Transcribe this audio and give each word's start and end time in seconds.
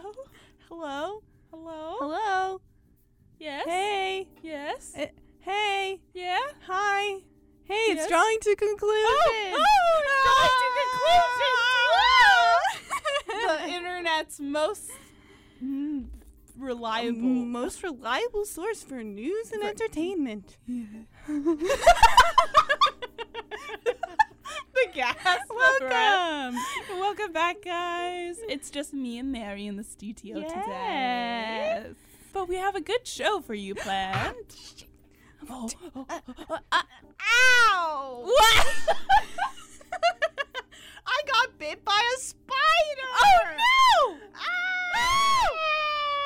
Hello. 0.00 0.12
Hello? 0.68 1.22
Hello. 1.50 1.96
Hello? 1.98 2.60
Yes. 3.40 3.66
Hey. 3.66 4.28
Yes. 4.42 4.92
Eh, 4.94 5.06
hey. 5.40 6.00
yeah. 6.14 6.38
Hi. 6.68 7.18
Hey, 7.64 7.74
it's 7.90 8.02
Yes? 8.02 8.08
drawing 8.08 8.38
to 8.42 8.54
conclusion. 8.56 9.04
Oh, 9.60 10.02
it's 10.04 10.14
drawing 10.24 10.56
to 10.62 10.70
conclusion. 13.50 13.68
the 13.68 13.74
internet's 13.76 14.40
most 14.40 14.90
reliable. 16.56 17.20
Most 17.20 17.82
reliable 17.82 18.44
source 18.44 18.82
for 18.84 19.02
news 19.02 19.50
and 19.52 19.62
For- 19.62 19.68
entertainment. 19.68 20.56
the 20.66 21.06
gas. 24.98 25.14
Welcome. 25.48 26.56
Welcome 26.90 27.32
back, 27.32 27.62
guys. 27.64 28.38
It's 28.48 28.68
just 28.68 28.92
me 28.92 29.18
and 29.18 29.30
Mary 29.30 29.64
in 29.66 29.76
the 29.76 29.84
studio 29.84 30.40
today. 30.40 30.64
Yes. 30.66 31.94
But 32.32 32.48
we 32.48 32.56
have 32.56 32.74
a 32.74 32.80
good 32.80 33.06
show 33.06 33.40
for 33.40 33.54
you 33.54 33.76
planned. 33.76 34.34
oh, 35.48 35.70
oh, 35.94 36.04
oh, 36.10 36.20
oh, 36.50 36.58
uh, 36.72 36.82
Ow! 37.70 38.22
what? 38.24 38.66
I 41.06 41.22
got 41.28 41.56
bit 41.58 41.84
by 41.84 42.02
a 42.16 42.20
spider. 42.20 43.08
oh 43.22 43.38
no! 43.56 44.16
Ow! 44.34 45.46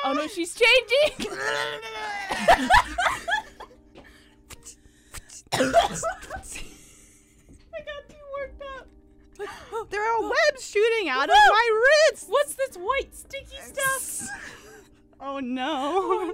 Oh 0.05 0.13
no, 0.13 0.25
she's 0.25 0.55
changing. 0.55 1.31
I 7.75 7.79
got 7.81 8.09
too 8.09 8.15
worked 8.37 8.61
up. 8.77 8.87
There 9.89 10.03
are 10.03 10.21
webs 10.21 10.67
shooting 10.67 11.09
out 11.09 11.29
of 11.29 11.35
my 11.35 11.81
wrist. 12.11 12.25
What's 12.29 12.55
this 12.55 12.75
white 12.75 13.15
sticky 13.15 13.57
stuff? 13.61 14.29
Oh 15.19 15.39
no. 15.39 16.33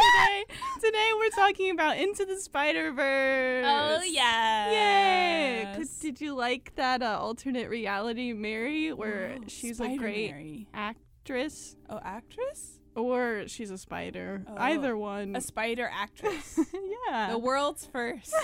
today, 0.00 0.44
today 0.80 1.10
we're 1.18 1.30
talking 1.30 1.70
about 1.70 1.96
Into 1.98 2.24
the 2.24 2.36
Spider 2.38 2.92
Verse. 2.92 3.64
Oh 3.66 4.02
yeah. 4.02 4.70
Yay! 4.70 5.84
Did 6.00 6.20
you 6.20 6.34
like 6.34 6.74
that 6.76 7.02
uh, 7.02 7.18
alternate 7.20 7.68
reality, 7.68 8.32
Mary, 8.32 8.92
where 8.92 9.36
she's 9.46 9.80
a 9.80 9.96
great 9.96 10.28
Spider-Mary. 10.28 10.68
actress 10.74 11.76
Oh, 11.88 12.00
actress? 12.02 12.78
or 12.94 13.44
she's 13.46 13.70
a 13.70 13.78
spider? 13.78 14.44
Oh. 14.48 14.54
Either 14.56 14.96
one. 14.96 15.34
A 15.36 15.40
spider 15.40 15.88
actress. 15.92 16.58
yeah. 17.08 17.30
the 17.30 17.38
world's 17.38 17.86
first. 17.86 18.34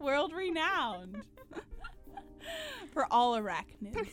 World 0.00 0.32
renowned. 0.32 1.22
For 2.92 3.06
all 3.12 3.38
arachnids. 3.38 3.94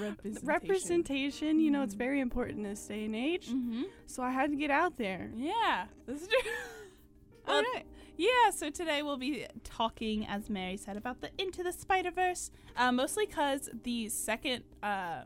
Representation. 0.00 0.46
Representation, 0.46 1.60
you 1.60 1.70
know, 1.70 1.82
it's 1.82 1.94
Mhm. 1.94 1.98
very 1.98 2.20
important 2.20 2.58
in 2.58 2.64
this 2.64 2.84
day 2.84 3.04
and 3.04 3.14
age. 3.14 3.48
Mm-hmm. 3.48 3.82
So 4.06 4.22
I 4.24 4.30
had 4.32 4.50
to 4.50 4.56
get 4.56 4.70
out 4.72 4.96
there. 4.96 5.30
Yeah, 5.36 5.86
this 6.06 6.22
is 6.22 6.28
true. 6.28 6.50
All 7.46 7.62
right. 7.74 7.86
Yeah, 8.16 8.50
so 8.50 8.68
today 8.70 9.02
we'll 9.02 9.16
be 9.16 9.46
talking, 9.62 10.26
as 10.26 10.50
Mary 10.50 10.76
said, 10.76 10.96
about 10.96 11.20
the 11.20 11.30
Into 11.38 11.62
the 11.62 11.72
Spider 11.72 12.10
Verse, 12.10 12.50
uh, 12.76 12.90
mostly 12.90 13.26
because 13.26 13.70
the 13.84 14.08
second 14.08 14.64
uh, 14.82 15.22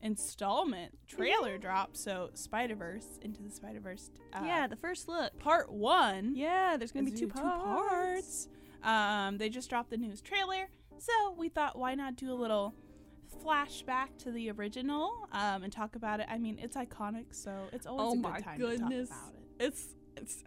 installment 0.00 0.96
trailer 1.06 1.58
dropped. 1.58 1.98
So 1.98 2.30
Spider 2.32 2.74
Verse, 2.76 3.18
Into 3.20 3.42
the 3.42 3.50
Spider 3.50 3.80
Verse. 3.80 4.10
Uh, 4.32 4.40
yeah, 4.46 4.66
the 4.66 4.76
first 4.76 5.06
look. 5.08 5.38
part 5.38 5.70
one. 5.70 6.34
Yeah, 6.34 6.78
there's 6.78 6.90
gonna 6.92 7.04
be 7.04 7.10
two, 7.12 7.26
two 7.26 7.28
parts. 7.28 7.62
parts. 7.64 8.48
Um, 8.82 9.38
they 9.38 9.48
just 9.48 9.68
dropped 9.70 9.90
the 9.90 9.96
news 9.96 10.20
trailer, 10.20 10.68
so 10.98 11.12
we 11.36 11.48
thought, 11.48 11.78
why 11.78 11.94
not 11.94 12.16
do 12.16 12.32
a 12.32 12.34
little 12.34 12.74
flashback 13.44 14.16
to 14.18 14.30
the 14.30 14.50
original 14.50 15.28
um, 15.32 15.62
and 15.62 15.72
talk 15.72 15.96
about 15.96 16.20
it? 16.20 16.26
I 16.28 16.38
mean, 16.38 16.58
it's 16.60 16.76
iconic, 16.76 17.26
so 17.32 17.68
it's 17.72 17.86
always 17.86 18.16
Oh 18.24 18.28
a 18.28 18.32
good 18.32 18.44
time 18.44 18.58
goodness. 18.58 19.08
to 19.08 19.14
talk 19.14 19.22
about 19.24 19.34
it. 19.60 19.64
It's 19.66 19.84
it's. 20.16 20.44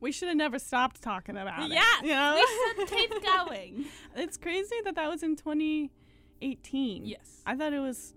We 0.00 0.10
should 0.10 0.26
have 0.28 0.36
never 0.36 0.58
stopped 0.58 1.00
talking 1.00 1.36
about 1.36 1.70
it. 1.70 1.74
Yeah, 1.74 1.82
you 2.02 2.08
know? 2.08 2.34
we 2.34 2.84
should 2.86 2.88
keep 2.96 3.22
going. 3.24 3.84
it's 4.16 4.36
crazy 4.36 4.74
that 4.84 4.96
that 4.96 5.08
was 5.08 5.22
in 5.22 5.36
2018. 6.40 7.04
yes. 7.06 7.40
I 7.46 7.54
thought 7.54 7.72
it 7.72 7.78
was, 7.78 8.14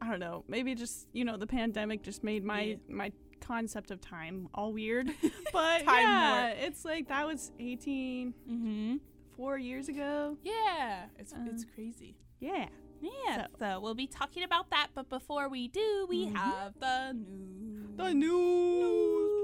I 0.00 0.10
don't 0.10 0.20
know, 0.20 0.44
maybe 0.46 0.74
just 0.76 1.08
you 1.12 1.24
know 1.24 1.36
the 1.36 1.46
pandemic 1.46 2.02
just 2.02 2.22
made 2.22 2.44
my 2.44 2.62
Yeah. 2.62 2.74
my 2.88 3.12
concept 3.46 3.90
of 3.90 4.00
time 4.00 4.48
all 4.54 4.72
weird. 4.72 5.10
But 5.52 5.84
Time 5.84 6.02
yeah, 6.02 6.48
it's 6.48 6.84
like 6.84 7.08
that 7.08 7.26
was 7.26 7.52
18, 7.60 8.34
Mm-hmm. 8.50 8.96
four 9.36 9.58
years 9.58 9.88
ago. 9.88 10.36
Yeah, 10.42 11.04
it's 11.18 11.32
Um, 11.32 11.46
it's 11.48 11.64
crazy. 11.74 12.16
Yeah. 12.40 12.68
Yeah, 13.00 13.46
so. 13.58 13.80
we'll 13.80 13.94
be 13.94 14.06
talking 14.06 14.44
about 14.44 14.70
that. 14.70 14.88
But 14.94 15.10
before 15.10 15.48
we 15.50 15.68
do, 15.68 16.06
we 16.08 16.26
Mhm. 16.26 16.36
have 16.36 16.72
the 16.80 17.12
news. 17.12 17.96
The 17.96 18.14
news. 18.14 19.40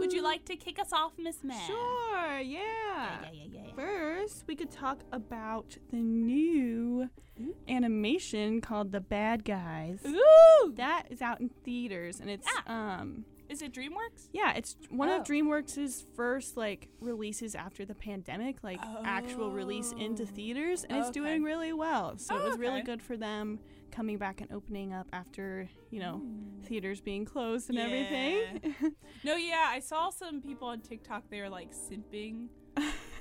Would 0.00 0.12
you 0.12 0.22
like 0.22 0.44
to 0.46 0.56
kick 0.56 0.78
us 0.78 0.92
off, 0.92 1.12
Miss 1.18 1.42
May? 1.44 1.58
Sure. 1.66 2.40
Yeah, 2.40 2.42
yeah, 2.42 3.30
yeah. 3.32 3.44
yeah. 3.50 3.55
First, 3.76 4.44
we 4.46 4.56
could 4.56 4.70
talk 4.70 5.02
about 5.12 5.76
the 5.90 5.98
new 5.98 7.10
Ooh. 7.40 7.54
animation 7.68 8.60
called 8.62 8.90
The 8.90 9.00
Bad 9.00 9.44
Guys. 9.44 10.00
Ooh! 10.06 10.72
That 10.76 11.04
is 11.10 11.20
out 11.20 11.40
in 11.40 11.50
theaters, 11.62 12.18
and 12.20 12.30
it's 12.30 12.48
um 12.66 13.26
Is 13.50 13.60
it 13.60 13.72
DreamWorks? 13.74 14.28
yeah, 14.32 14.54
it's 14.54 14.76
one 14.88 15.10
Oh. 15.10 15.20
of 15.20 15.24
DreamWorks' 15.26 16.06
first 16.16 16.56
like 16.56 16.88
releases 17.00 17.54
after 17.54 17.84
the 17.84 17.94
pandemic, 17.94 18.64
like 18.64 18.80
actual 19.04 19.50
release 19.50 19.92
into 19.92 20.22
Oh. 20.22 20.26
theaters, 20.26 20.84
and 20.84 20.98
it's 20.98 21.10
doing 21.10 21.42
really 21.42 21.74
well. 21.74 22.16
So 22.16 22.34
Oh, 22.34 22.38
it 22.38 22.44
was 22.48 22.58
really 22.58 22.80
good 22.82 23.02
for 23.02 23.16
them 23.18 23.60
coming 23.92 24.16
back 24.16 24.40
and 24.40 24.50
opening 24.52 24.94
up 24.94 25.06
after 25.12 25.68
you 25.90 26.00
know 26.00 26.22
Mm. 26.24 26.64
theaters 26.64 27.02
being 27.02 27.26
closed 27.26 27.68
and 27.68 27.76
Yeah. 27.78 27.84
everything. 27.84 28.94
No, 29.24 29.36
yeah, 29.36 29.66
I 29.68 29.80
saw 29.80 30.08
some 30.08 30.40
people 30.40 30.68
on 30.68 30.80
TikTok. 30.80 31.28
They 31.28 31.40
were 31.42 31.50
like 31.50 31.72
simping 31.72 32.48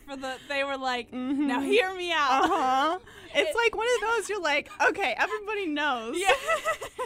for 0.06 0.16
the. 0.16 0.36
They 0.50 0.64
were 0.64 0.78
like, 0.78 1.12
"Now 1.14 1.60
Mhm. 1.60 1.66
hear 1.66 1.94
me 1.96 2.12
out." 2.12 2.44
Uh-huh. 2.44 3.00
It's 3.34 3.50
It- 3.50 3.56
like 3.56 3.76
one 3.76 3.88
of 3.96 4.02
those 4.02 4.30
you're 4.30 4.40
like, 4.42 4.70
okay, 4.90 5.14
everybody 5.18 5.66
knows. 5.66 6.18
Yeah. 6.18 6.32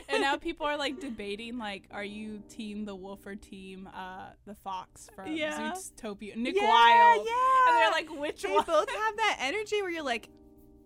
and 0.10 0.22
now 0.22 0.38
people 0.38 0.66
are 0.68 0.78
like 0.78 1.00
debating, 1.00 1.58
like, 1.58 1.86
are 1.92 2.04
you 2.04 2.44
team 2.50 2.86
the 2.86 2.96
wolf 2.96 3.26
or 3.26 3.36
team 3.36 3.90
uh, 3.94 4.28
the 4.46 4.54
fox 4.54 5.10
from 5.16 5.32
Yeah. 5.36 5.72
Zootopia? 5.74 6.36
Nick 6.36 6.56
yeah, 6.56 6.68
Wilde. 6.68 7.26
Yeah. 7.28 7.68
And 7.68 7.78
they're 7.78 7.92
like, 7.92 8.10
which 8.20 8.44
they 8.44 8.52
one? 8.54 8.64
both 8.66 8.90
have 8.92 9.18
that 9.18 9.38
energy 9.40 9.82
where 9.82 9.90
you're 9.90 10.04
like, 10.04 10.30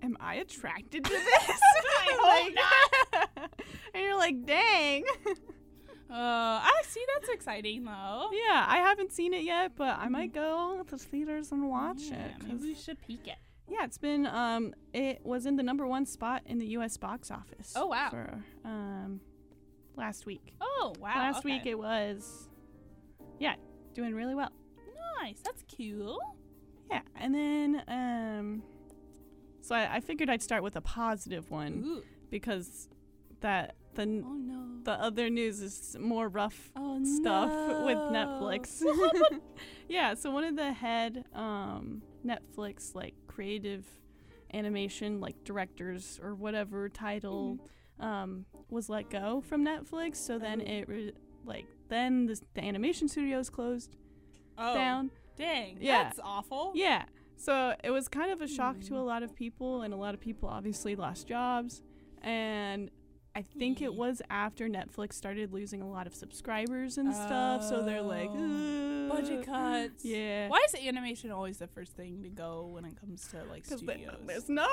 am 0.02 0.16
I 0.22 0.36
attracted 0.36 1.04
to 1.04 1.12
this? 1.12 1.24
I 2.00 2.54
hope 3.26 3.50
and 3.94 4.04
you're 4.04 4.18
like, 4.18 4.46
dang. 4.46 5.04
Uh, 6.14 6.62
I 6.64 6.82
see. 6.88 7.04
That's 7.16 7.30
exciting 7.30 7.86
though. 7.86 8.30
yeah, 8.32 8.66
I 8.68 8.78
haven't 8.78 9.12
seen 9.12 9.34
it 9.34 9.44
yet, 9.44 9.72
but 9.76 9.98
I 10.00 10.10
might 10.10 10.34
go 10.34 10.84
to 10.88 10.98
theaters 10.98 11.52
and 11.52 11.68
watch 11.70 12.02
Yeah, 12.02 12.26
it. 12.26 12.32
Maybe 12.48 12.64
we 12.64 12.76
should 12.76 13.02
peek 13.02 13.28
it. 13.28 13.38
yeah, 13.68 13.84
it's 13.84 13.98
been 13.98 14.28
um, 14.28 14.74
it 14.94 15.26
was 15.26 15.46
in 15.48 15.56
the 15.56 15.64
number 15.64 15.88
one 15.88 16.06
spot 16.06 16.44
in 16.46 16.60
the 16.60 16.68
U.S. 16.68 16.98
box 16.98 17.32
office. 17.32 17.74
Oh, 17.76 17.88
wow. 17.88 18.10
For 18.12 18.44
um, 18.64 19.22
last 19.96 20.26
week. 20.28 20.54
Oh 20.62 20.94
wow! 21.00 21.16
last 21.16 21.40
okay. 21.40 21.54
week 21.56 21.66
it 21.66 21.80
was, 21.80 22.48
yeah, 23.40 23.56
doing 23.96 24.14
really 24.14 24.36
well. 24.36 24.52
Nice. 25.22 25.40
That's 25.44 25.64
cool. 25.78 26.20
Yeah, 26.92 27.02
and 27.16 27.34
then 27.34 27.82
um, 27.88 28.64
so 29.62 29.74
I, 29.76 29.96
I 29.96 30.00
figured 30.00 30.30
I'd 30.30 30.44
start 30.44 30.62
with 30.62 30.76
a 30.76 30.82
positive 30.82 31.50
one 31.50 31.84
Ooh. 31.86 32.04
because 32.30 32.88
that 33.42 33.76
the 33.96 34.04
Oh 34.04 34.34
no. 34.34 34.80
the 34.84 34.92
other 34.92 35.30
news 35.30 35.62
is 35.62 35.96
more 36.00 36.28
rough 36.30 36.72
oh 36.76 37.04
stuff 37.04 37.50
with. 37.86 37.98
Netflix. 37.98 38.82
yeah, 39.90 40.14
so 40.14 40.32
one 40.32 40.44
of 40.44 40.56
the 40.56 40.72
head 40.74 41.26
um, 41.34 42.02
Netflix 42.26 42.96
like 42.96 43.14
creative 43.28 43.86
animation 44.54 45.20
like 45.20 45.44
directors 45.44 46.20
or 46.24 46.36
whatever 46.36 46.90
title 46.90 47.58
um, 48.00 48.46
was 48.70 48.90
let 48.90 49.10
go 49.10 49.42
from 49.42 49.66
Netflix. 49.66 50.18
So 50.18 50.38
then 50.40 50.62
Oh. 50.62 50.72
it 50.72 50.88
re- 50.90 51.14
like 51.46 51.66
then 51.90 52.26
the, 52.28 52.40
the 52.54 52.62
animation 52.64 53.08
studios 53.08 53.50
closed 53.50 53.96
oh, 54.58 54.74
down. 54.74 55.12
Dang. 55.38 55.78
Yeah. 55.82 56.04
That's 56.04 56.20
awful. 56.24 56.72
Yeah. 56.76 57.04
So 57.36 57.74
it 57.84 57.90
was 57.90 58.08
kind 58.08 58.32
of 58.32 58.42
a 58.42 58.48
shock 58.48 58.80
to 58.82 58.88
Hmm. 58.90 58.96
a 58.96 59.04
lot 59.04 59.24
of 59.24 59.36
people, 59.36 59.82
and 59.82 59.94
a 59.94 59.98
lot 59.98 60.14
of 60.14 60.20
people 60.22 60.48
obviously 60.48 60.96
lost 60.96 61.28
jobs. 61.28 61.82
And 62.22 62.90
I 63.36 63.42
think 63.42 63.82
it 63.82 63.94
was 63.96 64.22
after 64.30 64.68
Netflix 64.70 65.14
started 65.14 65.52
losing 65.54 65.82
a 65.82 65.90
lot 65.90 66.06
of 66.06 66.14
subscribers 66.14 66.98
and 67.00 67.14
stuff. 67.14 67.64
So 67.64 67.84
they're 67.84 68.02
like, 68.02 68.30
Oh. 68.32 69.08
"Ugh." 69.10 69.10
Budget 69.10 69.46
cuts. 69.46 70.06
Yeah. 70.06 70.48
Why 70.50 70.64
is 70.68 70.76
animation 70.76 71.32
always 71.32 71.58
the 71.58 71.68
first 71.68 71.94
thing 71.96 72.22
to 72.24 72.30
go 72.30 72.68
when 72.68 72.86
it 72.86 73.00
comes 73.00 73.28
to 73.30 73.44
like 73.46 73.66
studios? 73.66 74.16
there's 74.26 74.50
no 74.50 74.68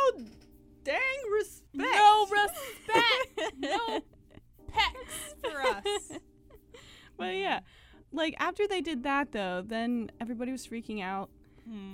dang 0.85 0.99
respect. 1.33 1.73
no 1.75 2.27
respect. 2.31 3.57
no 3.59 4.01
pecs 4.73 5.35
for 5.43 5.61
us. 5.63 6.19
But 7.17 7.35
yeah, 7.37 7.61
like 8.13 8.35
after 8.39 8.67
they 8.67 8.81
did 8.81 9.03
that 9.03 9.33
though, 9.33 9.63
then 9.67 10.11
everybody 10.23 10.53
was 10.53 10.67
freaking 10.67 11.03
out, 11.03 11.29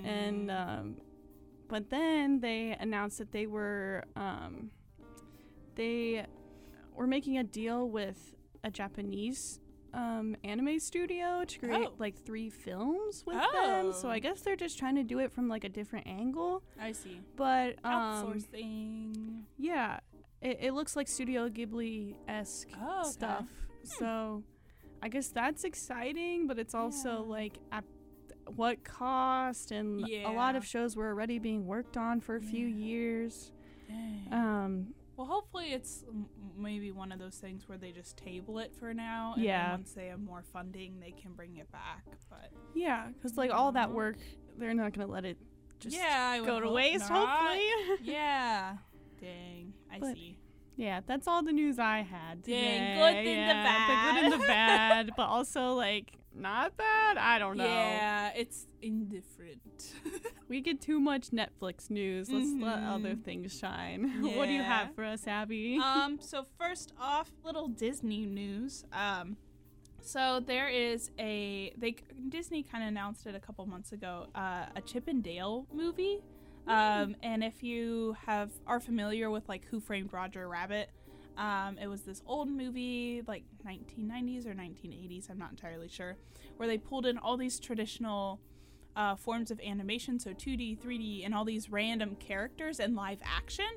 and 0.05 0.51
Hmm. 0.51 0.57
um, 0.57 0.97
but 1.69 1.91
then 1.91 2.39
they 2.41 2.77
announced 2.79 3.19
that 3.19 3.33
they 3.33 3.47
were 3.49 4.05
um, 4.15 4.71
they 5.75 6.25
were 6.97 7.07
making 7.07 7.39
a 7.39 7.45
deal 7.45 7.89
with 7.89 8.35
a 8.65 8.71
Japanese 8.71 9.61
um, 9.95 10.37
anime 10.45 10.79
studio 10.79 11.45
to 11.47 11.59
create 11.59 11.89
Oh. 11.89 11.95
like 11.99 12.17
three 12.25 12.51
films 12.51 13.25
with 13.27 13.37
them. 13.55 13.93
So 13.93 14.09
Oh. 14.09 14.11
I 14.11 14.19
guess 14.19 14.43
they're 14.43 14.57
just 14.57 14.79
trying 14.79 14.97
to 14.97 15.03
do 15.03 15.21
it 15.21 15.33
from 15.33 15.49
like 15.49 15.65
a 15.65 15.69
different 15.71 16.07
angle. 16.07 16.63
I 16.79 16.93
see. 16.93 17.21
But 17.37 17.77
um, 17.85 18.35
Outsourcing. 18.35 19.43
yeah, 19.59 20.01
it, 20.43 20.59
it 20.61 20.73
looks 20.75 20.97
like 20.97 21.09
Studio 21.09 21.49
Ghibli 21.49 22.15
esque 22.29 22.69
Oh, 22.79 23.01
okay. 23.01 23.11
stuff. 23.11 23.47
So 23.85 24.43
I 25.03 25.09
guess 25.09 25.29
that's 25.29 25.65
exciting, 25.65 26.47
but 26.47 26.59
it's 26.59 26.75
also 26.75 27.11
Yeah. 27.25 27.31
like 27.33 27.59
at 27.73 27.85
what 28.55 28.85
cost? 28.85 29.71
And 29.73 30.05
a 30.09 30.31
lot 30.31 30.57
of 30.57 30.65
shows 30.67 30.95
were 30.95 31.09
already 31.09 31.39
being 31.39 31.67
worked 31.67 31.97
on 31.97 32.21
for 32.21 32.37
a 32.37 32.41
few 32.43 32.67
Yeah. 32.67 32.85
years. 32.87 33.53
Dang. 33.89 34.29
Um, 34.33 34.95
well, 35.17 35.27
hopefully 35.27 35.73
it's 35.73 36.05
m- 36.09 36.27
maybe 36.57 36.93
one 36.93 37.11
of 37.13 37.19
those 37.19 37.37
things 37.37 37.69
where 37.69 37.79
they 37.79 37.91
just 37.93 38.17
table 38.17 38.59
it 38.59 38.73
for 38.79 38.93
now. 38.95 39.33
And 39.35 39.43
Yeah. 39.45 39.71
Once 39.73 39.93
they 39.93 40.09
have 40.09 40.21
more 40.21 40.43
funding, 40.53 41.01
they 41.01 41.13
can 41.13 41.33
bring 41.33 41.57
it 41.57 41.71
back. 41.73 42.05
But 42.31 42.51
yeah, 42.75 43.09
because 43.09 43.37
like 43.37 43.51
all 43.51 43.73
that 43.73 43.91
work, 43.93 44.17
they're 44.59 44.75
not 44.75 44.93
gonna 44.93 45.07
let 45.11 45.25
it 45.25 45.39
just 45.81 45.97
yeah, 45.97 46.39
go 46.45 46.61
to 46.61 46.71
waste. 46.71 47.09
not. 47.11 47.29
Hopefully. 47.29 47.99
yeah. 48.13 48.77
Dang. 49.21 49.73
I 49.93 49.99
But- 49.99 50.15
see. 50.15 50.39
Yeah, 50.77 51.01
that's 51.07 51.27
all 51.27 51.43
the 51.43 51.53
news 51.53 51.79
I 51.79 51.99
had. 52.03 52.43
Dang, 52.43 52.45
today. 52.45 52.95
good 52.99 53.17
in 53.19 53.25
the 53.25 53.31
Yeah, 53.31 54.13
the 54.15 54.21
good 54.21 54.25
and 54.25 54.33
the 54.43 54.47
bad. 54.47 55.07
bad, 55.07 55.11
but 55.17 55.25
also 55.29 55.75
like 55.75 56.13
not 56.35 56.77
bad. 56.77 57.17
I 57.17 57.39
don't 57.39 57.57
know. 57.57 57.65
Yeah, 57.65 58.31
it's 58.37 58.67
indifferent. 58.83 59.93
We 60.49 60.61
get 60.61 60.81
too 60.81 61.01
much 61.01 61.31
Netflix 61.31 61.91
news. 61.91 62.31
Let's 62.31 62.53
let 62.57 62.79
other 62.85 63.17
things 63.17 63.59
shine. 63.59 64.23
what 64.37 64.47
do 64.47 64.53
you 64.53 64.63
have 64.63 64.95
for 64.95 65.03
us, 65.03 65.27
Abby? 65.27 65.81
um, 65.83 66.19
so 66.21 66.47
first 66.57 66.93
off, 67.01 67.33
little 67.43 67.67
Disney 67.67 68.27
news. 68.27 68.85
Um, 68.93 69.37
so 70.03 70.39
there 70.39 70.69
is 70.69 71.11
a 71.19 71.73
they 71.77 71.97
Disney 72.29 72.63
kind 72.63 72.85
of 72.85 72.89
announced 72.89 73.27
it 73.27 73.35
a 73.35 73.41
couple 73.41 73.67
months 73.67 73.91
ago. 73.91 74.29
Uh, 74.37 74.67
a 74.77 74.81
Chip 74.83 75.09
and 75.09 75.21
Dale 75.21 75.67
movie. 75.73 76.21
Um, 76.67 77.17
and 77.23 77.45
if 77.45 77.63
you 77.63 78.17
have 78.27 78.51
are 78.67 78.81
familiar 78.81 79.31
with 79.31 79.49
like 79.49 79.65
Who 79.67 79.81
Framed 79.81 80.13
Roger 80.13 80.49
Rabbit, 80.49 80.91
um, 81.37 81.79
it 81.79 81.87
was 81.87 82.03
this 82.03 82.23
old 82.27 82.49
movie 82.49 83.23
like 83.27 83.45
1990s 83.67 84.47
or 84.47 84.55
1980s. 84.55 85.31
I'm 85.31 85.39
not 85.39 85.51
entirely 85.51 85.89
sure, 85.89 86.17
where 86.57 86.69
they 86.69 86.79
pulled 86.79 87.07
in 87.07 87.19
all 87.19 87.37
these 87.37 87.61
traditional 87.61 88.41
uh, 88.97 89.15
forms 89.15 89.51
of 89.51 89.61
animation, 89.61 90.19
so 90.19 90.31
2D, 90.31 90.79
3D, 90.79 91.25
and 91.25 91.35
all 91.35 91.45
these 91.45 91.71
random 91.71 92.17
characters 92.17 92.81
in 92.81 92.95
live 92.95 93.21
action 93.25 93.69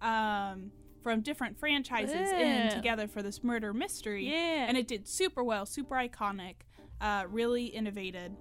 um, 0.00 0.70
from 1.02 1.20
different 1.20 1.58
franchises 1.58 2.30
in 2.30 2.70
together 2.70 3.08
for 3.08 3.22
this 3.22 3.42
murder 3.42 3.74
mystery. 3.74 4.28
yeah. 4.28 4.66
And 4.68 4.76
it 4.76 4.86
did 4.86 5.08
super 5.08 5.42
well, 5.42 5.66
super 5.66 5.96
iconic, 5.96 6.56
uh, 7.00 7.24
really 7.28 7.66
innovated. 7.66 8.36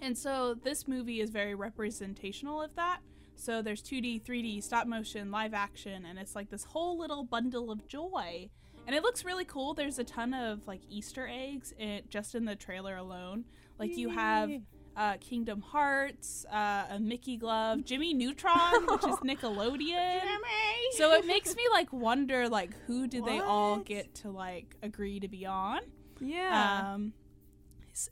And 0.00 0.16
so 0.16 0.54
this 0.54 0.86
movie 0.88 1.20
is 1.20 1.30
very 1.30 1.54
representational 1.54 2.62
of 2.62 2.74
that. 2.76 3.00
So 3.40 3.62
there's 3.62 3.82
2D, 3.82 4.22
3D, 4.22 4.62
stop 4.62 4.86
motion, 4.86 5.30
live 5.30 5.54
action, 5.54 6.04
and 6.04 6.18
it's 6.18 6.34
like 6.34 6.50
this 6.50 6.64
whole 6.64 6.98
little 6.98 7.24
bundle 7.24 7.70
of 7.70 7.86
joy. 7.88 8.50
And 8.86 8.94
it 8.96 9.02
looks 9.02 9.24
really 9.24 9.44
cool. 9.44 9.74
There's 9.74 9.98
a 9.98 10.04
ton 10.04 10.34
of 10.34 10.66
like 10.66 10.80
Easter 10.88 11.28
eggs 11.30 11.72
in, 11.78 12.02
just 12.08 12.34
in 12.34 12.44
the 12.44 12.56
trailer 12.56 12.96
alone. 12.96 13.44
Like 13.78 13.96
you 13.96 14.10
have 14.10 14.50
uh, 14.96 15.14
Kingdom 15.20 15.60
Hearts, 15.60 16.44
uh, 16.52 16.86
a 16.90 16.98
Mickey 16.98 17.36
glove, 17.36 17.84
Jimmy 17.84 18.12
Neutron, 18.20 18.86
which 18.86 19.04
is 19.04 19.16
Nickelodeon. 19.16 20.20
So 20.92 21.12
it 21.14 21.26
makes 21.26 21.54
me 21.56 21.62
like 21.72 21.92
wonder 21.92 22.48
like 22.48 22.74
who 22.86 23.06
did 23.06 23.24
they 23.24 23.38
all 23.38 23.78
get 23.78 24.14
to 24.16 24.30
like 24.30 24.76
agree 24.82 25.20
to 25.20 25.28
be 25.28 25.46
on? 25.46 25.80
yeah. 26.20 26.92
Um, 26.94 27.12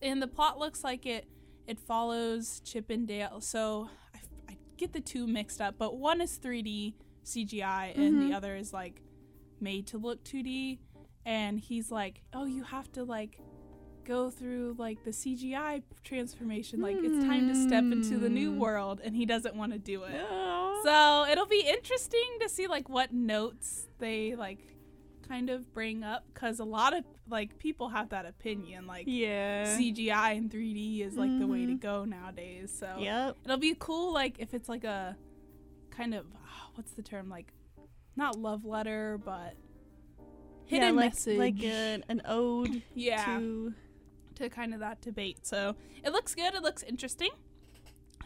and 0.01 0.23
the 0.23 0.27
plot 0.27 0.59
looks 0.59 0.83
like 0.83 1.05
it 1.07 1.27
it 1.67 1.79
follows 1.79 2.61
Chip 2.65 2.89
and 2.89 3.07
Dale. 3.07 3.41
So 3.43 3.83
I, 3.83 3.85
f- 3.85 3.91
I 4.08 4.08
get 4.79 4.93
the 4.93 5.01
two 5.01 5.27
mixed 5.27 5.61
up, 5.61 5.75
but 5.79 5.97
one 5.99 6.21
is 6.21 6.39
3D 6.39 6.95
CGI 7.25 7.89
and 7.97 8.15
Mhm. 8.15 8.21
the 8.29 8.33
other 8.33 8.57
is 8.57 8.73
like 8.73 9.03
made 9.61 9.87
to 9.89 9.99
look 9.99 10.25
2D. 10.25 10.79
And 11.27 11.59
he's 11.61 11.91
like, 11.91 12.23
"Oh, 12.33 12.45
you 12.47 12.63
have 12.63 12.91
to 12.93 13.05
like 13.05 13.39
go 14.05 14.31
through 14.31 14.77
like 14.79 15.05
the 15.05 15.13
CGI 15.13 15.83
transformation. 16.03 16.81
Like 16.81 16.97
it's 17.05 17.19
time 17.19 17.47
to 17.49 17.55
step 17.55 17.93
into 17.93 18.19
the 18.19 18.31
new 18.31 18.53
Hmm. 18.53 18.59
world." 18.59 19.01
And 19.05 19.15
he 19.15 19.27
doesn't 19.27 19.55
want 19.55 19.73
to 19.73 19.79
do 19.79 20.05
it. 20.05 20.21
So 20.85 21.27
it'll 21.31 21.47
be 21.47 21.65
interesting 21.69 22.39
to 22.41 22.49
see 22.49 22.67
like 22.67 22.89
what 22.89 23.13
notes 23.13 23.89
they 23.99 24.35
like 24.37 24.61
kind 25.27 25.51
of 25.51 25.73
bring 25.75 26.03
up 26.05 26.25
because 26.33 26.59
a 26.61 26.65
lot 26.65 26.97
of 26.97 27.05
like 27.29 27.59
people 27.59 27.89
have 27.91 28.09
that 28.11 28.25
opinion 28.27 28.87
like 28.87 29.05
yeah. 29.07 29.77
CGI 29.77 30.37
and 30.37 30.51
3D 30.51 31.01
is 31.03 31.17
like 31.17 31.39
the 31.39 31.47
way 31.47 31.67
to 31.67 31.73
Mhm. 31.73 31.81
go 31.81 32.05
nowadays. 32.05 32.75
So 32.79 32.97
Yep. 32.99 33.37
it'll 33.45 33.57
be 33.59 33.75
cool 33.79 34.13
like 34.13 34.37
if 34.39 34.55
it's 34.55 34.69
like 34.69 34.85
a 34.85 35.17
kind 35.91 36.15
of 36.15 36.27
what's 36.75 36.93
the 36.93 37.03
term 37.03 37.29
like 37.29 37.53
not 38.17 38.37
love 38.39 38.65
letter 38.65 39.19
but 39.25 39.55
yeah, 40.67 40.79
hidden 40.81 40.97
like, 40.97 41.11
message 41.13 41.39
like 41.39 41.63
a, 41.63 42.03
an 42.09 42.23
ode 42.25 42.83
yeah 42.95 43.39
to 43.39 43.75
to 44.37 44.49
kind 44.49 44.73
of 44.73 44.81
that 44.81 45.01
debate. 45.01 45.45
So 45.47 45.75
it 46.05 46.13
looks 46.13 46.35
good. 46.35 46.55
It 46.55 46.63
looks 46.63 46.83
interesting. 46.85 47.31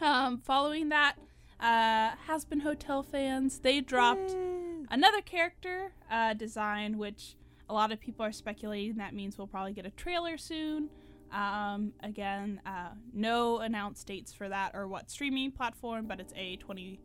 Um, 0.00 0.39
following 0.39 0.91
that, 0.91 1.15
uh, 1.59 2.11
has 2.27 2.44
been 2.44 2.61
hotel 2.61 3.03
fans. 3.03 3.61
They 3.61 3.81
dropped 3.81 4.31
Yeah. 4.33 4.59
Another 4.90 5.20
character 5.20 5.93
uh, 6.11 6.34
design, 6.34 6.99
which 6.99 7.37
a 7.69 7.75
lot 7.75 7.93
of 7.93 8.00
people 8.00 8.25
are 8.25 8.32
speculating 8.32 8.96
that 8.96 9.14
means 9.14 9.38
we'll 9.38 9.46
probably 9.46 9.73
get 9.73 9.87
a 9.87 9.90
trailer 9.90 10.37
soon. 10.37 10.90
Um, 11.32 11.93
again, 12.02 12.61
uh, 12.67 12.90
no 13.14 13.61
announced 13.61 14.06
dates 14.06 14.32
for 14.32 14.49
that 14.49 14.73
or 14.75 14.87
what 14.87 15.11
streaming 15.11 15.50
platform, 15.50 16.06
but 16.06 16.20
it's 16.20 16.34
A20, 16.34 16.99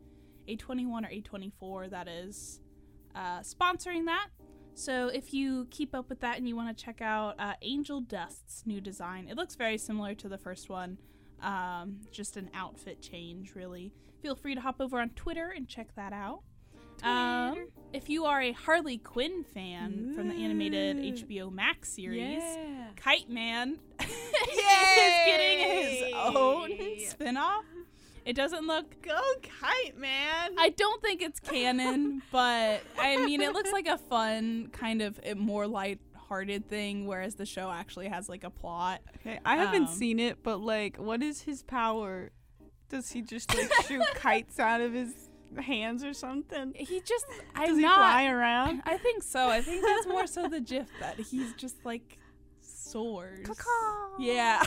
A21 0.48 1.04
or 1.04 1.08
A24 1.08 1.90
that 1.90 2.08
is 2.08 2.60
uh, 3.14 3.40
sponsoring 3.40 4.04
that. 4.04 4.28
So 4.74 5.08
if 5.08 5.32
you 5.32 5.66
keep 5.70 5.94
up 5.94 6.08
with 6.08 6.20
that 6.20 6.36
and 6.36 6.46
you 6.46 6.54
want 6.54 6.76
to 6.76 6.84
check 6.84 7.00
out 7.00 7.34
uh, 7.38 7.54
Angel 7.62 8.00
Dust's 8.00 8.64
new 8.66 8.80
design, 8.80 9.26
it 9.28 9.36
looks 9.36 9.54
very 9.56 9.78
similar 9.78 10.14
to 10.16 10.28
the 10.28 10.38
first 10.38 10.68
one. 10.68 10.98
Um, 11.42 12.00
just 12.12 12.36
an 12.36 12.50
outfit 12.54 13.00
change, 13.00 13.54
really. 13.54 13.92
Feel 14.22 14.36
free 14.36 14.54
to 14.54 14.60
hop 14.60 14.80
over 14.80 15.00
on 15.00 15.10
Twitter 15.10 15.52
and 15.56 15.66
check 15.66 15.94
that 15.96 16.12
out. 16.12 16.42
Um, 17.02 17.68
if 17.92 18.08
you 18.08 18.24
are 18.26 18.40
a 18.40 18.52
Harley 18.52 18.98
Quinn 18.98 19.44
fan 19.44 20.12
from 20.14 20.28
the 20.28 20.34
animated 20.34 20.96
HBO 20.98 21.50
Max 21.52 21.88
series, 21.92 22.42
Yeah. 22.42 22.88
Kite 22.96 23.30
Man 23.30 23.78
is 24.00 24.08
getting 25.26 25.58
his 25.58 26.12
own 26.14 26.70
spin-off. 27.06 27.64
It 28.24 28.34
doesn't 28.36 28.66
look 28.66 29.00
Go 29.00 29.18
kite, 29.60 29.96
man. 29.96 30.50
I 30.58 30.68
don't 30.70 31.00
think 31.00 31.22
it's 31.22 31.40
canon, 31.40 32.20
but 32.32 32.82
I 32.98 33.16
mean 33.24 33.40
it 33.40 33.52
looks 33.54 33.72
like 33.72 33.86
a 33.86 33.96
fun 33.96 34.68
kind 34.72 35.00
of 35.00 35.18
more 35.36 35.66
light-hearted 35.66 36.68
thing 36.68 37.06
whereas 37.06 37.36
the 37.36 37.46
show 37.46 37.70
actually 37.70 38.08
has 38.08 38.28
like 38.28 38.44
a 38.44 38.50
plot. 38.50 39.00
okay, 39.16 39.38
I 39.46 39.56
haven't 39.56 39.84
um, 39.86 39.94
seen 39.94 40.18
it, 40.20 40.42
but 40.42 40.60
like, 40.60 40.96
what 40.98 41.22
is 41.22 41.40
his 41.42 41.62
power? 41.62 42.30
Does 42.90 43.10
he 43.12 43.22
just 43.22 43.54
like 43.54 43.72
shoot 43.86 44.02
kites 44.14 44.58
out 44.58 44.82
of 44.82 44.92
his 44.92 45.27
hands 45.56 46.04
or 46.04 46.12
something? 46.12 46.72
He 46.76 47.00
just 47.00 47.26
I'm 47.54 47.68
Does 47.68 47.76
he 47.76 47.82
not 47.82 47.96
fly 47.98 48.26
around? 48.26 48.82
I 48.84 48.96
think 48.96 49.22
so. 49.22 49.48
I 49.48 49.60
think 49.60 49.84
that's 49.84 50.06
more 50.06 50.26
so 50.26 50.48
the 50.48 50.60
gif 50.72 50.88
that 51.00 51.18
he's 51.18 51.52
just 51.54 51.84
like 51.84 52.18
soars. 52.60 53.46
Yeah. 54.18 54.64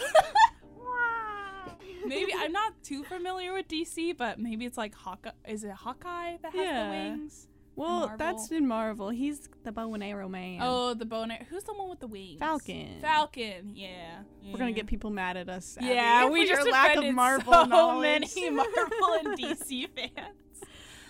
Wow. 0.77 1.77
maybe 2.05 2.33
I'm 2.35 2.51
not 2.51 2.73
too 2.83 3.03
familiar 3.03 3.53
with 3.53 3.67
DC, 3.67 4.17
but 4.17 4.39
maybe 4.39 4.65
it's 4.65 4.77
like 4.77 4.95
Hawkeye. 4.95 5.31
Is 5.47 5.63
it 5.63 5.71
Hawkeye 5.71 6.37
that 6.41 6.51
has 6.53 6.61
Yeah. 6.61 6.83
the 6.85 6.89
wings? 6.91 7.47
Well, 7.73 8.13
that's 8.17 8.51
in 8.51 8.67
Marvel. 8.67 9.09
He's 9.09 9.49
the 9.63 9.71
bow 9.71 9.93
and 9.93 10.03
arrow 10.03 10.27
man. 10.27 10.59
Oh, 10.61 10.93
the 10.93 11.05
boner. 11.05 11.37
Who's 11.49 11.63
the 11.63 11.73
one 11.73 11.89
with 11.89 12.01
the 12.01 12.07
wings? 12.07 12.37
Falcon. 12.37 12.99
Falcon. 12.99 13.71
Yeah. 13.73 14.19
We're 14.43 14.57
gonna 14.59 14.73
get 14.73 14.87
people 14.87 15.09
mad 15.09 15.37
at 15.37 15.47
us. 15.47 15.77
Abby, 15.77 15.87
Yeah, 15.87 16.29
we 16.29 16.45
just 16.45 16.69
lack 16.69 16.97
of 16.97 17.05
Marvel 17.15 17.53
so 17.53 17.63
knowledge. 17.63 18.35
many 18.35 18.49
Marvel 18.49 19.13
and 19.23 19.37
DC 19.37 19.87
fans. 19.95 20.35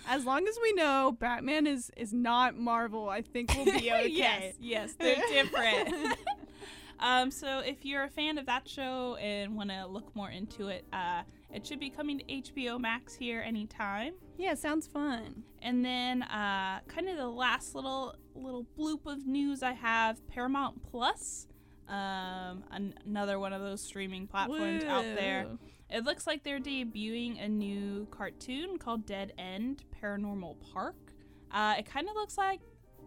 As 0.08 0.24
long 0.24 0.46
as 0.46 0.58
we 0.62 0.72
know 0.72 1.16
Batman 1.18 1.66
is 1.66 1.90
is 1.96 2.12
not 2.12 2.56
Marvel, 2.56 3.08
I 3.08 3.22
think 3.22 3.54
we'll 3.54 3.64
be 3.64 3.70
okay. 3.92 4.08
yes, 4.08 4.54
yes, 4.60 4.94
they're 4.98 5.22
different. 5.30 6.16
um, 7.00 7.30
so 7.30 7.60
if 7.60 7.84
you're 7.84 8.04
a 8.04 8.08
fan 8.08 8.38
of 8.38 8.46
that 8.46 8.68
show 8.68 9.16
and 9.16 9.56
want 9.56 9.70
to 9.70 9.86
look 9.86 10.14
more 10.14 10.30
into 10.30 10.68
it, 10.68 10.84
uh, 10.92 11.22
it 11.52 11.66
should 11.66 11.80
be 11.80 11.90
coming 11.90 12.18
to 12.18 12.24
HBO 12.24 12.80
Max 12.80 13.14
here 13.14 13.42
anytime. 13.46 14.14
Yeah, 14.38 14.54
sounds 14.54 14.86
fun. 14.86 15.44
And 15.60 15.84
then, 15.84 16.22
uh, 16.22 16.80
kind 16.88 17.08
of 17.08 17.16
the 17.16 17.28
last 17.28 17.74
little 17.74 18.14
little 18.34 18.66
bloop 18.78 19.06
of 19.06 19.26
news 19.26 19.62
I 19.62 19.72
have: 19.72 20.26
Paramount 20.28 20.82
Plus, 20.90 21.46
um, 21.88 22.64
an- 22.70 22.94
another 23.04 23.38
one 23.38 23.52
of 23.52 23.60
those 23.60 23.82
streaming 23.82 24.26
platforms 24.26 24.82
out 24.84 25.04
there. 25.04 25.46
It 25.92 26.04
looks 26.04 26.26
like 26.26 26.42
they're 26.42 26.60
debuting 26.60 27.44
a 27.44 27.48
new 27.48 28.06
cartoon 28.10 28.78
called 28.78 29.04
Dead 29.04 29.32
End 29.36 29.84
Paranormal 30.02 30.56
Park. 30.72 31.12
Uh, 31.50 31.74
it 31.78 31.86
kind 31.86 32.08
of 32.08 32.14
looks 32.14 32.38
like 32.38 32.60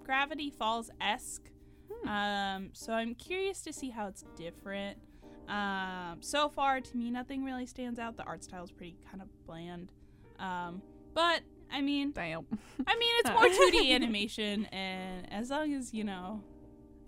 Gravity 0.03 0.51
Falls 0.51 0.91
esque. 1.01 1.49
Hmm. 1.91 2.07
Um, 2.07 2.69
so 2.73 2.93
I'm 2.93 3.15
curious 3.15 3.61
to 3.61 3.73
see 3.73 3.89
how 3.89 4.07
it's 4.07 4.23
different. 4.37 4.99
Um, 5.47 6.17
so 6.21 6.47
far, 6.47 6.79
to 6.79 6.97
me, 6.97 7.09
nothing 7.09 7.43
really 7.43 7.65
stands 7.65 7.99
out. 7.99 8.17
The 8.17 8.23
art 8.23 8.43
style 8.43 8.63
is 8.63 8.71
pretty 8.71 8.95
kind 9.09 9.21
of 9.21 9.29
bland. 9.47 9.91
Um, 10.39 10.81
but 11.13 11.41
I 11.71 11.81
mean, 11.81 12.11
Damn. 12.11 12.45
I 12.85 12.95
mean, 12.97 13.13
it's 13.19 13.29
more 13.31 13.47
2D 13.47 13.93
animation, 13.95 14.65
and 14.65 15.31
as 15.31 15.49
long 15.49 15.73
as 15.73 15.93
you 15.93 16.03
know 16.03 16.43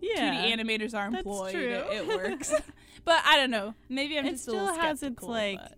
Yeah. 0.01 0.43
2D 0.45 0.55
animators 0.55 0.93
are 0.97 1.07
employed, 1.07 1.53
true. 1.53 1.61
it, 1.69 1.87
it 1.91 2.07
works. 2.17 2.53
but 3.05 3.21
I 3.25 3.37
don't 3.37 3.51
know. 3.51 3.73
Maybe 3.89 4.17
I'm 4.17 4.25
It 4.25 4.31
just 4.31 4.47
a 4.47 4.51
little 4.51 4.67
still 4.67 4.79
has 4.81 5.03
its, 5.03 5.23
like, 5.23 5.59
but- 5.59 5.73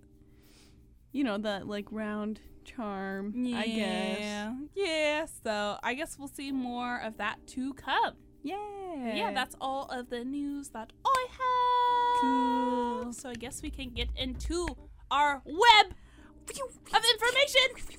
you 1.11 1.23
know 1.23 1.37
that 1.39 1.67
like 1.67 1.85
round 1.91 2.39
charm. 2.65 3.33
I 3.55 3.65
guess. 3.65 4.19
Yeah. 4.19 4.53
Yeah. 4.75 5.25
So 5.43 5.77
I 5.81 5.93
guess 5.95 6.17
we'll 6.19 6.27
see 6.27 6.51
more 6.51 6.99
of 7.01 7.17
that 7.17 7.37
to 7.47 7.73
come. 7.73 8.13
Yeah. 8.43 8.55
Yeah, 9.15 9.31
that's 9.33 9.55
all 9.59 9.85
of 9.87 10.09
the 10.09 10.23
news 10.23 10.69
that 10.69 10.91
I 11.05 11.25
have. 11.31 12.21
Cool. 13.03 13.13
So 13.13 13.29
I 13.29 13.33
guess 13.33 13.61
we 13.61 13.69
can 13.71 13.89
get 13.89 14.09
into 14.15 14.67
our 15.11 15.41
web 15.45 15.93
of 16.47 17.03
information. 17.13 17.95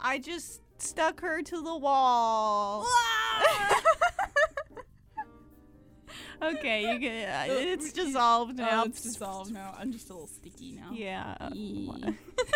I 0.00 0.18
just 0.18 0.60
stuck 0.78 1.20
her 1.22 1.40
to 1.42 1.62
the 1.62 1.76
wall. 1.76 2.86
Okay, 6.44 6.92
you 6.92 7.00
can. 7.00 7.28
Uh, 7.28 7.44
it's 7.54 7.92
dissolved 7.92 8.56
now. 8.56 8.82
Oh, 8.82 8.86
it's 8.86 9.02
dissolved 9.02 9.52
now. 9.52 9.74
I'm 9.78 9.92
just 9.92 10.10
a 10.10 10.12
little 10.12 10.28
sticky 10.28 10.72
now. 10.72 10.90
Yeah. 10.92 11.36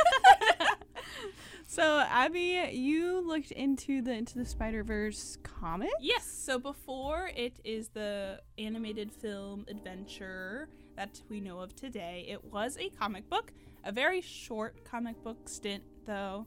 So 1.70 2.02
Abby, 2.10 2.70
you 2.72 3.20
looked 3.20 3.50
into 3.50 4.00
the 4.00 4.12
Into 4.12 4.38
the 4.38 4.46
Spider 4.46 4.82
Verse 4.82 5.36
comic. 5.42 5.90
Yes. 6.00 6.24
So 6.24 6.58
before 6.58 7.30
it 7.36 7.60
is 7.62 7.88
the 7.90 8.40
animated 8.56 9.12
film 9.12 9.66
adventure 9.68 10.68
that 10.96 11.20
we 11.28 11.40
know 11.40 11.58
of 11.60 11.76
today, 11.76 12.26
it 12.26 12.42
was 12.42 12.78
a 12.80 12.88
comic 12.88 13.28
book, 13.28 13.52
a 13.84 13.92
very 13.92 14.22
short 14.22 14.82
comic 14.82 15.22
book 15.22 15.46
stint, 15.46 15.84
though. 16.06 16.46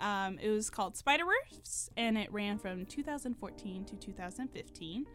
Um, 0.00 0.38
it 0.40 0.48
was 0.48 0.70
called 0.70 0.96
Spider 0.96 1.24
Verse, 1.26 1.90
and 1.96 2.16
it 2.16 2.32
ran 2.32 2.58
from 2.58 2.86
2014 2.86 3.84
to 3.84 3.96
2015. 3.96 5.06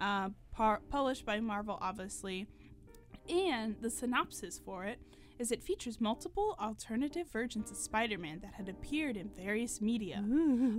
Uh, 0.00 0.30
par- 0.52 0.80
published 0.90 1.26
by 1.26 1.38
Marvel, 1.40 1.78
obviously. 1.80 2.46
And 3.28 3.76
the 3.80 3.90
synopsis 3.90 4.58
for 4.58 4.84
it 4.84 4.98
is 5.38 5.52
it 5.52 5.62
features 5.62 6.00
multiple 6.00 6.56
alternative 6.60 7.28
versions 7.30 7.70
of 7.70 7.76
Spider 7.76 8.18
Man 8.18 8.40
that 8.40 8.54
had 8.54 8.68
appeared 8.68 9.16
in 9.16 9.28
various 9.30 9.80
media 9.80 10.22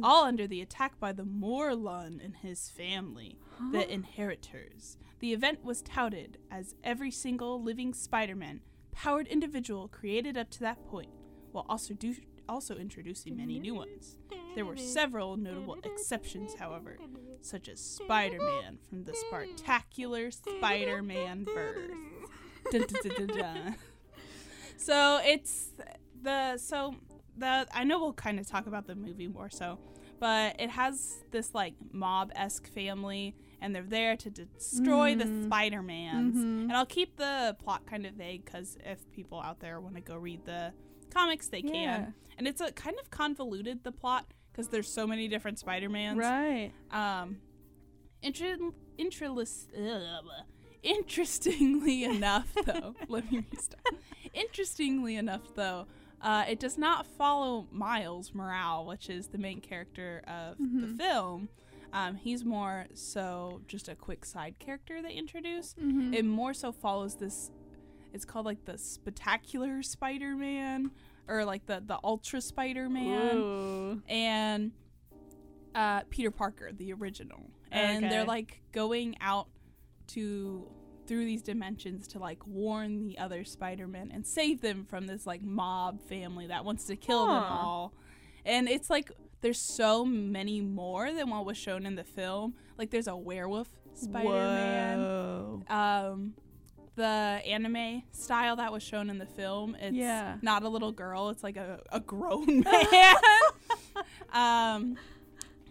all 0.04 0.24
under 0.26 0.48
the 0.48 0.62
attack 0.62 1.00
by 1.00 1.12
the 1.12 1.24
Morlun 1.24 2.24
and 2.24 2.36
his 2.38 2.70
family, 2.70 3.38
the 3.72 3.92
Inheritors. 3.92 4.98
The 5.20 5.34
event 5.34 5.64
was 5.64 5.82
touted 5.82 6.38
as 6.52 6.76
every 6.84 7.12
single 7.12 7.62
living 7.62 7.94
Spider-Man 7.94 8.62
powered 8.92 9.28
individual 9.28 9.88
created 9.88 10.36
up 10.38 10.50
to 10.52 10.60
that 10.62 10.84
point, 10.88 11.10
while 11.52 11.66
also 11.70 11.94
do- 11.94 12.16
also 12.50 12.76
introducing 12.76 13.38
many 13.38 13.60
new 13.60 13.76
ones. 13.76 14.18
There 14.56 14.66
were 14.66 14.78
several 14.78 15.38
notable 15.38 15.78
exceptions, 15.84 16.56
however, 16.56 16.98
such 17.42 17.68
as 17.70 17.80
Spider-Man 17.80 18.78
from 18.90 19.04
the 19.04 19.14
Spectacular 19.14 20.32
Spider-Man 20.32 21.46
verse. 21.46 21.92
Dun, 22.72 22.82
dun, 22.82 23.02
dun, 23.04 23.28
dun, 23.28 23.38
dun. 23.38 23.76
So 24.78 25.20
it's 25.24 25.70
the 26.24 26.58
so 26.58 26.96
the 27.38 27.68
I 27.72 27.84
know 27.84 28.00
we'll 28.00 28.14
kind 28.14 28.40
of 28.40 28.48
talk 28.48 28.66
about 28.66 28.88
the 28.88 28.96
movie 28.96 29.28
more 29.28 29.50
so, 29.50 29.78
but 30.20 30.60
it 30.60 30.72
has 30.72 31.24
this 31.30 31.54
like 31.54 31.76
mob 31.92 32.32
esque 32.36 32.68
family, 32.68 33.36
and 33.62 33.76
they're 33.76 33.84
there 33.84 34.16
to 34.18 34.30
destroy 34.32 35.14
the 35.16 35.26
Mhm. 35.26 35.46
Spider 35.46 35.84
Mans. 35.84 36.36
Mhm. 36.36 36.62
And 36.64 36.74
I'll 36.74 36.86
keep 36.88 37.18
the 37.18 37.56
plot 37.60 37.86
kind 37.86 38.08
of 38.08 38.16
vague 38.16 38.44
because 38.44 38.76
if 38.84 39.10
people 39.12 39.40
out 39.40 39.60
there 39.60 39.80
want 39.80 39.96
to 39.96 40.02
go 40.02 40.18
read 40.18 40.46
the 40.46 40.74
comics, 41.12 41.48
they 41.48 41.60
Yeah. 41.60 41.72
can. 41.72 42.14
And 42.40 42.48
it's 42.48 42.60
a 42.62 42.72
kind 42.72 42.98
of 43.00 43.12
convoluted 43.12 43.84
the 43.84 43.92
plot 43.92 44.34
because 44.52 44.68
there's 44.70 44.92
so 44.92 45.06
many 45.08 45.28
different 45.28 45.60
Spider 45.60 45.90
Mans. 45.90 46.18
Right. 46.18 46.72
Um, 46.92 47.38
intra- 48.22 48.58
intralis- 49.00 49.68
ugh. 49.78 50.26
interestingly 50.84 52.04
enough, 52.16 52.54
though, 52.66 52.96
let 53.08 53.32
me 53.32 53.46
restart. 53.52 53.96
Interestingly 54.34 55.16
enough, 55.16 55.54
though, 55.56 55.88
uh, 56.22 56.46
it 56.48 56.60
does 56.60 56.78
not 56.78 57.06
follow 57.06 57.68
Miles 57.72 58.34
Morales, 58.34 58.88
which 58.88 59.10
is 59.10 59.28
the 59.28 59.38
main 59.38 59.60
character 59.62 60.22
of 60.28 60.58
the 60.58 60.88
Mhm. 60.88 60.98
film. 60.98 61.50
Um, 61.94 62.16
he's 62.16 62.46
more 62.46 62.86
so 62.94 63.62
just 63.68 63.90
a 63.90 63.96
quick 63.96 64.24
side 64.24 64.56
character 64.60 65.02
they 65.02 65.12
introduce. 65.14 65.74
Mhm. 65.74 66.14
It 66.16 66.24
more 66.24 66.54
so 66.54 66.72
follows 66.72 67.16
this. 67.16 67.52
It's 68.14 68.24
called 68.26 68.46
like 68.46 68.64
the 68.66 68.78
Spectacular 68.78 69.82
Spider-Man, 69.84 70.92
or 71.28 71.46
like 71.46 71.66
the 71.66 71.82
the 71.86 72.00
Ultra 72.04 72.42
Spider-Man 72.42 74.02
and 74.08 74.72
uh, 75.76 76.02
Peter 76.10 76.32
Parker, 76.32 76.72
the 76.72 76.94
original, 76.94 77.50
and 77.72 78.04
they're 78.12 78.26
like 78.26 78.62
going 78.72 79.16
out 79.22 79.48
to 80.08 80.68
through 81.08 81.26
these 81.26 81.42
dimensions 81.42 82.08
to 82.08 82.20
like 82.20 82.46
warn 82.46 83.04
the 83.04 83.18
other 83.18 83.44
Spider-Men 83.44 84.12
and 84.14 84.26
save 84.26 84.62
them 84.62 84.86
from 84.86 85.08
this 85.08 85.26
like 85.26 85.42
mob 85.42 86.00
family 86.02 86.48
that 86.48 86.64
wants 86.64 86.86
to 86.86 86.96
kill 86.96 87.26
them 87.28 87.44
all. 87.44 87.94
And 88.46 88.70
it's 88.70 88.90
like 88.90 89.12
there's 89.42 89.60
so 89.60 90.06
many 90.06 90.62
more 90.62 91.12
than 91.12 91.30
what 91.30 91.46
was 91.46 91.58
shown 91.58 91.86
in 91.86 91.96
the 91.96 92.04
film. 92.04 92.54
Like 92.78 92.92
there's 92.92 93.08
a 93.08 93.16
werewolf 93.16 93.68
Spider-Man 93.94 95.00
Whoa. 95.00 95.64
um 95.70 96.34
the 96.96 97.04
anime 97.46 98.04
style 98.12 98.58
that 98.58 98.72
was 98.72 98.84
shown 98.84 99.10
in 99.10 99.18
the 99.18 99.26
film 99.26 99.76
it's 99.80 99.96
Yeah. 99.96 100.36
not 100.42 100.64
a 100.64 100.70
little 100.70 100.92
girl 100.92 101.30
it's 101.30 101.44
like 101.44 101.58
a, 101.58 101.80
a 101.92 102.00
grown 102.00 102.60
man 102.66 103.16
um 104.34 104.98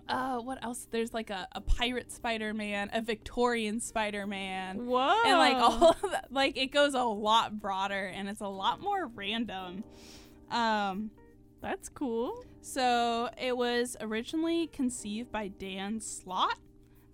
uh 0.08 0.38
what 0.40 0.62
else 0.64 0.88
there's 0.90 1.12
like 1.14 1.30
a, 1.30 1.46
a 1.52 1.60
pirate 1.60 2.10
spider-man 2.10 2.90
a 2.92 3.00
victorian 3.02 3.80
spider-man 3.80 4.86
Whoa. 4.86 5.14
and 5.26 5.38
like 5.38 5.56
all 5.56 5.90
of 5.90 6.00
that, 6.10 6.26
like 6.32 6.56
it 6.56 6.72
goes 6.72 6.94
a 6.94 7.04
lot 7.04 7.60
broader 7.60 8.06
and 8.06 8.28
it's 8.28 8.40
a 8.40 8.48
lot 8.48 8.80
more 8.80 9.06
random 9.06 9.84
um 10.50 11.10
That's 11.60 11.88
cool. 11.90 12.44
so 12.62 13.28
it 13.40 13.56
was 13.56 13.96
originally 14.00 14.66
conceived 14.68 15.30
by 15.30 15.48
Dan 15.48 16.00
Slott, 16.00 16.58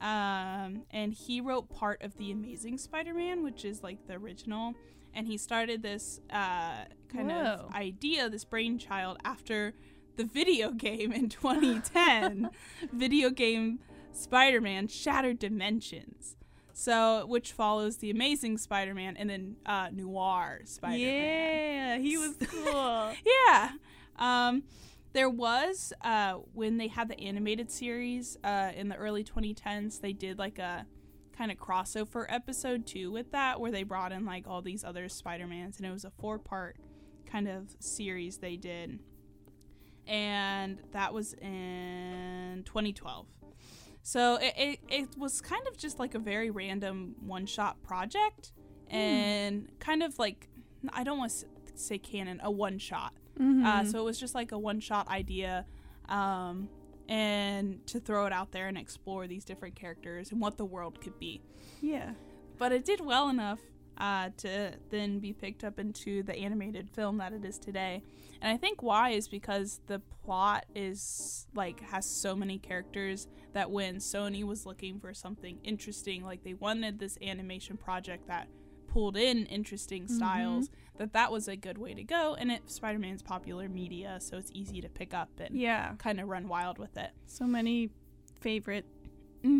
um, 0.01 0.83
and 0.91 1.13
he 1.13 1.41
wrote 1.41 1.71
part 1.71 2.03
of 2.03 2.17
the 2.17 2.31
Amazing 2.31 2.79
Spider-Man, 2.79 3.43
which 3.43 3.65
is 3.65 3.83
like 3.83 4.07
the 4.07 4.15
original. 4.15 4.75
And 5.15 5.27
he 5.27 5.39
started 5.39 5.83
this 5.83 6.21
uh, 6.31 6.85
kind 7.09 7.31
Whoa. 7.31 7.67
of 7.67 7.75
idea, 7.75 8.29
this 8.29 8.45
brainchild, 8.45 9.19
after 9.25 9.73
the 10.17 10.25
video 10.25 10.71
game 10.73 11.13
in 11.13 11.29
2010, 11.31 12.51
video 12.93 13.31
game 13.31 13.79
Spider-Man 14.13 14.89
Shattered 14.89 15.39
Dimensions. 15.39 16.37
So, 16.73 17.25
which 17.25 17.53
follows 17.53 17.97
the 17.99 18.11
Amazing 18.11 18.59
Spider-Man 18.59 19.17
and 19.17 19.31
then 19.31 19.57
uh, 19.65 19.89
Noir 19.91 20.61
Spider-Man. 20.67 21.01
Yeah, 21.01 21.97
he 21.97 22.19
was 22.19 22.37
cool. 22.49 23.13
Yeah. 23.25 23.71
Um, 24.19 24.63
there 25.17 25.31
was 25.31 25.95
uh, 26.03 26.35
when 26.53 26.77
they 26.77 26.89
had 26.89 27.09
the 27.09 27.19
animated 27.19 27.71
series 27.71 28.37
uh, 28.45 28.71
in 28.77 28.91
the 28.91 28.97
early 28.97 29.25
2010s. 29.25 30.03
They 30.03 30.13
did 30.13 30.39
like 30.39 30.59
a 30.59 30.85
kind 31.35 31.51
of 31.51 31.57
crossover 31.57 32.27
episode 32.29 32.87
too 32.87 33.11
with 33.11 33.33
that, 33.33 33.59
where 33.59 33.71
they 33.73 33.83
brought 33.83 34.13
in 34.13 34.27
like 34.27 34.47
all 34.47 34.61
these 34.61 34.85
other 34.85 35.09
Spider 35.09 35.47
Mans, 35.47 35.79
and 35.79 35.87
it 35.87 35.91
was 35.91 36.05
a 36.05 36.11
four 36.11 36.39
part 36.39 36.77
kind 37.25 37.49
of 37.49 37.75
series 37.81 38.37
they 38.37 38.57
did, 38.57 38.99
and 40.07 40.83
that 40.93 41.15
was 41.15 41.33
in 41.33 42.63
2012. 42.67 43.27
So 44.03 44.35
it, 44.35 44.55
it, 44.59 44.81
it 44.91 45.09
was 45.17 45.41
kind 45.41 45.67
of 45.67 45.79
just 45.79 45.99
like 45.99 46.15
a 46.15 46.19
very 46.19 46.51
random 46.51 47.15
one 47.21 47.47
shot 47.47 47.83
project, 47.83 48.53
and 48.91 49.71
kind 49.79 50.03
of 50.03 50.19
like 50.19 50.51
I 50.93 51.05
don't 51.05 51.17
want 51.17 51.33
to 51.33 51.47
say 51.75 51.97
canon, 51.97 52.39
a 52.45 52.51
one 52.51 52.79
shot. 52.79 53.15
Uh, 53.39 53.43
Mhm. 53.83 53.91
so 53.91 53.99
it 54.01 54.05
was 54.05 54.19
just 54.19 54.35
like 54.35 54.53
a 54.53 54.59
one 54.59 54.81
shot 54.81 55.09
idea, 55.09 55.67
um, 56.09 56.69
and 57.09 57.87
to 57.87 58.01
throw 58.01 58.27
it 58.27 58.33
out 58.33 58.53
there 58.53 58.67
and 58.69 58.77
explore 58.79 59.27
these 59.27 59.45
different 59.45 59.75
characters 59.77 60.33
and 60.33 60.41
what 60.41 60.57
the 60.57 60.65
world 60.65 61.01
could 61.01 61.19
be. 61.19 61.41
yeah. 61.81 62.15
But 62.59 62.73
it 62.73 62.85
did 62.87 63.01
well 63.01 63.29
enough 63.29 63.61
uh, 63.99 64.31
to 64.39 64.73
then 64.91 65.19
be 65.21 65.33
picked 65.33 65.63
up 65.65 65.79
into 65.79 66.23
the 66.23 66.35
animated 66.37 66.91
film 66.91 67.17
that 67.19 67.33
it 67.33 67.45
is 67.45 67.59
today. 67.59 68.03
And 68.43 68.51
I 68.53 68.57
think 68.59 68.83
why 68.83 69.11
is 69.11 69.27
because 69.29 69.81
the 69.87 70.01
plot 70.01 70.65
is 70.75 71.47
like 71.55 71.81
has 71.81 72.05
so 72.07 72.35
many 72.37 72.59
characters 72.59 73.27
that 73.53 73.71
when 73.71 73.97
Sony 73.97 74.45
was 74.45 74.67
looking 74.67 75.01
for 75.01 75.13
something 75.15 75.59
interesting, 75.65 76.25
like 76.25 76.45
they 76.45 76.53
wanted 76.55 76.99
this 76.99 77.17
animation 77.23 77.77
project 77.79 78.27
that 78.29 78.49
pulled 78.97 79.17
in 79.19 79.45
interesting 79.45 80.09
styles, 80.09 80.71
that 80.97 81.13
that 81.13 81.31
was 81.31 81.49
a 81.49 81.55
good 81.57 81.77
way 81.77 81.93
to 81.93 82.03
go. 82.03 82.35
And 82.35 82.51
it 82.51 82.71
Spider-Man's 82.71 83.21
popular 83.21 83.69
media, 83.69 84.17
so 84.23 84.39
it's 84.39 84.51
easy 84.55 84.81
to 84.81 84.89
pick 84.89 85.13
up 85.13 85.29
and 85.39 85.55
Yeah. 85.55 85.93
kind 85.99 86.19
of 86.19 86.29
run 86.29 86.49
wild 86.49 86.79
with 86.79 86.97
it. 86.97 87.11
So 87.27 87.45
many 87.45 87.91
favorite 88.41 88.87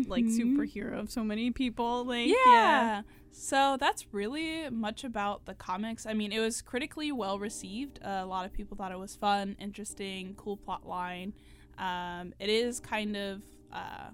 like 0.07 0.25
Mhm. 0.25 0.39
superhero 0.39 0.99
of 0.99 1.11
so 1.11 1.23
many 1.23 1.51
people. 1.51 2.03
Like 2.03 2.29
yeah. 2.29 3.03
So 3.31 3.77
that's 3.79 4.11
really 4.11 4.71
much 4.71 5.03
about 5.03 5.45
the 5.45 5.53
comics. 5.53 6.07
I 6.07 6.13
mean, 6.13 6.31
it 6.31 6.39
was 6.39 6.63
critically 6.63 7.11
well 7.11 7.37
received. 7.37 7.99
Uh, 8.03 8.21
a 8.23 8.25
lot 8.25 8.43
of 8.47 8.53
people 8.53 8.75
thought 8.75 8.91
it 8.91 8.97
was 8.97 9.15
fun, 9.15 9.55
interesting, 9.59 10.33
cool 10.35 10.57
plot 10.57 10.87
line. 10.87 11.33
Um, 11.77 12.33
it 12.39 12.49
is 12.49 12.79
kind 12.79 13.15
of 13.15 13.43
uh, 13.71 14.09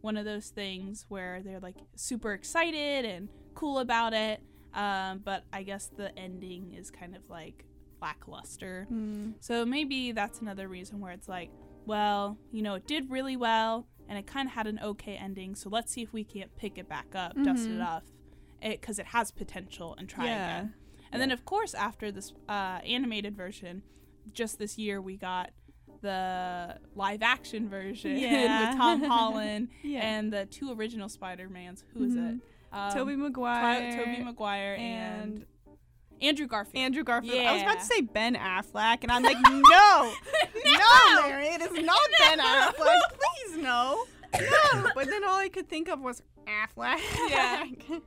one 0.00 0.16
of 0.16 0.24
those 0.24 0.50
things 0.50 1.06
where 1.08 1.42
they're 1.42 1.58
like 1.58 1.76
super 1.96 2.32
excited 2.32 3.04
and 3.04 3.28
cool 3.54 3.80
about 3.80 4.12
it. 4.12 4.40
Um, 4.74 5.20
but 5.24 5.44
I 5.52 5.62
guess 5.62 5.88
the 5.96 6.16
ending 6.18 6.74
is 6.74 6.90
kind 6.90 7.14
of 7.16 7.22
like 7.28 7.64
lackluster. 8.00 8.86
Mm. 8.92 9.34
So 9.40 9.64
maybe 9.64 10.12
that's 10.12 10.40
another 10.40 10.68
reason 10.68 11.00
where 11.00 11.12
it's 11.12 11.28
like, 11.28 11.50
well, 11.86 12.38
you 12.52 12.62
know, 12.62 12.74
it 12.74 12.86
did 12.86 13.10
really 13.10 13.36
well 13.36 13.86
and 14.08 14.18
it 14.18 14.26
kind 14.26 14.48
of 14.48 14.54
had 14.54 14.66
an 14.66 14.78
okay 14.82 15.16
ending. 15.16 15.54
So 15.54 15.68
let's 15.68 15.92
see 15.92 16.02
if 16.02 16.12
we 16.12 16.24
can't 16.24 16.54
pick 16.56 16.78
it 16.78 16.88
back 16.88 17.14
up, 17.14 17.34
dust 17.42 17.66
it 17.68 17.78
Mhm. 17.78 17.86
off, 17.86 18.02
because 18.62 18.98
it, 18.98 19.06
has 19.06 19.30
potential 19.30 19.94
and 19.98 20.08
try 20.08 20.26
Yeah. 20.26 20.58
again. 20.60 20.74
And 21.12 21.20
then, 21.20 21.30
of 21.30 21.44
course, 21.44 21.74
after 21.74 22.12
this 22.12 22.32
uh, 22.48 22.80
animated 22.84 23.36
version, 23.36 23.82
just 24.32 24.58
this 24.58 24.78
year 24.78 25.00
we 25.00 25.16
got 25.16 25.50
the 26.02 26.78
live 26.94 27.22
action 27.22 27.68
version 27.68 28.16
Yeah. 28.18 28.70
with 28.70 28.78
Tom 28.78 29.02
Holland 29.04 29.68
Yeah. 29.82 30.00
and 30.00 30.32
the 30.32 30.46
two 30.46 30.72
original 30.72 31.08
Spider 31.08 31.48
Mans. 31.48 31.84
Who 31.94 32.04
is 32.04 32.14
Mhm. 32.14 32.36
it? 32.36 32.40
Um, 32.72 32.92
Tobey 32.92 33.16
Maguire. 33.16 33.92
Tobey 33.96 34.22
Maguire 34.22 34.76
and, 34.78 35.22
and 35.32 35.46
Andrew 36.22 36.46
Garfield. 36.46 36.76
Andrew 36.76 37.02
Garfield. 37.04 37.46
I 37.46 37.52
was 37.54 37.62
about 37.62 37.78
to 37.80 37.84
say 37.84 38.00
Ben 38.00 38.34
Affleck, 38.36 38.98
and 39.02 39.10
I'm 39.10 39.22
like, 39.22 39.40
no, 39.40 39.50
no, 40.64 41.28
Mary, 41.28 41.46
it 41.48 41.62
is 41.62 41.72
not 41.84 42.00
Ben 42.18 42.38
Affleck. 42.38 42.98
Please, 43.12 43.56
no, 43.56 44.04
no. 44.38 44.90
But 44.94 45.06
then 45.06 45.24
all 45.24 45.36
I 45.36 45.48
could 45.48 45.68
think 45.68 45.88
of 45.88 46.00
was 46.00 46.22
Affleck. 46.46 47.00
Yeah. 47.28 47.64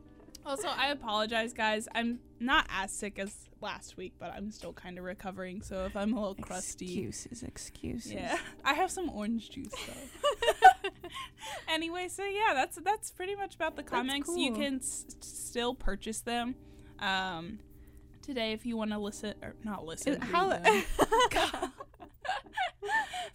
Also, 0.45 0.67
I 0.67 0.87
apologize, 0.91 1.53
guys. 1.53 1.87
I'm 1.95 2.19
not 2.39 2.67
as 2.69 2.91
sick 2.91 3.17
as 3.17 3.33
last 3.61 3.95
week, 3.95 4.13
but 4.19 4.33
I'm 4.33 4.51
still 4.51 4.73
kind 4.73 4.97
of 4.97 5.05
recovering. 5.05 5.61
So 5.61 5.85
if 5.85 5.95
I'm 5.95 6.13
a 6.13 6.19
little 6.19 6.35
crusty, 6.35 6.85
Excuses, 7.07 7.43
excuses. 7.43 8.11
yeah, 8.11 8.37
I 8.65 8.73
have 8.73 8.91
some 8.91 9.09
orange 9.09 9.49
juice 9.51 9.71
though. 9.87 10.89
anyway, 11.73 12.09
so 12.09 12.23
yeah, 12.25 12.53
that's 12.53 12.77
that's 12.83 13.11
pretty 13.11 13.35
much 13.35 13.55
about 13.55 13.75
the 13.77 13.83
comics. 13.83 14.29
You 14.35 14.53
can 14.53 14.75
s- 14.79 15.05
still 15.21 15.73
purchase 15.73 16.19
them. 16.21 16.55
Um, 16.99 17.59
today, 18.21 18.51
if 18.51 18.65
you 18.65 18.75
want 18.75 18.91
to 18.91 18.97
listen 18.97 19.33
or 19.41 19.55
not 19.63 19.85
listen, 19.85 20.13
Is- 20.13 20.23
how-. 20.29 20.59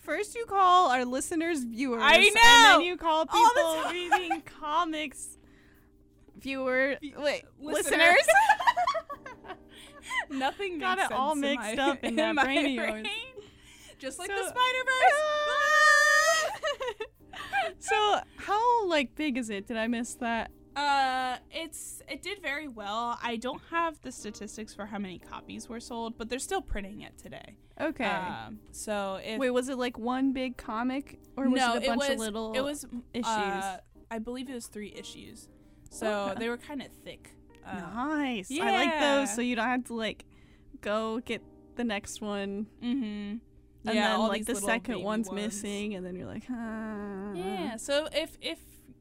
First, 0.01 0.35
you 0.35 0.45
call 0.47 0.91
our 0.91 1.05
listeners 1.05 1.65
viewers. 1.65 2.03
I 2.05 2.19
know. 2.19 2.27
And 2.27 2.35
then 2.37 2.81
you 2.83 2.97
call 2.97 3.27
people 3.27 3.83
reading 3.91 4.43
comics. 4.43 5.38
Viewer, 6.41 6.97
wait, 7.19 7.43
Listeners. 7.61 7.91
listeners. 7.91 8.27
Nothing 10.31 10.79
Got 10.79 10.99
it 10.99 11.13
all 11.13 11.33
in 11.33 11.41
mixed 11.41 11.77
my- 11.77 11.83
up 11.83 12.03
in 12.05 12.17
that 12.17 12.35
my 12.35 12.45
brain 12.45 12.79
of 12.79 12.89
yours. 12.89 13.07
Just 13.99 14.19
like 14.19 14.31
So- 14.31 14.37
the 14.37 14.49
Spider 14.49 14.85
Verse. 14.87 15.15
so, 17.79 18.21
how 18.37 18.87
like 18.87 19.15
big 19.15 19.37
is 19.39 19.51
it? 19.51 19.67
Did 19.67 19.77
I 19.77 19.87
miss 19.87 20.15
that? 20.15 20.51
Uh, 20.77 21.37
it's 21.51 22.01
it 22.09 22.23
did 22.23 22.41
very 22.41 22.69
well. 22.69 23.19
I 23.23 23.37
don't 23.37 23.61
have 23.71 24.01
the 24.03 24.13
statistics 24.13 24.73
for 24.75 24.87
how 24.87 24.99
many 24.99 25.19
copies 25.19 25.69
were 25.69 25.81
sold, 25.81 26.17
but 26.17 26.29
they're 26.29 26.39
still 26.39 26.63
printing 26.63 27.01
it 27.01 27.19
today. 27.19 27.57
Okay. 27.81 28.05
Um, 28.05 28.61
so 28.71 29.19
if 29.25 29.39
Wait, 29.41 29.51
was 29.51 29.69
it 29.69 29.77
like 29.79 29.99
one 29.99 30.33
big 30.33 30.57
comic, 30.57 31.19
or 31.37 31.49
was 31.49 31.59
no, 31.61 31.75
it 31.75 31.83
a 31.85 31.87
bunch 31.87 31.99
was 32.01 32.11
of 32.11 32.19
little? 32.19 32.53
it 32.55 32.61
was 32.61 32.85
issues? 33.13 33.27
Uh, 33.27 33.79
I 34.11 34.19
believe 34.21 34.49
it 34.49 34.55
was 34.55 34.67
three 34.69 34.95
issues. 34.97 35.49
So 35.91 36.07
Okay. 36.31 36.41
they 36.41 36.49
were 36.49 36.57
kind 36.59 36.83
of 36.83 36.89
thick. 37.05 37.31
Uh, 37.67 37.75
nice. 37.95 38.51
I 38.51 38.71
like 38.71 39.01
those, 39.01 39.35
so 39.35 39.41
you 39.43 39.57
don't 39.57 39.67
have 39.67 39.85
to 39.85 39.95
like 39.95 40.25
go 40.81 41.21
get 41.21 41.43
the 41.77 41.85
next 41.85 42.21
one, 42.21 42.67
Mm-hmm. 42.83 43.05
and 43.05 43.41
yeah, 43.85 44.09
then 44.17 44.21
like 44.29 44.45
the 44.47 44.55
second 44.55 45.03
one's 45.03 45.29
ones. 45.29 45.37
missing, 45.37 45.95
and 45.95 46.05
then 46.05 46.17
you're 46.17 46.27
like, 46.27 46.45
ah. 46.51 47.33
Yeah. 47.35 47.77
So 47.77 48.09
if 48.13 48.37
if 48.41 48.59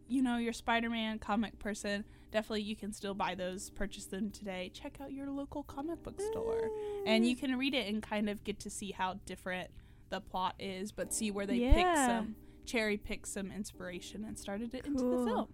you 0.08 0.22
know 0.22 0.38
you're 0.38 0.54
Spider-Man 0.54 1.20
comic 1.20 1.60
person, 1.60 2.04
definitely 2.32 2.62
you 2.64 2.76
can 2.76 2.94
still 2.94 3.14
buy 3.14 3.36
those, 3.36 3.70
purchase 3.72 4.06
them 4.06 4.32
today. 4.32 4.70
Check 4.74 4.98
out 5.02 5.12
your 5.12 5.30
local 5.30 5.64
comic 5.64 6.04
book 6.04 6.20
store. 6.22 6.70
and 7.06 7.26
you 7.26 7.36
can 7.36 7.58
read 7.58 7.74
it 7.74 7.88
and 7.88 8.02
kind 8.04 8.30
of 8.30 8.44
get 8.44 8.60
to 8.62 8.70
see 8.70 8.92
how 8.92 9.16
different 9.26 9.70
the 10.10 10.20
plot 10.22 10.56
is, 10.60 10.92
but 10.92 11.14
see 11.14 11.32
where 11.32 11.46
they 11.46 11.60
pick 11.60 11.86
some 11.96 12.36
cherry 12.66 12.98
pick 12.98 13.26
some 13.26 13.50
inspiration 13.52 14.24
and 14.26 14.38
started 14.38 14.74
it 14.74 14.86
into 14.86 15.04
the 15.04 15.26
film. 15.26 15.48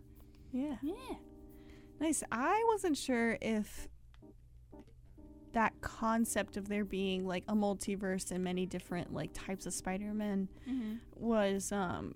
Yeah. 0.54 0.76
Yeah. 0.82 1.16
Nice. 2.00 2.24
I 2.32 2.64
wasn't 2.70 2.98
sure 2.98 3.38
if 3.42 3.88
that 5.54 5.74
concept 5.82 6.58
of 6.58 6.68
there 6.68 6.84
being 6.86 7.28
like 7.28 7.44
a 7.48 7.54
multiverse 7.54 8.32
and 8.32 8.44
many 8.44 8.66
different 8.66 9.14
like 9.14 9.30
types 9.34 9.66
of 9.66 9.74
Spider-Man 9.74 10.48
Mm-hmm. 10.70 10.94
was 11.16 11.72
um 11.72 12.16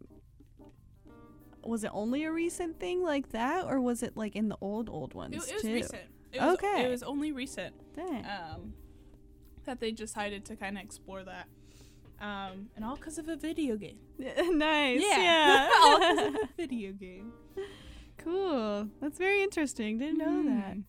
was 1.63 1.83
it 1.83 1.91
only 1.93 2.23
a 2.23 2.31
recent 2.31 2.79
thing 2.79 3.03
like 3.03 3.29
that 3.31 3.65
or 3.65 3.79
was 3.81 4.01
it 4.01 4.15
like 4.15 4.35
in 4.35 4.47
the 4.49 4.57
old 4.61 4.89
old 4.89 5.13
ones 5.13 5.35
It, 5.35 5.49
it 5.49 5.53
was 5.53 5.61
too? 5.61 5.73
recent. 5.73 6.01
It 6.31 6.41
was, 6.41 6.53
Okay. 6.55 6.85
It 6.85 6.89
was 6.89 7.03
only 7.03 7.31
recent 7.31 7.75
Dang. 7.95 8.25
um, 8.25 8.73
that 9.65 9.79
they 9.79 9.91
decided 9.91 10.45
to 10.45 10.55
kind 10.55 10.77
of 10.77 10.83
explore 10.83 11.23
that. 11.23 11.47
Um, 12.19 12.69
and 12.75 12.83
all 12.83 12.95
because 12.95 13.17
of 13.19 13.27
a 13.27 13.35
video 13.35 13.75
game. 13.75 13.97
nice. 14.17 15.01
Yeah. 15.01 15.19
Yeah. 15.19 15.69
all 15.83 15.99
because 15.99 16.27
of 16.27 16.35
a 16.43 16.49
video 16.57 16.91
game. 16.93 17.31
Cool. 18.17 18.87
That's 19.01 19.17
very 19.17 19.41
interesting. 19.43 19.97
Didn't 19.97 20.17
know 20.17 20.43
that. 20.43 20.75
Mhm. 20.77 20.83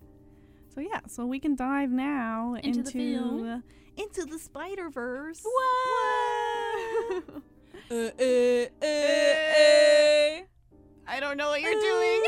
So 0.74 0.80
yeah, 0.80 1.00
so 1.06 1.26
we 1.26 1.38
can 1.40 1.54
dive 1.56 1.90
now 1.90 2.54
Into 2.54 2.68
into 2.80 2.82
the 2.82 2.90
film. 2.90 3.62
into 3.96 4.24
the 4.24 4.38
Spider 4.38 4.90
Verse. 4.90 5.42
What? 5.42 7.24
Uh, 7.90 7.94
uh, 7.94 8.66
uh, 8.82 8.86
uh. 8.86 10.42
I 11.06 11.20
don't 11.20 11.38
know 11.38 11.48
what 11.48 11.62
you're 11.62 11.72
doing. 11.72 12.20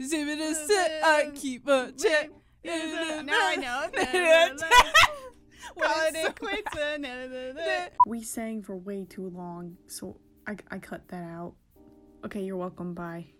Zip 0.06 0.28
it 0.28 0.40
a 0.40 0.54
sip, 0.54 0.92
I 1.02 1.30
keep 1.34 1.66
a 1.66 1.90
check. 1.92 2.30
now 2.64 2.72
I 2.72 3.56
know. 3.56 3.88
Call 5.80 6.08
it 6.14 6.38
quits. 6.38 7.98
We 8.06 8.22
sang 8.22 8.62
for 8.62 8.76
way 8.76 9.04
too 9.06 9.28
long, 9.28 9.76
so 9.88 10.16
I, 10.46 10.56
I 10.70 10.78
cut 10.78 11.08
that 11.08 11.24
out. 11.24 11.54
Okay, 12.24 12.42
you're 12.42 12.56
welcome. 12.56 12.94
Bye. 12.94 13.26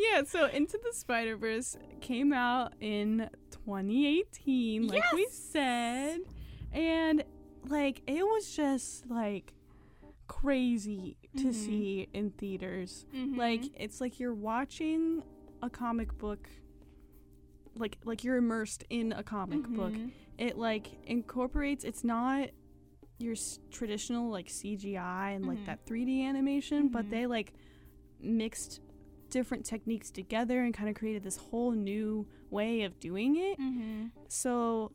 Yeah, 0.00 0.22
so 0.22 0.46
Into 0.46 0.78
the 0.82 0.92
Spider 0.92 1.36
Verse 1.36 1.76
came 2.00 2.32
out 2.32 2.72
in 2.80 3.28
2018, 3.50 4.86
like 4.86 5.02
we 5.12 5.26
said, 5.28 6.20
and 6.72 7.24
like 7.66 8.02
it 8.06 8.24
was 8.24 8.54
just 8.54 9.10
like 9.10 9.54
crazy 10.28 11.16
to 11.38 11.46
Mhm. 11.46 11.52
see 11.54 12.08
in 12.14 12.30
theaters. 12.30 13.06
Mhm. 13.12 13.36
Like 13.36 13.64
it's 13.74 14.00
like 14.00 14.20
you're 14.20 14.34
watching 14.34 15.24
a 15.62 15.68
comic 15.68 16.16
book, 16.16 16.48
like 17.74 17.98
like 18.04 18.22
you're 18.22 18.36
immersed 18.36 18.84
in 18.88 19.10
a 19.12 19.24
comic 19.24 19.64
book. 19.66 19.92
Mhm. 19.94 20.12
It 20.38 20.56
like 20.58 20.92
incorporates. 21.06 21.82
It's 21.82 22.04
not 22.04 22.50
your 23.18 23.32
s- 23.32 23.58
traditional 23.70 24.30
like 24.30 24.48
CGI 24.48 25.32
and 25.32 25.46
like 25.46 25.58
Mhm. 25.58 25.66
that 25.66 25.84
3D 25.86 26.22
animation, 26.22 26.88
Mhm. 26.88 26.92
but 26.92 27.10
they 27.10 27.26
like 27.26 27.52
mixed 28.20 28.80
different 29.30 29.64
techniques 29.64 30.10
together 30.10 30.62
and 30.62 30.72
kind 30.72 30.88
of 30.88 30.94
created 30.94 31.22
this 31.22 31.36
whole 31.36 31.72
new 31.72 32.26
way 32.50 32.82
of 32.82 32.98
doing 32.98 33.36
it. 33.36 33.58
Mhm. 33.58 34.10
So 34.28 34.92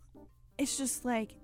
it's 0.58 0.78
just 0.78 1.06
like 1.06 1.36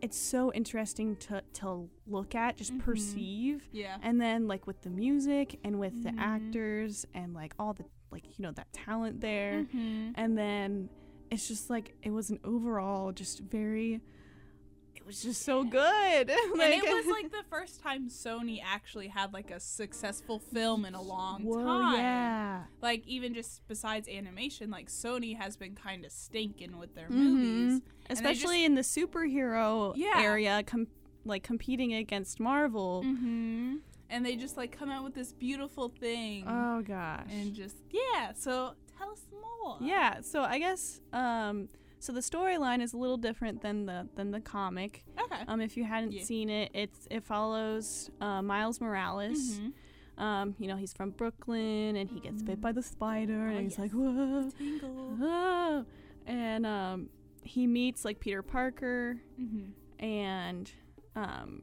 it's 0.00 0.16
so 0.16 0.52
interesting 0.52 1.16
to 1.16 1.42
to 1.54 1.90
look 2.06 2.34
at, 2.36 2.56
just 2.56 2.72
Mhm. 2.72 2.78
perceive, 2.80 3.68
Yeah. 3.72 3.98
and 4.00 4.20
then 4.20 4.46
like 4.46 4.64
with 4.66 4.80
the 4.82 4.90
music 4.90 5.58
and 5.64 5.80
with 5.80 6.04
the 6.04 6.10
Mhm. 6.10 6.18
actors 6.20 7.04
and 7.14 7.34
like 7.34 7.52
all 7.58 7.74
the 7.74 7.84
like 8.12 8.24
you 8.38 8.42
know 8.44 8.52
that 8.52 8.72
talent 8.72 9.20
there, 9.20 9.64
Mhm. 9.64 10.12
and 10.14 10.38
then 10.38 10.88
it's 11.32 11.48
just 11.48 11.68
like 11.68 11.96
it 12.02 12.10
was 12.10 12.30
an 12.30 12.38
overall 12.44 13.12
just 13.12 13.40
very. 13.40 14.00
It 15.08 15.12
was 15.12 15.22
just 15.22 15.42
so 15.42 15.64
good. 15.64 15.80
and 16.30 16.30
it 16.30 16.82
was 16.94 17.06
like 17.06 17.30
the 17.30 17.42
first 17.48 17.82
time 17.82 18.10
Sony 18.10 18.60
actually 18.62 19.08
had 19.08 19.32
like 19.32 19.50
a 19.50 19.58
successful 19.58 20.38
film 20.38 20.84
in 20.84 20.92
a 20.94 21.00
long 21.00 21.44
Whoa, 21.44 21.64
time. 21.64 21.94
yeah. 21.98 22.62
Like 22.82 23.06
even 23.06 23.32
just 23.32 23.66
besides 23.68 24.06
animation, 24.06 24.70
like 24.70 24.88
Sony 24.88 25.34
has 25.38 25.56
been 25.56 25.74
kind 25.74 26.04
of 26.04 26.12
stinking 26.12 26.76
with 26.76 26.94
their 26.94 27.08
Mhm. 27.08 27.12
movies. 27.14 27.80
especially 28.10 28.66
in 28.66 28.74
the 28.74 28.82
superhero 28.82 29.94
Yeah. 29.96 30.20
area, 30.20 30.62
com- 30.62 30.88
like 31.24 31.42
competing 31.42 31.94
against 31.94 32.38
Marvel. 32.38 33.02
Mm-hmm. 33.02 33.76
And 34.10 34.26
they 34.26 34.36
just 34.36 34.58
like 34.58 34.72
come 34.78 34.90
out 34.90 35.04
with 35.04 35.14
this 35.14 35.32
beautiful 35.32 35.88
thing. 35.88 36.44
Oh 36.46 36.82
gosh. 36.82 37.24
and 37.30 37.54
just 37.54 37.76
yeah. 37.90 38.32
So 38.34 38.74
tell 38.98 39.10
us 39.10 39.22
more. 39.32 39.78
yeah, 39.80 40.20
so 40.20 40.42
I 40.42 40.58
guess 40.58 41.00
um 41.14 41.70
So 42.00 42.12
the 42.12 42.20
storyline 42.20 42.80
is 42.82 42.92
a 42.92 42.96
little 42.96 43.16
different 43.16 43.60
than 43.62 43.86
the 43.86 44.08
than 44.14 44.30
the 44.30 44.40
comic. 44.40 45.04
Okay. 45.20 45.42
Um, 45.48 45.60
if 45.60 45.76
you 45.76 45.84
hadn't 45.84 46.12
Yeah. 46.12 46.22
seen 46.22 46.48
it, 46.48 46.70
it's 46.74 47.06
it 47.10 47.24
follows 47.24 48.10
uh, 48.20 48.40
Miles 48.42 48.80
Morales. 48.80 49.58
Mhm. 49.58 49.72
Um, 50.22 50.54
you 50.58 50.66
know, 50.66 50.76
he's 50.76 50.92
from 50.92 51.10
Brooklyn 51.10 51.94
and 51.94 52.10
he 52.10 52.18
gets 52.20 52.42
bit 52.42 52.60
by 52.60 52.72
the 52.72 52.82
spider 52.82 53.46
Oh, 53.46 53.50
and 53.56 53.60
he's 53.60 53.72
yes. 53.72 53.78
like, 53.78 53.92
whoa, 53.92 54.50
Tingle. 54.58 54.88
whoa. 55.16 55.84
And 56.26 56.66
um, 56.66 57.08
he 57.44 57.66
meets 57.68 58.04
like 58.04 58.18
Peter 58.20 58.42
Parker 58.42 59.20
Mm-hmm. 59.40 60.04
and 60.04 60.70
um, 61.14 61.62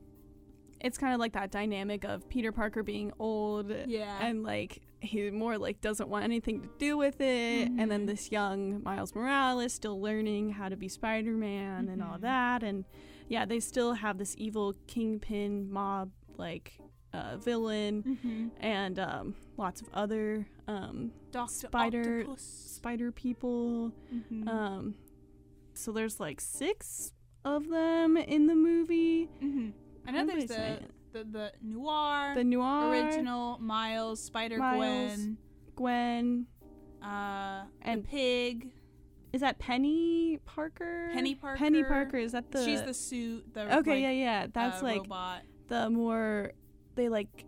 it's 0.81 0.97
kind 0.97 1.13
of 1.13 1.19
like 1.19 1.33
that 1.33 1.51
dynamic 1.51 2.03
of 2.05 2.27
Peter 2.29 2.51
Parker 2.53 2.81
being 2.83 3.11
old 3.19 3.71
Yeah. 3.87 4.17
and 4.21 4.43
like 4.43 4.81
he 5.05 5.29
more 5.31 5.57
like 5.57 5.79
doesn't 5.81 6.09
want 6.09 6.23
anything 6.23 6.61
to 6.61 6.69
do 6.77 6.97
with 6.97 7.19
it 7.21 7.67
and 7.79 7.89
then 7.91 8.03
Mhm. 8.03 8.07
this 8.07 8.31
young 8.31 8.81
miles 8.83 9.13
morales 9.15 9.73
still 9.73 9.99
learning 10.01 10.51
how 10.51 10.67
to 10.69 10.75
be 10.75 10.87
spider-man 10.87 11.87
and 11.89 12.01
all 12.03 12.17
Mhm. 12.17 12.21
that 12.21 12.63
and 12.63 12.85
yeah 13.27 13.45
they 13.45 13.59
still 13.59 13.93
have 13.93 14.17
this 14.17 14.35
evil 14.37 14.73
kingpin 14.87 15.71
mob 15.71 16.11
like 16.37 16.77
uh, 17.13 17.37
villain 17.37 18.03
mm-hmm. 18.03 18.47
and 18.59 18.99
um, 18.99 19.35
lots 19.57 19.79
of 19.81 19.87
other 19.93 20.45
um, 20.67 21.11
Doctor 21.31 21.67
Spider- 21.67 22.19
Octopus. 22.21 22.41
spider 22.75 23.11
people 23.11 23.93
Mhm. 24.13 24.47
um, 24.49 24.95
so 25.73 25.91
there's 25.93 26.19
like 26.19 26.41
six 26.41 27.13
of 27.45 27.69
them 27.69 28.17
in 28.17 28.47
the 28.47 28.55
movie 28.55 29.29
Mhm. 29.41 29.71
I 30.07 30.11
know 30.11 30.25
do 30.25 30.31
there's 30.45 30.51
I 30.51 30.79
the, 31.15 31.23
the 31.31 31.51
noir, 31.61 32.33
the 32.35 32.43
noir 32.43 32.89
original 32.89 33.57
Miles, 33.59 34.21
Spider 34.21 34.57
Gwen, 34.57 35.37
gwen 35.75 36.45
uh, 37.01 37.63
and- 37.81 38.03
pig, 38.03 38.71
is 39.31 39.41
that 39.41 39.59
Peni 39.59 40.39
Parker 40.45 41.11
Peni 41.15 41.39
Parker. 41.39 41.61
Peni 41.63 41.87
Parker 41.87 42.17
is 42.17 42.31
that 42.33 42.51
the 42.51 42.63
She's 42.65 42.81
the 42.83 42.93
suit. 42.93 43.53
The 43.53 43.77
Okay, 43.77 43.91
like, 43.91 44.01
yeah, 44.01 44.11
yeah. 44.11 44.47
That's 44.53 44.81
uh, 44.81 44.85
like 44.85 45.01
robot. 45.01 45.41
the 45.67 45.89
more 45.89 46.51
they 46.95 47.09
like 47.09 47.45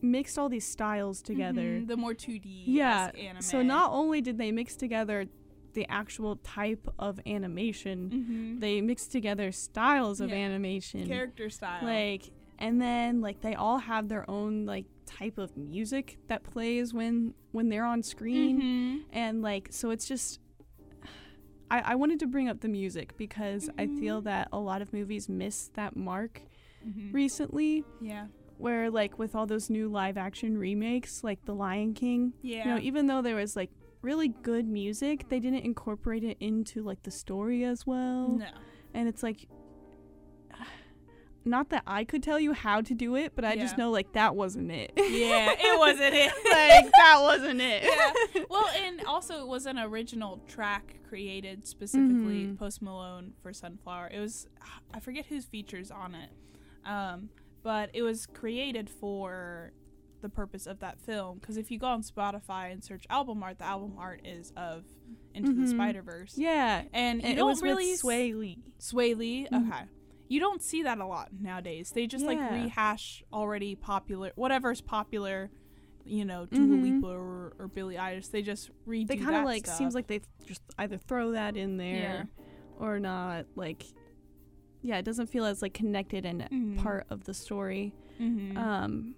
mixed 0.00 0.38
all 0.38 0.48
these 0.48 0.66
styles 0.66 1.22
together. 1.22 1.60
Mhm, 1.62 1.88
The 1.88 1.96
more 1.96 2.14
2D. 2.14 2.64
Yeah. 2.66 3.10
Anime. 3.18 3.42
So 3.42 3.62
not 3.62 3.90
only 3.92 4.20
did 4.20 4.38
they 4.38 4.52
mix 4.52 4.76
together 4.76 5.26
the 5.72 5.86
actual 5.88 6.36
type 6.36 6.86
of 7.00 7.18
animation, 7.26 8.10
Mhm. 8.58 8.60
they 8.60 8.80
mixed 8.80 9.10
together 9.10 9.50
styles 9.50 10.20
of 10.20 10.30
Yeah. 10.30 10.36
animation. 10.36 11.04
character 11.08 11.50
style. 11.50 11.84
Like 11.84 12.30
and 12.58 12.80
then 12.80 13.20
like 13.20 13.40
they 13.40 13.54
all 13.54 13.78
have 13.78 14.08
their 14.08 14.28
own 14.30 14.64
like 14.66 14.84
type 15.06 15.38
of 15.38 15.56
music 15.56 16.18
that 16.28 16.42
plays 16.44 16.94
when 16.94 17.34
when 17.52 17.68
they're 17.68 17.84
on 17.84 18.02
screen 18.02 18.60
Mhm. 18.60 19.00
and 19.12 19.42
like 19.42 19.68
so 19.70 19.90
it's 19.90 20.06
just 20.06 20.40
I, 21.70 21.80
I 21.80 21.94
wanted 21.94 22.20
to 22.20 22.26
bring 22.26 22.48
up 22.48 22.60
the 22.60 22.68
music 22.68 23.16
because 23.16 23.70
I 23.78 23.86
feel 23.86 24.20
that 24.22 24.48
a 24.52 24.58
lot 24.58 24.82
of 24.82 24.92
movies 24.92 25.28
miss 25.28 25.68
that 25.74 25.96
mark 25.96 26.42
Mhm. 26.86 27.12
recently 27.14 27.82
Yeah. 28.02 28.26
where 28.58 28.90
like 28.90 29.18
with 29.18 29.34
all 29.34 29.46
those 29.46 29.70
new 29.70 29.88
live 29.88 30.16
action 30.18 30.58
remakes 30.58 31.24
like 31.24 31.44
the 31.46 31.54
lion 31.54 31.94
king 31.94 32.34
Yeah. 32.42 32.58
you 32.58 32.70
know 32.74 32.78
even 32.80 33.06
though 33.06 33.22
there 33.22 33.36
was 33.36 33.56
like 33.56 33.70
really 34.02 34.28
good 34.28 34.68
music 34.68 35.28
they 35.30 35.40
didn't 35.40 35.64
incorporate 35.64 36.22
it 36.24 36.36
into 36.40 36.82
like 36.82 37.02
the 37.02 37.10
story 37.10 37.64
as 37.64 37.86
well 37.86 38.36
no. 38.38 38.46
and 38.92 39.08
it's 39.08 39.22
like 39.22 39.48
not 41.44 41.68
that 41.70 41.82
i 41.86 42.04
could 42.04 42.22
tell 42.22 42.40
you 42.40 42.52
how 42.52 42.80
to 42.80 42.94
do 42.94 43.16
it 43.16 43.32
but 43.34 43.44
i 43.44 43.54
just 43.56 43.76
know 43.76 43.90
like 43.90 44.12
that 44.12 44.34
wasn't 44.34 44.70
it 44.70 44.92
Yeah, 44.96 45.52
it 45.58 45.78
wasn't 45.78 46.14
it. 46.14 46.32
like 46.50 46.90
that 46.96 47.18
wasn't 47.20 47.60
it 47.60 47.82
yeah. 47.84 48.42
Well, 48.50 48.66
and 48.76 49.02
also 49.04 49.40
it 49.40 49.46
was 49.48 49.66
an 49.66 49.78
original 49.78 50.40
track 50.48 50.96
created 51.08 51.66
specifically 51.66 52.46
Mhm. 52.46 52.58
Post 52.58 52.82
Malone 52.82 53.32
for 53.42 53.52
Sunflower. 53.52 54.10
It 54.12 54.20
was 54.20 54.46
I 54.92 55.00
forget 55.00 55.26
whose 55.26 55.44
features 55.44 55.90
on 55.90 56.14
it, 56.14 56.30
um, 56.84 57.28
but 57.62 57.90
it 57.92 58.02
was 58.02 58.26
created 58.26 58.88
for 58.90 59.72
the 60.22 60.28
purpose 60.28 60.66
of 60.66 60.80
that 60.80 60.98
film. 61.00 61.38
Because 61.38 61.56
if 61.56 61.70
you 61.70 61.78
go 61.78 61.86
on 61.88 62.02
Spotify 62.02 62.72
and 62.72 62.82
search 62.82 63.04
album 63.10 63.42
art, 63.42 63.58
the 63.58 63.64
album 63.66 63.94
art 63.98 64.20
is 64.24 64.52
of 64.56 64.84
Into 65.34 65.52
the 65.52 65.62
Mhm. 65.62 65.70
Spider 65.70 66.02
Verse, 66.02 66.34
yeah 66.38 66.84
and 66.92 67.24
and 67.24 67.38
it 67.38 67.42
was 67.44 67.60
really 67.62 67.94
Swae 67.96 68.34
Lee 68.38 68.58
Swae 68.80 69.16
Lee. 69.16 69.46
Mhm. 69.50 69.68
Okay. 69.72 69.84
You 70.28 70.40
don't 70.40 70.62
see 70.62 70.82
that 70.84 70.98
a 70.98 71.06
lot 71.06 71.28
nowadays. 71.38 71.92
They 71.94 72.06
just 72.06 72.24
like 72.24 72.38
rehash 72.52 73.22
already 73.32 73.74
popular 73.74 74.32
whatever's 74.36 74.80
popular, 74.80 75.50
you 76.04 76.24
know, 76.24 76.46
Dua 76.46 76.66
Mhm. 76.66 76.82
Lipa 76.82 77.06
or, 77.08 77.52
or 77.58 77.68
Billie 77.68 77.96
Eilish. 77.96 78.30
They 78.30 78.42
just 78.42 78.70
redo 78.86 79.06
they 79.08 79.16
kind 79.16 79.36
of 79.36 79.44
like 79.44 79.66
stuff. 79.66 79.76
seems 79.78 79.94
like 79.94 80.06
they 80.06 80.18
th- 80.20 80.28
just 80.46 80.62
either 80.78 80.96
throw 80.98 81.32
that 81.32 81.56
in 81.56 81.76
there 81.76 82.28
or 82.78 82.98
not 82.98 83.46
like 83.54 83.84
yeah 84.82 84.98
it 84.98 85.04
doesn't 85.04 85.28
feel 85.28 85.44
as 85.46 85.62
like 85.62 85.72
connected 85.72 86.26
and 86.26 86.42
Mhm. 86.50 86.82
part 86.82 87.06
of 87.08 87.24
the 87.24 87.32
story 87.32 87.94
Mhm. 88.20 88.56
um 88.58 89.14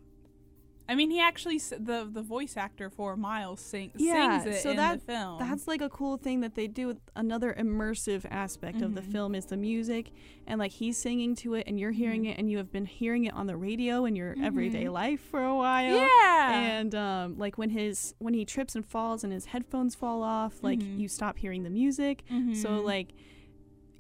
I 0.88 0.94
mean, 0.94 1.11
he 1.11 1.20
actually 1.20 1.59
the 1.59 2.09
the 2.11 2.22
voice 2.22 2.57
actor 2.57 2.88
for 2.90 3.16
Miles 3.16 3.61
sing, 3.61 3.90
Yeah, 3.96 4.40
sings 4.42 4.57
it 4.57 4.62
so 4.62 4.70
in 4.70 4.77
that- 4.77 5.01
the 5.01 5.12
film. 5.12 5.38
that's 5.40 5.66
like 5.66 5.81
a 5.81 5.88
cool 5.88 6.16
thing 6.16 6.40
that 6.42 6.55
they 6.55 6.68
do 6.68 6.87
with 6.87 6.99
another 7.16 7.53
immersive 7.59 8.25
aspect 8.31 8.83
of 8.83 8.94
the 8.94 9.01
Mhm. 9.01 9.11
film 9.12 9.35
is 9.35 9.46
the 9.46 9.57
music 9.57 10.12
and 10.46 10.61
like 10.61 10.70
he's 10.70 10.96
singing 10.96 11.35
to 11.37 11.55
it 11.55 11.64
and 11.66 11.81
you're 11.81 11.90
hearing 11.90 12.22
Mhm. 12.22 12.31
it 12.31 12.38
and 12.38 12.51
you 12.51 12.59
have 12.59 12.70
been 12.70 12.87
hearing 12.87 13.25
it 13.25 13.35
on 13.35 13.46
the 13.49 13.57
radio 13.57 14.05
in 14.05 14.14
your 14.14 14.37
everyday 14.40 14.85
Mhm. 14.85 14.92
life 14.92 15.20
for 15.20 15.42
a 15.44 15.57
while 15.57 15.96
yeah. 15.96 16.61
and 16.79 16.94
um, 16.94 17.37
like 17.37 17.59
when 17.59 17.70
his 17.70 18.14
when 18.18 18.35
he 18.35 18.44
trips 18.44 18.77
and 18.77 18.87
falls 18.87 19.25
and 19.25 19.33
his 19.33 19.46
headphones 19.46 19.96
fall 19.96 20.22
off 20.22 20.62
like 20.62 20.79
Mhm. 20.79 21.01
you 21.01 21.09
stop 21.09 21.37
hearing 21.38 21.64
the 21.64 21.70
music 21.70 22.22
so 22.29 22.35
Mhm. 22.68 22.85
like 22.85 23.12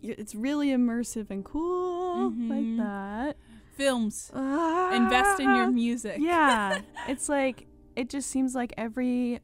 it's 0.02 0.36
really 0.36 0.68
immersive 0.68 1.30
and 1.30 1.44
cool 1.44 2.30
like 2.30 2.76
that 2.76 3.36
films 3.76 4.30
invest 4.34 5.40
in 5.40 5.54
your 5.54 5.70
music. 5.70 6.16
yeah 6.18 6.80
it's 7.08 7.28
like 7.28 7.66
it 7.94 8.08
just 8.08 8.30
seems 8.30 8.54
like 8.54 8.72
every 8.76 9.40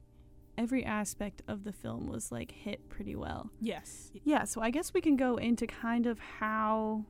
every 0.59 0.85
aspect 0.85 1.42
of 1.49 1.64
the 1.64 1.73
film 1.73 2.07
was 2.07 2.31
like 2.31 2.51
hit 2.53 2.88
pretty 2.88 3.16
well 3.16 3.51
Yes. 3.61 4.11
yeah 4.25 4.45
so 4.45 4.61
i 4.61 4.71
guess 4.71 4.92
we 4.95 5.01
can 5.01 5.16
go 5.16 5.37
into 5.37 5.66
kind 5.66 6.07
of 6.07 6.18
how 6.18 7.05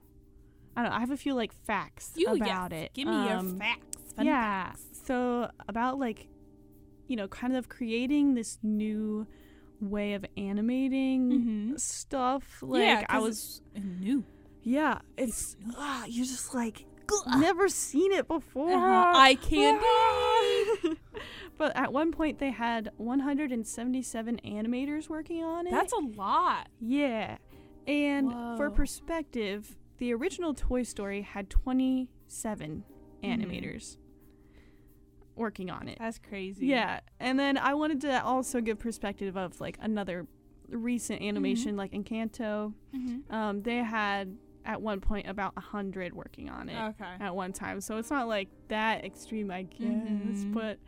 i 0.76 0.82
don't 0.82 0.90
know 0.90 0.96
i 0.96 1.00
have 1.00 1.11
a 1.11 1.16
few 1.16 1.35
like 1.35 1.52
facts 1.52 2.12
You 2.16 2.28
about 2.28 2.72
yes. 2.72 2.82
it 2.85 2.94
Give 2.94 3.08
me 3.08 3.14
Um, 3.14 3.48
your 3.50 3.58
facts. 3.58 3.96
Fun 4.16 4.26
yeah 4.26 4.66
facts. 4.70 4.82
so 5.06 5.50
about 5.68 5.98
like 5.98 6.28
you 7.08 7.16
know 7.16 7.28
kind 7.28 7.56
of 7.56 7.68
creating 7.68 8.35
this 8.35 8.58
new 8.62 9.26
way 9.80 10.14
of 10.14 10.24
animating 10.37 11.22
Mhm. 11.72 11.80
stuff 11.80 12.44
like 12.62 12.82
Yeah, 12.82 13.04
i 13.08 13.18
was 13.18 13.61
New. 13.74 14.24
yeah 14.62 14.98
it's 15.16 15.56
ah, 15.76 16.04
you're 16.06 16.24
just 16.26 16.54
like 16.54 16.87
never 17.38 17.68
seen 17.68 18.12
it 18.12 18.27
before 18.29 18.72
Uh-huh. 18.72 19.12
Eye 19.14 19.35
candy. 19.37 20.98
but 21.59 21.75
at 21.77 21.92
one 21.92 22.12
point 22.12 22.38
they 22.38 22.51
had 22.51 22.90
177 22.96 24.40
animators 24.44 25.09
working 25.09 25.42
on 25.44 25.66
it. 25.66 25.70
That's 25.70 25.92
a 25.92 26.01
lot. 26.01 26.68
yeah. 26.81 27.38
And 27.87 28.31
for 28.57 28.70
perspective, 28.70 29.77
the 29.98 30.14
original 30.14 30.55
Toy 30.55 30.85
Story 30.85 31.22
had 31.22 31.51
27 31.51 32.85
Mhm. 33.22 33.25
animators 33.25 33.96
working 35.35 35.70
on 35.70 35.88
it. 35.88 35.98
That's 35.98 36.18
crazy. 36.18 36.66
Yeah. 36.66 37.01
And 37.18 37.38
then 37.38 37.57
I 37.59 37.75
wanted 37.75 38.01
to 38.03 38.22
also 38.25 38.61
give 38.61 38.79
perspective 38.79 39.37
of 39.37 39.61
like 39.61 39.79
another 39.81 40.27
recent 40.68 41.20
Mm-hmm. 41.20 41.29
animation 41.29 41.77
like 41.77 41.92
Encanto. 41.92 42.72
Mhm. 42.94 43.31
Um 43.33 43.62
they 43.62 43.79
had 43.79 44.37
at 44.64 44.81
one 44.81 45.01
point 45.01 45.29
about 45.29 45.55
100 45.57 46.14
working 46.14 46.48
on 46.51 46.68
it 46.68 46.81
Okay. 46.90 47.14
at 47.20 47.35
one 47.35 47.53
time. 47.53 47.81
So 47.81 47.96
it's 47.98 48.11
not 48.11 48.29
like 48.29 48.48
that 48.68 49.05
extreme, 49.05 49.51
I 49.51 49.62
guess. 49.62 49.81
Mhm. 50.44 50.53
But 50.55 50.79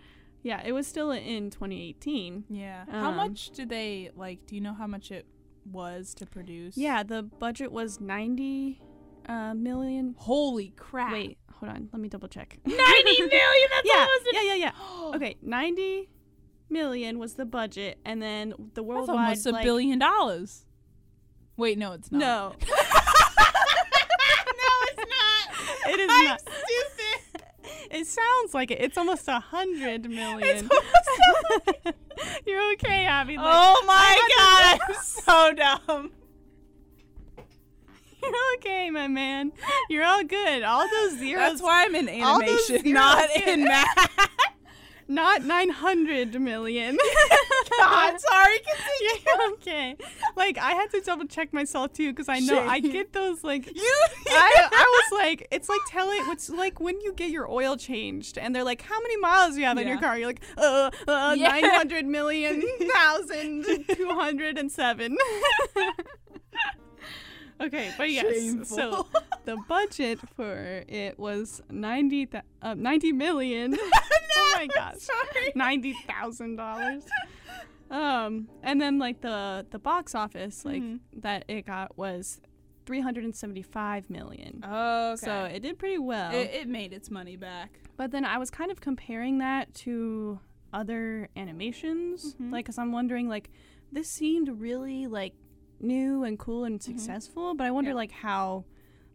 yeah, 0.43 0.63
it 0.65 0.73
was 0.73 0.87
still 0.87 1.11
in 1.11 1.51
2018. 1.51 2.45
Yeah. 2.51 2.85
how 2.91 3.11
Um, 3.11 3.17
much 3.17 3.51
did 3.51 3.69
they 3.69 4.11
like? 4.15 4.47
Do 4.47 4.55
you 4.55 4.61
know 4.61 4.75
how 4.75 4.87
much 4.87 5.11
it 5.11 5.27
was 5.71 6.15
to 6.15 6.27
produce? 6.27 6.77
Yeah, 6.77 7.03
the 7.03 7.23
budget 7.23 7.73
was 7.73 8.01
90 8.01 8.81
uh, 9.27 9.55
million. 9.55 10.15
Holy 10.19 10.69
crap! 10.77 11.13
Wait, 11.13 11.39
hold 11.55 11.73
on. 11.73 11.89
Let 11.93 12.01
me 12.01 12.09
double 12.11 12.29
check. 12.29 12.59
ninety 12.67 12.77
million. 13.23 13.69
That's 13.71 13.87
yeah, 13.87 13.93
almost 14.01 14.27
yeah, 14.33 14.43
yeah, 14.43 14.55
yeah. 14.55 14.73
Okay, 15.17 15.37
90 15.41 16.11
million 16.69 17.19
was 17.19 17.35
the 17.35 17.47
budget, 17.47 17.99
and 18.05 18.21
then 18.21 18.51
the 18.51 18.57
That's 18.75 18.81
worldwide. 18.87 19.17
almost 19.19 19.47
a 19.47 19.51
like, 19.53 19.65
billion 19.65 19.99
dollars. 19.99 20.67
Wait, 21.57 21.79
no, 21.79 21.93
it's 21.93 22.11
not. 22.13 22.19
No, 22.19 22.49
no, 22.49 22.57
it's 24.89 24.99
not. 24.99 25.74
It 25.89 26.01
is 26.01 26.09
I'm 26.13 26.25
not. 26.25 26.41
stupid. 26.41 27.43
It 27.91 28.07
sounds 28.07 28.55
like 28.55 28.71
it. 28.71 28.79
It's 28.81 28.99
almost 28.99 29.27
a 29.29 29.39
hundred 29.41 30.09
million. 30.09 30.69
almost 30.71 31.97
You're 32.47 32.73
okay, 32.73 33.07
Abby. 33.07 33.37
Like, 33.37 33.47
Oh 33.49 33.85
my 33.87 34.29
god, 34.39 34.79
I'm 34.89 35.03
so 35.03 35.53
dumb. 35.55 36.11
You're 38.23 38.33
okay, 38.57 38.91
my 38.91 39.07
man. 39.07 39.53
You're 39.91 40.05
all 40.05 40.25
good. 40.25 40.63
All 40.63 40.89
those 40.89 41.19
zeros. 41.19 41.41
That's 41.51 41.63
why 41.63 41.85
I'm 41.85 41.95
in 41.95 42.09
animation, 42.09 42.93
not 42.93 43.29
in 43.47 43.65
math. 43.65 44.31
Not 45.07 45.45
900 45.45 46.41
million. 46.41 46.97
God, 47.79 48.19
sorry. 48.31 48.57
Yeah, 49.03 49.35
okay. 49.53 49.97
Like 50.37 50.57
I 50.59 50.73
had 50.73 50.91
to 50.93 51.01
double 51.03 51.27
check 51.27 51.53
myself 51.53 51.93
too 51.93 52.11
because 52.11 52.29
I 52.29 52.39
know 52.39 52.59
I 52.67 52.81
get 52.81 53.13
those 53.13 53.45
like 53.45 53.67
You. 53.75 53.97
I, 54.29 54.69
I 54.73 55.03
was 55.11 55.19
like, 55.21 55.47
it's 55.51 55.69
like 55.69 55.81
telling 55.89 56.27
what's 56.27 56.49
like 56.49 56.81
when 56.81 57.01
you 57.03 57.13
get 57.13 57.31
your 57.31 57.51
oil 57.51 57.77
changed 57.77 58.39
and 58.39 58.55
they're 58.57 58.65
like, 58.65 58.83
how 58.83 58.99
many 59.01 59.17
miles 59.19 59.55
do 59.55 59.61
you 59.61 59.67
have 59.67 59.77
in 59.79 59.87
your 59.89 59.99
car? 59.99 60.17
You're 60.19 60.29
like, 60.29 60.43
uh, 60.57 60.91
uh, 61.07 61.35
Yeah. 61.37 61.49
nine 61.49 61.65
hundred 61.71 62.07
million 62.07 62.63
thousand 62.93 63.65
two 63.89 64.09
hundred 64.11 64.57
and 64.59 64.71
seven. 64.73 65.17
okay, 67.61 67.93
but 67.97 68.11
yes, 68.11 68.35
Shameful. 68.35 68.65
so 68.77 69.07
the 69.45 69.57
budget 69.69 70.19
for 70.37 70.85
it 70.89 71.19
was 71.19 71.63
ninety 71.71 72.27
th- 72.27 72.45
uh, 72.63 72.75
ninety 72.75 73.13
million. 73.13 73.77
Oh 74.37 74.53
my 74.57 74.67
gosh, 74.75 74.99
Sorry. 74.99 75.53
ninety 75.55 75.93
thousand 76.07 76.57
dollars. 76.57 77.05
Um, 77.91 78.49
and 78.63 78.81
then 78.81 78.99
like 78.99 79.21
the 79.21 79.67
the 79.71 79.79
box 79.79 80.15
office 80.15 80.65
like 80.65 80.83
Mhm. 80.83 81.01
that 81.19 81.45
it 81.49 81.67
got 81.67 81.97
was 81.97 82.41
375 82.87 84.11
million. 84.11 84.63
Okay. 84.65 85.17
So 85.17 85.45
it 85.45 85.61
did 85.61 85.79
pretty 85.79 85.99
well. 85.99 86.33
it, 86.35 86.51
it 86.53 86.69
made 86.69 86.93
its 86.93 87.11
money 87.11 87.37
back. 87.37 87.79
but 87.97 88.11
then 88.11 88.25
I 88.25 88.39
was 88.39 88.51
kind 88.51 88.71
of 88.73 88.81
comparing 88.81 89.39
that 89.39 89.73
to 89.75 90.41
other 90.73 91.29
animations, 91.37 92.35
Mhm. 92.35 92.51
like, 92.51 92.67
cause 92.67 92.79
I'm 92.79 92.91
wondering, 92.91 93.29
like, 93.29 93.51
this 93.93 94.09
seemed 94.11 94.49
really 94.49 95.07
like 95.07 95.35
new 95.79 96.25
and 96.25 96.37
cool 96.39 96.65
and 96.65 96.83
successful, 96.83 97.55
but 97.55 97.65
I 97.67 97.71
wonder, 97.71 97.91
Mm-hmm. 97.91 97.97
Yeah. 97.97 98.01
like, 98.01 98.11
how, 98.13 98.65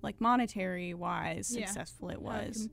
like, 0.01 0.21
monetary 0.21 0.93
wise, 0.93 1.53
Yeah. 1.53 1.65
successful 1.65 2.09
it 2.09 2.21
was. 2.21 2.69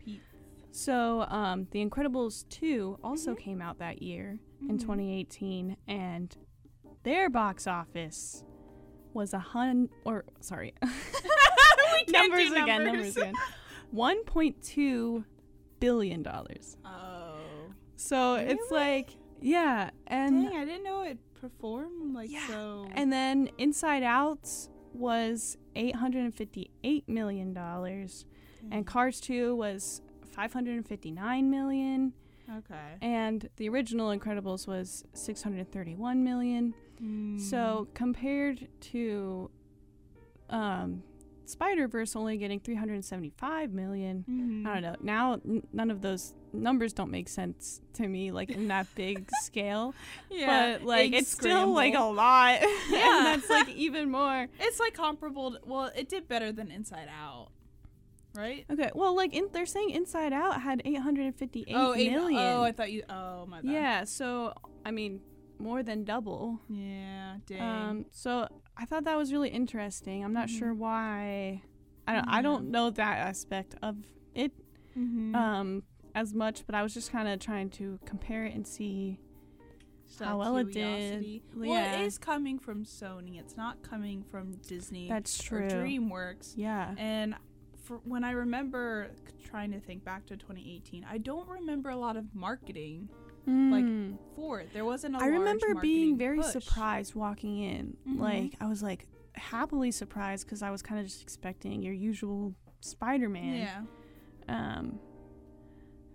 So, 0.76 1.22
um, 1.28 1.68
The 1.70 1.82
Incredibles 1.84 2.46
2 2.50 2.98
also 3.02 3.32
Mhm. 3.34 3.38
came 3.38 3.62
out 3.62 3.78
that 3.78 4.02
year 4.02 4.38
in 4.60 4.76
Mhm. 4.76 4.80
2018, 4.80 5.76
and 5.88 6.36
their 7.02 7.30
box 7.30 7.66
office 7.66 8.44
was 9.14 9.32
a 9.32 9.38
hun 9.38 9.88
or 10.04 10.26
sorry, 10.40 10.74
can't 10.82 12.08
numbers 12.10 12.50
again, 12.52 12.84
numbers. 12.84 13.16
numbers 13.16 13.16
again, 13.16 13.34
1.2 13.94 15.24
billion 15.80 16.22
dollars. 16.22 16.76
Oh. 16.84 17.38
So 17.96 18.34
it's 18.34 18.70
like, 18.70 19.16
yeah, 19.40 19.90
and 20.06 20.44
Dang, 20.50 20.56
I 20.60 20.64
didn't 20.66 20.84
know 20.84 21.00
it 21.02 21.18
performed 21.40 22.14
like 22.14 22.30
Yeah, 22.30 22.46
so. 22.48 22.86
and 22.92 23.10
then 23.10 23.48
Inside 23.56 24.02
Out 24.02 24.46
was 24.92 25.56
858 25.74 27.08
million 27.08 27.54
dollars, 27.54 28.26
and 28.70 28.86
Cars 28.86 29.20
2 29.22 29.56
was 29.56 30.02
559 30.36 31.50
million. 31.50 32.12
okay. 32.58 32.94
and 33.02 33.48
the 33.56 33.68
original 33.68 34.16
Incredibles 34.16 34.66
was 34.68 35.04
631 35.14 36.22
million. 36.22 36.74
Mm. 37.02 37.40
So 37.40 37.88
compared 37.94 38.68
to 38.92 39.50
um, 40.50 41.02
Spider 41.44 41.88
Verse 41.88 42.14
only 42.16 42.36
getting 42.36 42.60
375 42.60 43.72
million, 43.72 44.24
Mhm. 44.28 44.66
I 44.66 44.74
don't 44.74 44.82
know. 44.82 44.96
Now 45.00 45.32
n- 45.34 45.62
none 45.72 45.90
of 45.90 46.00
those 46.02 46.34
numbers 46.52 46.92
don't 46.92 47.10
make 47.10 47.28
sense 47.28 47.80
to 47.94 48.06
me, 48.08 48.30
like 48.30 48.50
in 48.50 48.68
that 48.68 48.86
big 48.94 49.28
scale. 49.42 49.94
Yeah, 50.30 50.78
but 50.78 50.86
like 50.86 51.12
it's 51.12 51.30
still 51.30 51.68
like 51.72 51.94
a 51.94 52.00
lot. 52.04 52.60
Yeah. 52.90 53.18
and 53.18 53.26
that's 53.26 53.50
like 53.50 53.68
even 53.70 54.10
more. 54.10 54.46
It's 54.60 54.78
like 54.80 54.94
comparable. 54.94 55.52
To, 55.52 55.60
well, 55.66 55.90
it 55.96 56.08
did 56.08 56.28
better 56.28 56.52
than 56.52 56.70
Inside 56.70 57.08
Out, 57.08 57.48
right? 58.36 58.64
Okay, 58.70 58.90
well, 58.94 59.14
like 59.16 59.34
in, 59.34 59.48
they're 59.52 59.66
saying 59.66 59.90
Inside 59.90 60.32
Out 60.32 60.60
had 60.60 60.82
858 60.84 61.74
oh, 61.74 61.94
eight- 61.94 62.10
million. 62.12 62.40
Oh, 62.40 62.62
I 62.62 62.72
thought 62.72 62.90
you. 62.92 63.02
Oh 63.08 63.46
my 63.46 63.60
bad. 63.62 63.70
yeah. 63.70 64.04
So 64.04 64.52
I 64.84 64.90
mean, 64.90 65.20
more 65.58 65.82
than 65.82 66.04
double. 66.04 66.60
Yeah. 66.68 67.36
Dang. 67.46 67.60
Um, 67.60 68.06
so 68.10 68.46
I 68.76 68.84
thought 68.84 69.04
that 69.04 69.16
was 69.16 69.32
really 69.32 69.48
interesting. 69.50 70.24
I'm 70.24 70.32
not 70.32 70.48
Mhm. 70.48 70.58
sure 70.58 70.74
why. 70.74 71.62
I 72.08 72.14
don't. 72.14 72.28
I 72.28 72.42
don't 72.42 72.70
know 72.70 72.90
that 72.90 73.18
aspect 73.18 73.74
of 73.82 73.96
it 74.34 74.52
mm-hmm. 74.96 75.34
um 75.34 75.82
as 76.14 76.32
much, 76.32 76.64
but 76.66 76.74
I 76.74 76.82
was 76.82 76.94
just 76.94 77.10
kind 77.12 77.28
of 77.28 77.40
trying 77.40 77.70
to 77.70 77.98
compare 78.04 78.44
it 78.44 78.54
and 78.54 78.66
see. 78.66 79.18
How 80.20 80.38
well 80.38 80.56
it 80.56 80.72
did. 80.72 81.42
Well, 81.54 81.68
Yeah. 81.68 82.00
it 82.00 82.06
is 82.06 82.16
coming 82.16 82.58
from 82.60 82.84
Sony. 82.84 83.38
It's 83.40 83.56
not 83.56 83.82
coming 83.82 84.22
from 84.22 84.52
Disney 84.66 85.08
That's 85.08 85.40
or 85.50 85.68
true. 85.68 85.68
DreamWorks. 85.68 86.52
Yeah. 86.56 86.94
And 86.96 87.34
when 88.04 88.24
I 88.24 88.32
remember 88.32 89.10
trying 89.44 89.72
to 89.72 89.80
think 89.80 90.04
back 90.04 90.26
to 90.26 90.36
2018, 90.36 91.04
I 91.08 91.18
don't 91.18 91.48
remember 91.48 91.90
a 91.90 91.96
lot 91.96 92.16
of 92.16 92.34
marketing 92.34 93.08
Mm. 93.46 94.18
for 94.34 94.58
it. 94.60 94.72
There 94.72 94.84
wasn't 94.84 95.14
a 95.14 95.18
I 95.20 95.26
remember 95.26 95.74
being 95.76 96.18
very 96.18 96.38
push. 96.38 96.46
surprised 96.46 97.14
walking 97.14 97.58
in. 97.58 97.96
Mhm. 98.06 98.18
Like 98.18 98.54
I 98.60 98.66
was 98.66 98.82
like 98.82 99.06
happily 99.34 99.92
surprised 99.92 100.46
because 100.46 100.62
I 100.62 100.70
was 100.70 100.82
kind 100.82 101.00
of 101.00 101.06
just 101.06 101.22
expecting 101.22 101.80
your 101.82 101.94
usual 101.94 102.54
Spider-Man. 102.80 103.56
Yeah. 103.56 103.82
Um. 104.48 104.98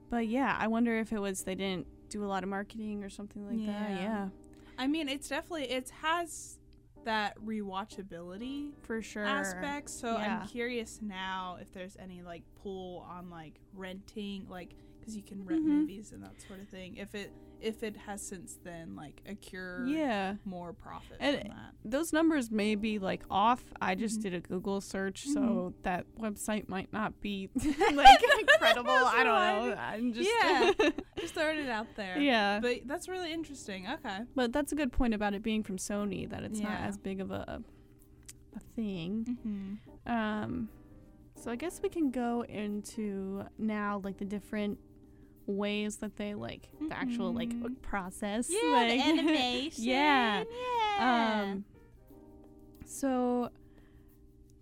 But 0.09 0.27
yeah, 0.27 0.57
I 0.59 0.67
wonder 0.67 0.97
if 0.97 1.13
it 1.13 1.19
was 1.19 1.43
they 1.43 1.55
didn't 1.55 1.87
do 2.09 2.25
a 2.25 2.27
lot 2.27 2.43
of 2.43 2.49
marketing 2.49 3.01
or 3.03 3.09
something 3.09 3.45
like 3.47 3.65
that. 3.65 3.91
Yeah. 3.91 3.99
Yeah, 4.01 4.29
I 4.77 4.87
mean, 4.87 5.07
it's 5.07 5.29
definitely 5.29 5.69
it 5.69 5.89
has 6.01 6.59
that 7.05 7.37
rewatchability 7.43 8.71
for 8.81 9.01
sure. 9.01 9.25
aspect. 9.25 9.89
So 9.89 10.17
Yeah. 10.17 10.39
I'm 10.41 10.47
curious 10.47 10.99
now 11.01 11.57
if 11.61 11.71
there's 11.73 11.95
any 11.97 12.21
like 12.21 12.43
pull 12.61 12.99
on 13.09 13.29
like 13.29 13.59
renting, 13.73 14.47
like 14.49 14.75
because 14.99 15.15
you 15.15 15.23
can 15.23 15.43
rent 15.45 15.63
Mhm. 15.65 15.67
movies 15.79 16.11
and 16.11 16.23
that 16.23 16.39
sort 16.47 16.59
of 16.59 16.69
thing. 16.69 16.97
If 16.97 17.15
it 17.15 17.31
if 17.59 17.83
it 17.83 17.95
has 17.95 18.23
since 18.23 18.57
then 18.63 18.95
like 18.95 19.21
a 19.27 19.33
accrued 19.33 19.87
Yeah. 19.89 20.37
more 20.45 20.73
profit 20.73 21.17
And 21.19 21.41
from 21.41 21.49
that. 21.49 21.75
those 21.85 22.11
numbers 22.11 22.49
may 22.49 22.73
be 22.73 22.97
like 22.97 23.21
off. 23.29 23.63
I 23.79 23.93
just 23.93 24.17
Mhm. 24.17 24.23
did 24.23 24.33
a 24.33 24.39
Google 24.39 24.81
search, 24.81 25.25
Mm-hmm. 25.25 25.33
so 25.33 25.73
that 25.83 26.07
website 26.17 26.67
might 26.69 26.91
not 26.91 27.21
be 27.21 27.49
like 27.93 28.19
incredible. 28.69 28.91
I 28.93 29.23
don't 29.23 29.69
know. 29.69 29.75
I'm 29.75 30.13
just 30.13 30.29
Yeah. 30.41 30.71
Just 31.19 31.33
throwing 31.35 31.59
it 31.59 31.69
out 31.69 31.87
there. 31.95 32.17
yeah. 32.17 32.59
But 32.59 32.79
that's 32.85 33.07
really 33.07 33.31
interesting. 33.31 33.87
Okay. 33.87 34.19
But 34.35 34.51
that's 34.51 34.71
a 34.71 34.75
good 34.75 34.91
point 34.91 35.13
about 35.13 35.33
it 35.35 35.43
being 35.43 35.61
from 35.63 35.77
Sony 35.77 36.27
that 36.29 36.43
it's 36.43 36.59
not 36.59 36.79
as 36.81 36.97
big 36.97 37.21
of 37.21 37.29
a 37.31 37.61
a 38.55 38.59
thing. 38.75 39.37
Mm-hmm. 39.45 40.11
Um, 40.11 40.69
so 41.35 41.51
I 41.51 41.55
guess 41.55 41.79
we 41.81 41.89
can 41.89 42.11
go 42.11 42.43
into 42.49 43.43
now 43.57 44.01
like 44.03 44.17
the 44.17 44.25
different 44.25 44.77
ways 45.45 45.97
that 45.97 46.15
they 46.17 46.33
like 46.33 46.67
the 46.87 46.95
actual 46.95 47.33
like 47.33 47.49
Mhm. 47.49 47.81
process. 47.81 48.47
Yeah, 48.49 48.69
like, 48.71 48.89
the 48.99 49.01
animation. 49.09 49.83
yeah. 49.83 50.43
Yeah. 50.97 51.43
Um, 51.51 51.65
so 52.85 53.49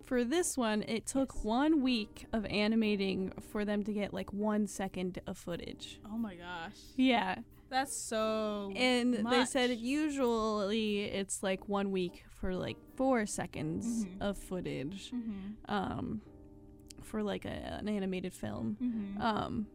for 0.10 0.24
this 0.24 0.58
one, 0.58 0.82
it 0.88 1.06
took 1.06 1.32
Yes. 1.36 1.44
one 1.44 1.82
week 1.84 2.26
of 2.34 2.44
animating 2.48 3.32
for 3.52 3.64
them 3.64 3.84
to 3.84 3.94
get 3.94 4.12
like 4.14 4.34
one 4.34 4.66
second 4.66 5.20
of 5.28 5.38
footage. 5.38 6.00
oh 6.12 6.18
my 6.18 6.34
gosh. 6.36 6.78
Yeah, 6.96 7.36
That's 7.70 7.96
so. 7.96 8.72
and 8.76 9.14
they 9.32 9.46
said 9.46 9.70
usually 9.78 11.02
it's 11.04 11.44
like 11.44 11.70
one 11.70 11.92
week 11.92 12.24
for 12.40 12.56
like 12.56 12.78
four 12.96 13.26
seconds 13.28 14.06
Mhm. 14.06 14.22
of 14.22 14.38
footage, 14.38 15.12
Mhm. 15.12 15.56
um, 15.78 16.22
for 17.04 17.22
like 17.22 17.46
a, 17.46 17.78
an 17.80 17.88
animated 17.88 18.34
film. 18.34 18.78
Mhm. 18.82 19.22
Um, 19.22 19.68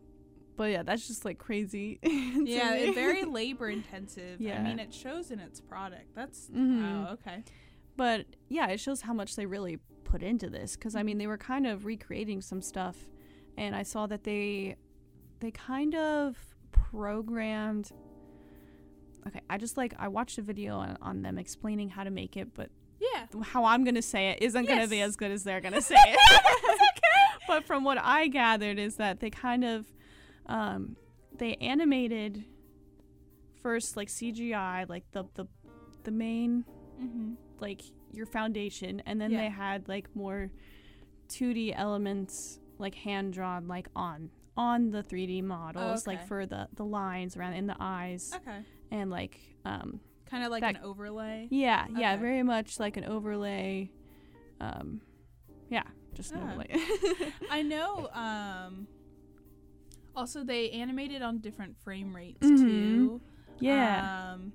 but 0.57 0.71
yeah, 0.73 0.83
that's 0.83 1.07
just 1.07 1.25
like 1.25 1.39
crazy. 1.39 1.99
yeah, 2.03 2.93
very 2.93 3.25
labor 3.41 3.69
intensive. 3.69 4.41
Yeah. 4.41 4.59
I 4.61 4.65
mean, 4.65 4.79
it 4.81 4.93
shows 4.93 5.31
in 5.31 5.39
its 5.39 5.61
product. 5.61 6.15
That's 6.15 6.49
Mhm. 6.51 6.83
wow. 6.83 7.13
Okay. 7.13 7.45
But 7.97 8.27
yeah, 8.49 8.67
it 8.69 8.81
shows 8.81 9.03
how 9.03 9.13
much 9.15 9.37
they 9.37 9.47
really 9.47 9.79
put 10.15 10.23
into 10.23 10.49
this 10.49 10.77
because 10.77 10.95
I 10.95 11.03
mean 11.03 11.19
they 11.19 11.27
were 11.27 11.37
kind 11.37 11.67
of 11.67 11.85
recreating 11.85 12.41
some 12.41 12.63
stuff, 12.63 12.97
and 13.59 13.75
I 13.75 13.83
saw 13.83 14.07
that 14.07 14.23
they 14.23 14.77
they 15.41 15.51
kind 15.51 15.97
of 15.97 16.37
programmed. 16.71 17.91
Okay, 19.27 19.41
I 19.51 19.59
just 19.59 19.77
like 19.77 19.93
I 19.99 20.07
watched 20.07 20.39
a 20.39 20.43
video 20.43 20.77
on, 20.77 20.97
on 21.03 21.23
them 21.23 21.37
explaining 21.37 21.89
how 21.89 22.05
to 22.05 22.11
make 22.13 22.37
it, 22.37 22.55
but 22.55 22.71
Yeah. 23.01 23.27
how 23.43 23.65
I'm 23.65 23.83
gonna 23.83 24.03
say 24.03 24.29
it 24.29 24.39
isn't 24.41 24.67
gonna 24.69 24.87
be 24.87 25.01
as 25.01 25.17
good 25.17 25.33
as 25.33 25.43
they're 25.43 25.61
gonna 25.61 25.81
say 25.93 25.97
it. 25.99 26.43
but 27.49 27.65
from 27.67 27.83
what 27.83 27.99
I 27.99 28.29
gathered 28.29 28.79
is 28.79 28.95
that 28.97 29.19
they 29.19 29.31
kind 29.31 29.65
of 29.65 29.85
um, 30.47 30.97
they 31.37 31.55
animated 31.57 32.45
first 33.63 33.97
like 33.97 34.07
CGI 34.09 34.89
like 34.89 35.11
the 35.11 35.25
the 35.35 35.47
the 36.05 36.13
main 36.13 36.65
Mm-hmm. 37.03 37.33
Like 37.61 37.83
your 38.13 38.27
foundation 38.27 39.03
and 39.07 39.21
then 39.21 39.31
Yeah. 39.33 39.41
they 39.43 39.49
had 39.51 39.89
like 39.89 40.15
more 40.15 40.51
2D 41.29 41.73
elements 41.77 42.59
like 42.79 42.95
hand 42.95 43.33
drawn 43.33 43.67
like 43.69 43.89
on 43.97 44.31
on 44.57 44.91
the 44.91 45.03
3D 45.03 45.43
models 45.43 46.07
like 46.07 46.19
okay. 46.19 46.27
for 46.29 46.47
the 46.47 46.69
the 46.75 46.85
lines 46.85 47.37
around 47.37 47.55
in 47.55 47.67
the 47.67 47.77
eyes 47.81 48.33
Okay. 48.37 48.59
and 48.91 49.11
like 49.11 49.39
um 49.65 50.01
Kind 50.31 50.45
of 50.45 50.51
like 50.51 50.63
That- 50.63 50.77
an 50.77 50.83
overlay. 50.83 51.49
yeah 51.51 51.87
yeah 51.97 52.17
very 52.17 52.43
much 52.43 52.79
like 52.81 52.97
an 52.97 53.05
overlay 53.05 53.91
um 54.61 55.01
yeah 55.71 55.83
just 56.15 56.33
an 56.33 56.43
overlay 56.43 56.77
I 57.51 57.63
know. 57.63 58.09
Um. 58.13 58.87
Also, 60.17 60.45
they 60.45 60.71
animated 60.71 61.23
on 61.23 61.39
different 61.39 61.77
frame 61.83 62.15
rates 62.15 62.39
Mhm. 62.47 62.57
too. 62.59 63.21
yeah 63.59 64.33
Um, 64.35 64.53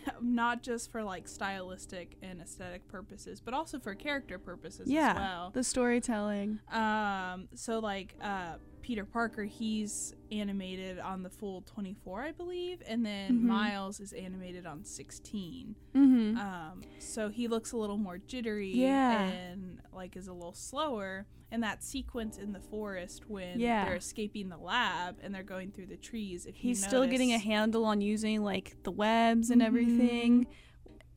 not 0.22 0.62
just 0.62 0.90
for 0.90 1.02
like 1.02 1.28
stylistic 1.28 2.16
and 2.22 2.40
aesthetic 2.40 2.86
purposes, 2.88 3.40
but 3.40 3.54
also 3.54 3.78
for 3.78 3.94
character 3.94 4.38
purposes 4.38 4.88
yeah, 4.88 5.10
as 5.10 5.16
well. 5.16 5.50
the 5.52 5.64
storytelling. 5.64 6.60
Um, 6.70 7.48
so 7.54 7.78
like 7.78 8.14
uh, 8.20 8.54
Peter 8.82 9.04
Parker, 9.04 9.44
he's 9.44 10.12
animated 10.32 10.98
on 10.98 11.22
the 11.22 11.30
full 11.30 11.62
24, 11.62 12.20
I 12.22 12.32
believe, 12.32 12.82
and 12.86 13.06
then 13.06 13.38
Mhm. 13.38 13.42
Miles 13.42 14.00
is 14.00 14.12
animated 14.12 14.66
on 14.66 14.84
16. 14.84 15.76
Mm-hmm. 15.94 16.36
Um, 16.36 16.82
so 16.98 17.28
he 17.28 17.46
looks 17.48 17.72
a 17.72 17.76
little 17.76 17.96
more 17.96 18.18
jittery 18.18 18.72
Yeah. 18.74 19.22
and 19.30 19.80
like 19.92 20.16
is 20.16 20.26
a 20.28 20.32
little 20.32 20.52
slower. 20.52 21.26
And 21.50 21.62
that 21.62 21.84
sequence 21.84 22.38
in 22.38 22.52
the 22.52 22.60
forest 22.60 23.28
when 23.28 23.60
Yeah. 23.60 23.84
they're 23.84 23.96
escaping 23.96 24.48
the 24.48 24.56
lab 24.56 25.18
and 25.22 25.34
they're 25.34 25.42
going 25.42 25.70
through 25.70 25.86
the 25.86 25.96
trees, 25.98 26.46
if 26.46 26.56
He's 26.56 26.84
still 26.84 27.06
getting 27.06 27.32
a 27.32 27.38
handle 27.38 27.84
on 27.84 28.00
using 28.00 28.42
like 28.42 28.82
the 28.82 28.90
webs 28.90 29.50
and 29.50 29.60
Mhm. 29.62 29.66
everything, 29.66 30.46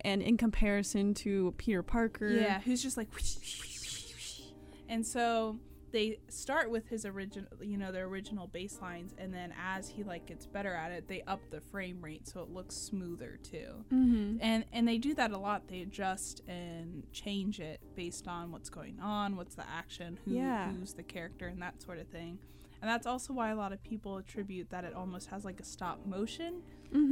and 0.01 0.21
in 0.21 0.37
comparison 0.37 1.13
to 1.15 1.53
Peter 1.57 1.81
Parker, 1.81 2.29
Yeah, 2.29 2.59
who's 2.61 2.83
just 2.83 2.95
like, 2.97 3.09
and 4.89 5.05
so 5.05 5.57
they 5.95 6.17
start 6.27 6.69
with 6.69 6.89
his 6.89 7.05
original, 7.05 7.47
you 7.61 7.77
know, 7.77 7.89
their 7.91 8.05
original 8.05 8.49
baselines, 8.49 9.13
and 9.17 9.33
then 9.33 9.53
as 9.57 9.87
he 9.87 10.03
like 10.03 10.25
gets 10.25 10.45
better 10.45 10.73
at 10.73 10.91
it, 10.91 11.07
they 11.07 11.21
up 11.25 11.39
the 11.51 11.61
frame 11.61 12.01
rate 12.01 12.27
so 12.27 12.41
it 12.41 12.49
looks 12.49 12.75
smoother 12.75 13.39
too. 13.41 13.85
Mm-hmm. 13.93 14.37
And 14.41 14.65
and 14.73 14.85
they 14.85 14.97
do 14.97 15.13
that 15.15 15.31
a 15.31 15.37
lot. 15.37 15.69
They 15.69 15.81
adjust 15.81 16.41
and 16.49 17.03
change 17.13 17.61
it 17.61 17.79
based 17.95 18.27
on 18.27 18.51
what's 18.51 18.69
going 18.69 18.99
on, 18.99 19.37
what's 19.37 19.55
the 19.55 19.67
action, 19.69 20.19
who 20.25 20.33
Yeah. 20.33 20.69
who's 20.71 20.93
the 20.93 21.03
character, 21.03 21.47
and 21.47 21.61
that 21.61 21.81
sort 21.81 21.99
of 21.99 22.07
thing. 22.09 22.39
And 22.81 22.89
that's 22.91 23.07
also 23.07 23.31
why 23.33 23.49
a 23.51 23.55
lot 23.55 23.71
of 23.71 23.81
people 23.81 24.17
attribute 24.17 24.69
that 24.71 24.83
it 24.83 24.93
almost 24.93 25.29
has 25.29 25.45
like 25.45 25.59
a 25.61 25.65
stop 25.65 26.05
motion 26.05 26.61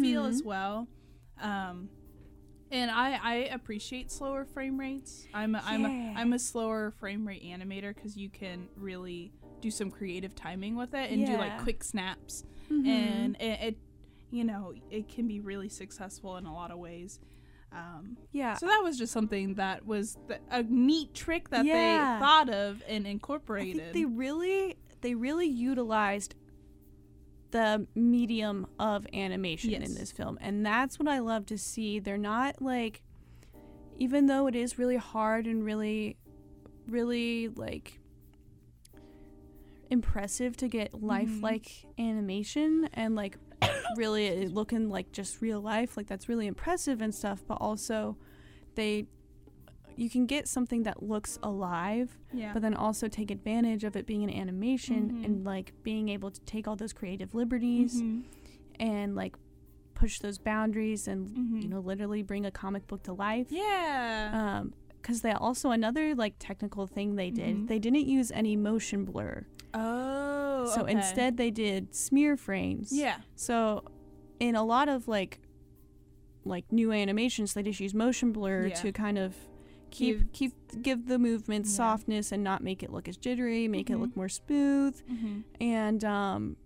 feel 0.01 0.25
as 0.25 0.43
well. 0.43 0.87
Um, 1.41 1.89
and 2.73 2.91
I, 2.91 3.19
I 3.21 3.33
appreciate 3.53 4.11
slower 4.11 4.43
frame 4.45 4.77
rates. 4.79 5.25
I'm 5.33 5.55
a, 5.55 5.63
I'm 5.65 5.81
Yeah. 5.83 6.13
a, 6.15 6.19
I'm 6.19 6.33
a 6.33 6.39
slower 6.39 6.91
frame 6.99 7.25
rate 7.27 7.43
animator 7.43 7.93
because 7.95 8.17
you 8.17 8.29
can 8.29 8.67
really 8.75 9.31
do 9.61 9.71
some 9.71 9.89
creative 9.91 10.35
timing 10.35 10.75
with 10.75 10.93
it 10.93 11.09
and 11.11 11.25
do 11.25 11.37
like 11.37 11.61
quick 11.61 11.83
snaps, 11.83 12.43
Mhm. 12.69 12.87
and 12.87 13.35
it, 13.39 13.59
it, 13.61 13.77
you 14.31 14.43
know, 14.43 14.73
it 14.89 15.07
can 15.07 15.27
be 15.27 15.39
really 15.39 15.69
successful 15.69 16.35
in 16.37 16.45
a 16.45 16.53
lot 16.53 16.71
of 16.71 16.79
ways. 16.79 17.19
Um, 17.71 18.17
yeah, 18.31 18.55
so 18.55 18.65
that 18.67 18.81
was 18.83 18.97
just 18.97 19.13
something 19.13 19.55
that 19.55 19.85
was 19.85 20.17
th- 20.27 20.41
a 20.51 20.61
neat 20.63 21.13
trick 21.13 21.49
that 21.49 21.65
Yeah. 21.65 22.17
they 22.17 22.19
thought 22.19 22.49
of 22.49 22.83
and 22.87 23.07
I 23.07 23.11
incorporated. 23.11 23.81
think 23.81 23.93
they 23.93 24.05
really 24.05 24.75
they 25.01 25.15
really 25.15 25.47
utilized 25.47 26.35
the 27.53 27.85
medium 27.93 28.65
of 28.79 29.05
animation 29.13 29.73
in 29.73 29.93
this 29.93 30.11
film. 30.11 30.39
And 30.41 30.65
that's 30.65 30.97
what 30.97 31.07
I 31.07 31.19
love 31.19 31.45
to 31.45 31.57
see. 31.57 31.99
They're 31.99 32.17
not 32.17 32.61
like 32.61 33.03
even 33.97 34.25
though 34.25 34.47
it 34.47 34.55
is 34.55 34.79
really 34.79 34.97
hard 34.97 35.45
and 35.45 35.63
really 35.63 36.17
really 36.87 37.47
like 37.49 37.99
impressive 39.91 40.57
to 40.57 40.67
get 40.67 40.91
mm-hmm. 40.91 41.05
lifelike 41.05 41.85
animation 41.99 42.89
and 42.95 43.15
like 43.15 43.37
really 43.97 44.27
eh, 44.27 44.47
looking 44.49 44.89
like 44.89 45.11
just 45.11 45.39
real 45.39 45.61
life 45.61 45.95
like 45.95 46.07
that's 46.07 46.27
really 46.27 46.47
impressive 46.47 47.01
and 47.01 47.13
stuff 47.13 47.43
but 47.47 47.59
also 47.61 48.17
they 48.73 49.05
you 49.95 50.09
can 50.09 50.25
get 50.25 50.47
something 50.47 50.83
that 50.83 51.03
looks 51.03 51.37
alive 51.43 52.17
yeah. 52.33 52.51
but 52.53 52.61
then 52.61 52.73
also 52.73 53.07
take 53.07 53.29
advantage 53.31 53.83
of 53.83 53.95
it 53.95 54.05
being 54.05 54.23
an 54.23 54.29
animation 54.29 55.11
Mhm. 55.11 55.25
and 55.25 55.45
like 55.45 55.73
being 55.83 56.09
able 56.09 56.31
to 56.31 56.41
take 56.41 56.67
all 56.67 56.75
those 56.75 56.93
creative 56.93 57.33
liberties 57.35 58.01
Mhm. 58.01 58.23
and 58.79 59.15
like 59.15 59.35
push 59.93 60.19
those 60.19 60.37
boundaries 60.37 61.07
and 61.07 61.27
Mhm. 61.29 61.61
you 61.63 61.67
know 61.69 61.79
literally 61.79 62.23
bring 62.23 62.45
a 62.45 62.51
comic 62.51 62.87
book 62.87 63.03
to 63.03 63.13
life 63.13 63.47
Yeah. 63.51 64.31
um 64.59 64.73
because 65.01 65.21
they 65.21 65.31
also 65.31 65.71
another 65.71 66.15
like 66.15 66.35
technical 66.39 66.87
thing 66.87 67.15
they 67.15 67.29
did 67.29 67.55
Mhm. 67.55 67.67
they 67.67 67.77
didn't 67.79 68.07
use 68.07 68.31
any 68.31 68.55
motion 68.55 69.05
blur 69.05 69.45
oh. 69.73 70.65
so 70.73 70.81
okay. 70.83 70.93
instead 70.93 71.37
they 71.37 71.51
did 71.51 71.93
smear 71.93 72.35
frames 72.37 72.91
Yeah. 72.91 73.17
so 73.35 73.83
in 74.39 74.55
a 74.55 74.63
lot 74.63 74.89
of 74.89 75.07
like 75.07 75.39
like 76.45 76.69
new 76.71 76.91
animations 76.91 77.53
they 77.53 77.63
just 77.63 77.79
use 77.79 77.93
motion 77.93 78.31
blur 78.31 78.67
Yeah. 78.67 78.75
to 78.75 78.91
kind 78.91 79.17
of 79.17 79.35
keep 79.93 80.33
keep 80.33 80.53
give 80.81 81.07
the 81.07 81.19
movement 81.19 81.65
Yeah. 81.65 81.71
softness 81.71 82.31
and 82.31 82.43
not 82.43 82.63
make 82.63 82.81
it 82.83 82.91
look 82.91 83.07
as 83.07 83.15
jittery 83.17 83.67
make 83.67 83.87
Mhm. 83.87 83.93
it 83.93 83.97
look 83.99 84.15
more 84.17 84.29
smooth 84.29 84.99
Mm-hmm. 85.09 85.39
and 85.61 86.03
um 86.03 86.57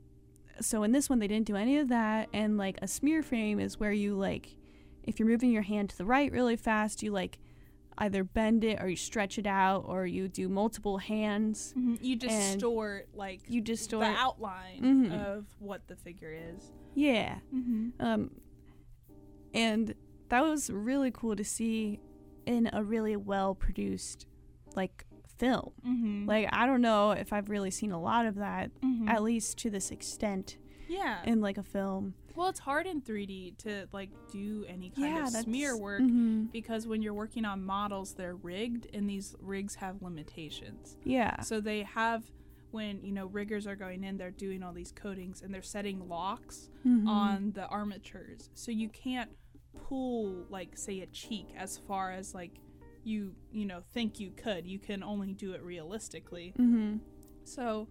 so 0.61 0.83
in 0.83 0.91
this 0.91 1.09
one 1.09 1.19
they 1.19 1.27
didn't 1.27 1.45
do 1.45 1.55
any 1.55 1.77
of 1.77 1.89
that 1.89 2.29
and 2.33 2.57
like 2.57 2.77
a 2.81 2.87
smear 2.87 3.21
frame 3.21 3.59
is 3.59 3.79
where 3.79 3.91
you 3.91 4.15
like 4.15 4.55
if 5.03 5.19
you're 5.19 5.27
moving 5.27 5.51
your 5.51 5.61
hand 5.63 5.89
to 5.91 5.97
the 5.97 6.05
right 6.05 6.31
really 6.31 6.55
fast 6.55 7.03
you 7.03 7.11
like 7.11 7.37
either 7.99 8.23
bend 8.23 8.63
it 8.63 8.81
or 8.81 8.87
you 8.87 8.95
stretch 8.95 9.37
it 9.39 9.47
out 9.47 9.83
or 9.87 10.05
you 10.05 10.27
do 10.27 10.47
multiple 10.47 10.99
hands 10.99 11.73
You 12.01 12.13
And 12.13 12.19
distort 12.21 13.07
like 13.15 13.41
you 13.47 13.59
distort 13.61 14.03
the 14.05 14.09
outline 14.19 14.81
Mhm. 14.81 15.11
of 15.27 15.45
what 15.59 15.87
the 15.87 15.95
figure 15.95 16.31
is. 16.31 16.71
yeah 16.95 17.39
Mm-hmm. 17.53 17.89
um 17.99 18.31
and 19.53 19.93
that 20.29 20.41
was 20.41 20.69
really 20.69 21.11
cool 21.11 21.35
to 21.35 21.43
see 21.43 21.99
in 22.47 22.69
a 22.73 22.83
really 22.83 23.15
well 23.15 23.53
produced 23.55 24.25
like 24.75 25.05
film 25.37 25.71
Mm-hmm. 25.87 26.25
like 26.27 26.49
i 26.51 26.65
don't 26.65 26.81
know 26.81 27.11
if 27.11 27.31
i've 27.31 27.49
really 27.49 27.69
seen 27.69 27.91
a 27.91 28.01
lot 28.01 28.25
of 28.25 28.35
that 28.35 28.71
mm-hmm. 28.81 29.07
at 29.07 29.21
least 29.21 29.57
to 29.59 29.69
this 29.69 29.91
extent 29.91 30.57
yeah. 30.89 31.19
in 31.25 31.41
like 31.41 31.57
a 31.57 31.63
film 31.63 32.13
well, 32.35 32.49
it's 32.49 32.59
hard 32.59 32.85
in 32.85 33.01
3D 33.01 33.57
to 33.63 33.87
like 33.91 34.11
do 34.31 34.63
any 34.69 34.91
kind 34.91 35.15
yeah 35.15 35.23
of 35.23 35.29
smear 35.43 35.75
work 35.75 36.01
mhm. 36.01 36.51
because 36.51 36.85
when 36.85 37.01
you're 37.01 37.15
working 37.15 37.45
on 37.45 37.65
models, 37.65 38.13
they're 38.13 38.35
rigged, 38.35 38.85
and 38.93 39.09
these 39.09 39.35
rigs 39.41 39.73
have 39.73 40.03
limitations. 40.03 40.97
yeah 41.03 41.41
So 41.41 41.59
they 41.59 41.81
have 41.81 42.25
when 42.69 43.01
you 43.03 43.11
know 43.11 43.25
riggers 43.25 43.65
are 43.65 43.75
going 43.75 44.03
in, 44.03 44.17
they're 44.17 44.29
doing 44.29 44.61
all 44.61 44.71
these 44.71 44.91
coatings 44.91 45.41
and 45.41 45.51
they're 45.51 45.63
setting 45.63 46.07
locks 46.07 46.69
Mhm. 46.85 47.07
on 47.07 47.51
the 47.55 47.65
armatures. 47.69 48.51
So 48.53 48.69
you 48.71 48.89
can't 48.89 49.31
pull 49.73 50.45
like 50.49 50.77
say 50.77 51.01
a 51.01 51.05
cheek 51.07 51.47
as 51.57 51.77
far 51.77 52.11
as 52.11 52.33
like 52.33 52.59
you 53.03 53.33
you 53.51 53.65
know 53.65 53.81
think 53.93 54.19
you 54.19 54.31
could. 54.31 54.65
You 54.67 54.79
can 54.79 55.03
only 55.03 55.33
do 55.33 55.53
it 55.53 55.61
realistically. 55.63 56.53
Mhm. 56.57 56.99
So 57.43 57.87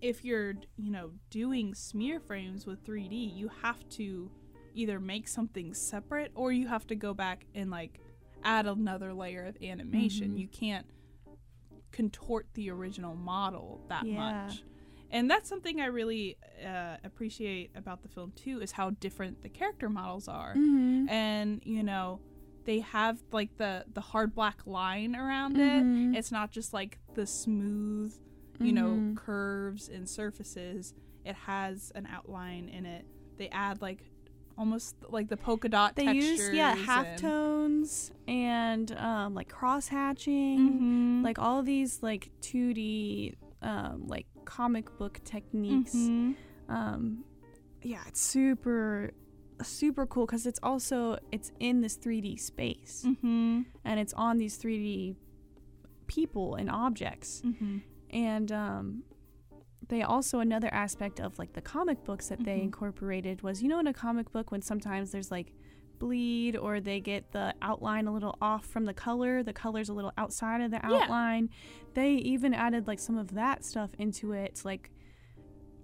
if 0.00 0.24
you're 0.24 0.54
you 0.76 0.90
know 0.90 1.12
doing 1.30 1.74
smear 1.74 2.20
frames 2.20 2.66
with 2.66 2.84
3D, 2.84 3.32
you 3.34 3.48
have 3.62 3.86
to 3.90 4.30
either 4.74 5.00
make 5.00 5.28
something 5.28 5.74
separate 5.74 6.30
or 6.34 6.52
you 6.52 6.66
have 6.68 6.86
to 6.86 6.94
go 6.94 7.12
back 7.12 7.44
and 7.54 7.70
like 7.70 8.00
add 8.42 8.66
another 8.66 9.12
layer 9.12 9.44
of 9.44 9.56
animation. 9.62 10.32
Mhm. 10.32 10.38
You 10.38 10.48
can't 10.48 10.86
contort 11.92 12.46
the 12.54 12.70
original 12.70 13.14
model 13.14 13.84
that 13.88 14.06
Yeah. 14.06 14.46
much. 14.46 14.62
And 15.12 15.28
that's 15.30 15.48
something 15.48 15.80
I 15.80 15.86
really 15.86 16.36
uh, 16.64 16.96
appreciate 17.04 17.70
about 17.74 18.02
the 18.02 18.08
film 18.08 18.32
too 18.36 18.60
is 18.60 18.72
how 18.72 18.90
different 18.90 19.42
the 19.42 19.48
character 19.48 19.88
models 19.88 20.28
are. 20.28 20.54
Mhm. 20.54 21.10
And 21.10 21.60
you 21.64 21.82
know, 21.82 22.20
they 22.64 22.80
have 22.80 23.18
like 23.32 23.56
the 23.56 23.84
the 23.92 24.00
hard 24.00 24.34
black 24.34 24.66
line 24.66 25.16
around 25.16 25.56
Mhm. 25.56 26.14
it. 26.14 26.18
It's 26.18 26.30
not 26.30 26.50
just 26.52 26.72
like 26.72 26.98
the 27.14 27.26
smooth, 27.26 28.14
you 28.60 28.72
know, 28.72 28.90
Mhm. 28.90 29.16
curves 29.16 29.88
and 29.88 30.08
surfaces. 30.08 30.94
It 31.24 31.34
has 31.34 31.90
an 31.94 32.06
outline 32.06 32.68
in 32.68 32.86
it. 32.86 33.04
They 33.36 33.48
add 33.48 33.80
like 33.82 34.04
almost 34.58 34.94
like 35.08 35.28
the 35.28 35.36
polka 35.38 35.68
dot 35.70 35.96
They 35.96 36.04
textures. 36.04 36.38
use 36.38 36.50
yeah 36.54 36.72
and- 36.76 36.86
halftones 36.86 38.10
and 38.28 38.92
um, 38.92 39.34
like 39.34 39.48
cross 39.48 39.88
hatching, 39.88 40.58
Mhm. 41.20 41.24
like 41.24 41.38
all 41.38 41.62
these 41.62 42.02
like 42.02 42.30
2D 42.42 43.34
um, 43.62 44.06
like 44.06 44.26
comic 44.44 44.96
book 44.98 45.20
techniques. 45.24 45.94
Mhm. 45.94 46.36
Um, 46.68 47.24
yeah, 47.82 48.02
it's 48.06 48.20
super 48.20 49.10
super 49.62 50.06
cool 50.06 50.24
because 50.24 50.46
it's 50.46 50.60
also 50.62 51.18
it's 51.32 51.52
in 51.60 51.82
this 51.82 51.96
3D 51.98 52.34
space 52.38 53.04
Mhm. 53.06 53.66
and 53.84 54.00
it's 54.00 54.14
on 54.14 54.38
these 54.38 54.56
3D 54.56 55.16
people 56.06 56.54
and 56.54 56.70
objects. 56.70 57.42
Mhm. 57.44 57.82
and 58.12 58.50
um, 58.50 59.02
they 59.86 60.02
also 60.02 60.40
another 60.40 60.72
aspect 60.74 61.20
of 61.20 61.38
like 61.38 61.52
the 61.52 61.60
comic 61.60 62.02
books 62.04 62.28
that 62.28 62.42
they 62.42 62.58
Mhm. 62.58 62.62
incorporated 62.64 63.42
was 63.42 63.62
you 63.62 63.68
know 63.68 63.78
in 63.78 63.86
a 63.86 63.92
comic 63.92 64.32
book 64.32 64.50
when 64.50 64.62
sometimes 64.62 65.10
there's 65.12 65.30
like 65.30 65.52
bleed 66.00 66.56
or 66.56 66.80
they 66.80 66.98
get 66.98 67.30
the 67.32 67.54
outline 67.62 68.06
a 68.08 68.12
little 68.12 68.36
off 68.40 68.64
from 68.64 68.84
the 68.86 68.94
color 68.94 69.42
the 69.42 69.52
color's 69.52 69.88
a 69.90 69.92
little 69.92 70.12
outside 70.16 70.60
of 70.62 70.70
the 70.70 70.80
Yeah. 70.82 71.02
outline 71.02 71.50
they 71.94 72.12
even 72.14 72.54
added 72.54 72.86
like 72.86 72.98
some 72.98 73.16
of 73.18 73.34
that 73.34 73.64
stuff 73.64 73.90
into 73.98 74.32
it 74.32 74.60
like 74.64 74.90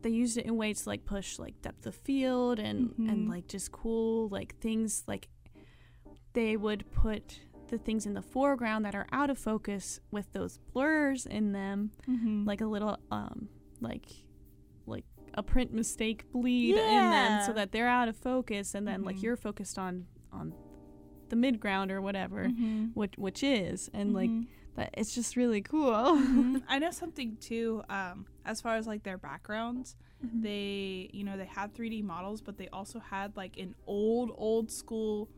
they 0.02 0.10
used 0.10 0.36
it 0.38 0.46
in 0.46 0.56
ways 0.56 0.82
to 0.82 0.88
like 0.90 1.04
push 1.04 1.38
like 1.38 1.60
depth 1.62 1.86
of 1.86 1.94
field 1.94 2.58
and 2.58 2.94
and 2.98 3.26
Mhm. 3.26 3.30
like 3.30 3.48
just 3.48 3.72
cool 3.72 4.28
like 4.28 4.56
things 4.60 5.02
like 5.06 5.28
they 6.32 6.56
would 6.56 6.90
put 6.92 7.40
the 7.68 7.78
things 7.78 8.06
in 8.06 8.14
the 8.14 8.22
foreground 8.22 8.84
that 8.84 8.94
are 8.94 9.06
out 9.10 9.30
of 9.30 9.38
focus 9.38 9.98
with 10.12 10.32
those 10.32 10.58
blurs 10.72 11.26
in 11.26 11.52
them 11.52 11.90
Mhm. 12.06 12.46
like 12.46 12.60
a 12.60 12.66
little 12.66 12.96
um 13.10 13.48
like 13.80 14.06
like 14.86 15.04
a 15.34 15.42
print 15.42 15.72
mistake 15.72 16.30
bleed 16.30 16.76
in 16.76 17.10
them 17.10 17.42
so 17.44 17.52
that 17.52 17.72
they're 17.72 17.88
out 17.88 18.08
of 18.08 18.16
focus 18.16 18.74
and 18.74 18.86
then 18.86 19.02
like 19.02 19.16
Mhm. 19.16 19.22
you're 19.22 19.36
focused 19.36 19.78
on 19.78 20.06
on 20.32 20.54
the 21.28 21.36
mid 21.36 21.58
ground 21.58 21.90
or 21.90 22.00
whatever, 22.00 22.44
Mhm. 22.44 22.92
which 22.94 23.14
which 23.18 23.42
is, 23.42 23.90
and 23.92 24.12
like 24.14 24.30
That 24.76 24.90
it's 24.94 25.14
just 25.14 25.36
really 25.36 25.62
cool. 25.62 25.92
Mhm. 25.92 26.62
I 26.68 26.78
know 26.78 26.90
something 26.90 27.36
too. 27.40 27.82
Um, 27.88 28.26
as 28.44 28.60
far 28.60 28.76
as 28.76 28.86
like 28.86 29.02
their 29.02 29.18
backgrounds, 29.18 29.96
Mhm. 30.24 30.42
they 30.42 31.10
you 31.12 31.24
know 31.24 31.36
they 31.36 31.46
had 31.46 31.74
3D 31.74 32.02
models, 32.02 32.40
but 32.42 32.56
they 32.58 32.68
also 32.68 32.98
had 33.00 33.36
like 33.36 33.56
an 33.58 33.74
old 33.86 34.30
old 34.36 34.70
school 34.70 35.28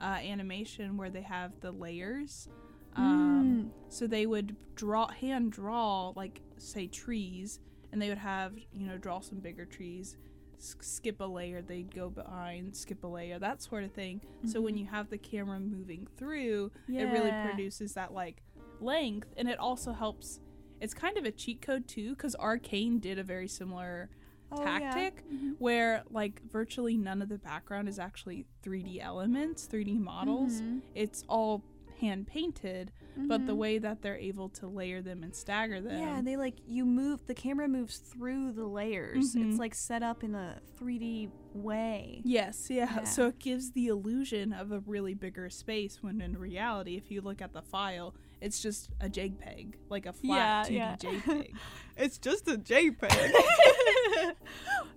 uh, 0.00 0.18
animation 0.22 0.96
where 0.96 1.10
they 1.10 1.22
have 1.22 1.52
the 1.60 1.72
layers. 1.72 2.48
Um, 2.96 3.72
So 3.88 4.06
they 4.06 4.26
would 4.26 4.56
draw 4.74 5.08
hand 5.08 5.52
draw 5.52 6.12
like 6.16 6.42
say 6.58 6.86
trees, 6.88 7.60
and 7.92 8.02
they 8.02 8.08
would 8.08 8.18
have 8.18 8.58
you 8.72 8.86
know 8.86 8.98
draw 8.98 9.20
some 9.20 9.38
bigger 9.38 9.64
trees. 9.64 10.16
s- 10.58 10.74
Skip 10.80 11.20
a 11.20 11.24
layer, 11.24 11.62
they'd 11.62 11.94
go 11.94 12.10
behind, 12.10 12.74
skip 12.76 13.04
a 13.04 13.06
layer, 13.06 13.38
that 13.38 13.62
sort 13.62 13.84
of 13.84 13.92
thing. 13.92 14.20
So 14.44 14.60
when 14.60 14.74
Mhm. 14.74 14.78
you 14.80 14.86
have 14.86 15.08
the 15.08 15.18
camera 15.18 15.60
moving 15.60 16.08
through, 16.16 16.72
it 16.88 17.04
really 17.04 17.30
produces 17.44 17.92
that 17.94 18.12
like 18.12 18.42
length 18.80 19.32
and 19.36 19.48
it 19.48 19.58
also 19.58 19.92
helps 19.92 20.40
it's 20.80 20.94
kind 20.94 21.16
of 21.18 21.24
a 21.24 21.30
cheat 21.32 21.60
code 21.60 21.86
too 21.88 22.10
because 22.10 22.36
arcane 22.36 22.98
did 22.98 23.18
a 23.18 23.22
very 23.24 23.48
similar 23.48 24.10
Oh, 24.50 24.62
yeah. 24.62 24.78
tactic 24.78 25.24
Mhm. 25.30 25.56
where 25.58 26.02
like 26.10 26.40
virtually 26.50 26.96
none 26.96 27.20
of 27.20 27.28
the 27.28 27.36
background 27.38 27.86
is 27.88 27.98
actually 27.98 28.46
3d 28.62 28.98
elements 29.00 29.66
3d 29.66 29.98
models 29.98 30.62
Mhm. 30.62 30.80
it's 30.94 31.22
all 31.28 31.62
hand 32.00 32.26
painted 32.28 32.92
but 33.26 33.44
the 33.46 33.52
Mhm. 33.52 33.56
way 33.58 33.78
that 33.78 34.00
they're 34.00 34.16
able 34.16 34.48
to 34.50 34.68
layer 34.68 35.02
them 35.02 35.22
and 35.24 35.34
stagger 35.34 35.80
them 35.82 35.98
Yeah, 35.98 36.22
they 36.22 36.36
like 36.36 36.54
you 36.66 36.86
move 36.86 37.26
the 37.26 37.34
camera 37.34 37.66
moves 37.68 37.98
through 37.98 38.52
the 38.52 38.64
layers. 38.66 39.34
Mhm. 39.34 39.50
It's 39.50 39.58
like 39.58 39.74
set 39.74 40.02
up 40.04 40.22
in 40.22 40.36
a 40.36 40.60
3D 40.76 41.28
way. 41.52 42.22
Yes, 42.24 42.70
yeah. 42.70 42.84
Yeah. 42.98 43.04
So 43.04 43.26
it 43.26 43.40
gives 43.40 43.72
the 43.72 43.88
illusion 43.88 44.52
of 44.52 44.70
a 44.70 44.78
really 44.80 45.14
bigger 45.14 45.50
space 45.50 46.00
when 46.02 46.20
in 46.20 46.38
reality, 46.38 46.96
if 46.96 47.10
you 47.10 47.20
look 47.20 47.42
at 47.42 47.52
the 47.52 47.60
file, 47.62 48.14
it's 48.40 48.60
just 48.60 48.90
a 49.00 49.08
JPEG, 49.08 49.74
like 49.88 50.06
a 50.06 50.12
flat 50.12 50.66
2D 50.66 50.70
Yeah, 50.70 50.96
yeah. 51.00 51.10
JPEG. 51.20 51.52
It's 51.96 52.16
just 52.18 52.46
a 52.48 52.56
JPEG. 52.56 53.32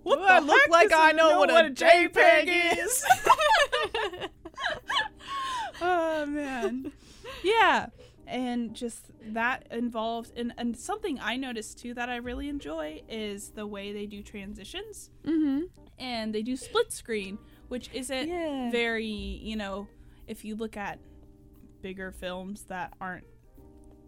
What 0.04 0.18
Do 0.18 0.24
I 0.24 0.39
look 0.39 0.68
like 0.70 0.92
I 0.94 1.10
it 1.12 1.16
know 1.16 1.39
what 1.39 1.50
a 1.50 1.70
JPEG 1.70 2.78
is? 2.78 3.04
oh 5.82 6.26
man. 6.26 6.92
Yeah. 7.44 7.88
And 8.28 8.74
just 8.74 9.08
that 9.34 9.68
involved 9.72 10.32
and, 10.38 10.54
and 10.58 10.78
something 10.78 11.20
I 11.22 11.38
noticed 11.38 11.80
too 11.80 11.94
that 11.96 12.10
I 12.10 12.16
really 12.18 12.50
enjoy 12.50 13.02
is 13.10 13.50
the 13.50 13.68
way 13.68 13.92
they 13.94 14.06
do 14.06 14.22
transitions. 14.24 15.10
mm-hmm. 15.26 15.62
And 16.00 16.34
they 16.34 16.42
do 16.42 16.56
split 16.56 16.92
screen, 16.92 17.38
which 17.68 17.89
isn't 17.94 18.28
Yeah. 18.30 18.72
very, 18.72 19.06
you 19.06 19.56
know, 19.56 19.88
if 20.28 20.44
you 20.46 20.56
look 20.56 20.78
at 20.78 21.00
bigger 21.82 22.12
films 22.12 22.64
that 22.70 22.94
aren't 23.02 23.26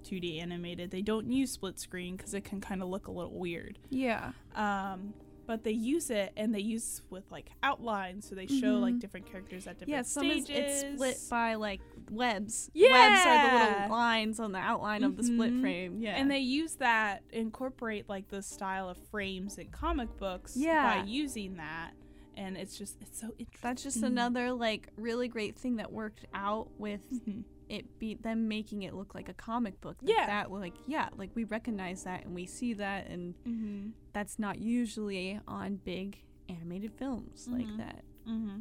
2D 0.04 0.40
animated, 0.42 0.92
they 0.92 1.02
don't 1.02 1.32
use 1.32 1.52
split 1.52 1.80
screen 1.80 2.16
because 2.16 2.34
it 2.34 2.44
can 2.44 2.62
kind 2.62 2.82
of 2.82 2.90
look 2.90 3.08
a 3.08 3.12
little 3.12 3.38
weird. 3.38 3.80
yeah. 3.90 4.32
Um, 4.56 5.14
but 5.46 5.66
they 5.66 5.72
use 5.72 6.10
it 6.10 6.32
and 6.38 6.56
they 6.56 6.62
use 6.62 7.02
with 7.10 7.30
like 7.30 7.50
outlines, 7.64 8.26
so 8.30 8.34
they 8.34 8.48
show 8.48 8.76
like 8.80 8.94
Mhm. 8.96 9.00
different 9.02 9.26
characters 9.30 9.68
at 9.68 9.78
different 9.78 9.90
Yeah, 9.90 10.02
stages. 10.04 10.50
it's 10.50 10.94
split 10.94 11.18
by 11.30 11.56
like 11.56 11.82
webs. 12.10 12.72
Yeah, 12.74 12.92
webs 12.92 13.26
are 13.26 13.60
the 13.68 13.72
little 13.76 13.90
lines 13.90 14.40
on 14.40 14.54
the 14.54 14.60
outline 14.60 15.04
of 15.04 15.18
the 15.18 15.24
split 15.24 15.52
Mhm. 15.52 15.60
frame. 15.62 16.00
Yeah. 16.02 16.16
And 16.16 16.32
they 16.32 16.40
use 16.40 16.76
that, 16.76 17.24
incorporate 17.34 18.08
like 18.08 18.30
the 18.30 18.42
style 18.42 18.88
of 18.88 18.98
frames 18.98 19.58
in 19.58 19.68
comic 19.68 20.16
books 20.18 20.56
Yeah. 20.56 21.02
by 21.02 21.08
using 21.10 21.58
that. 21.58 21.92
And 22.38 22.56
it's 22.58 22.78
just, 22.78 22.98
it's 23.02 23.20
so 23.20 23.28
interesting. 23.38 23.60
That's 23.62 23.84
just 23.84 24.02
another 24.02 24.54
like 24.54 24.88
really 24.96 25.28
great 25.28 25.58
thing 25.58 25.76
that 25.76 25.92
worked 25.92 26.26
out 26.34 26.70
with 26.80 27.02
Mhm. 27.12 27.44
It 27.74 28.00
be 28.00 28.14
them 28.16 28.48
making 28.48 28.84
it 28.84 28.94
look 28.94 29.14
like 29.16 29.30
a 29.30 29.34
comic 29.34 29.80
book. 29.82 29.98
Like 30.02 30.16
Yeah. 30.16 30.28
That 30.28 30.52
like 30.52 30.76
yeah, 30.88 31.10
like 31.18 31.32
we 31.36 31.44
recognize 31.44 32.04
that 32.04 32.24
and 32.26 32.34
we 32.36 32.46
see 32.46 32.74
that 32.76 33.08
and 33.08 33.34
Mm-hmm. 33.48 33.90
that's 34.14 34.38
not 34.38 34.60
usually 34.60 35.40
on 35.48 35.78
big 35.84 36.18
animated 36.50 36.94
films 36.94 37.48
like 37.52 37.66
Mhm. 37.66 37.78
that. 37.78 38.04
Mm-hmm. 38.28 38.60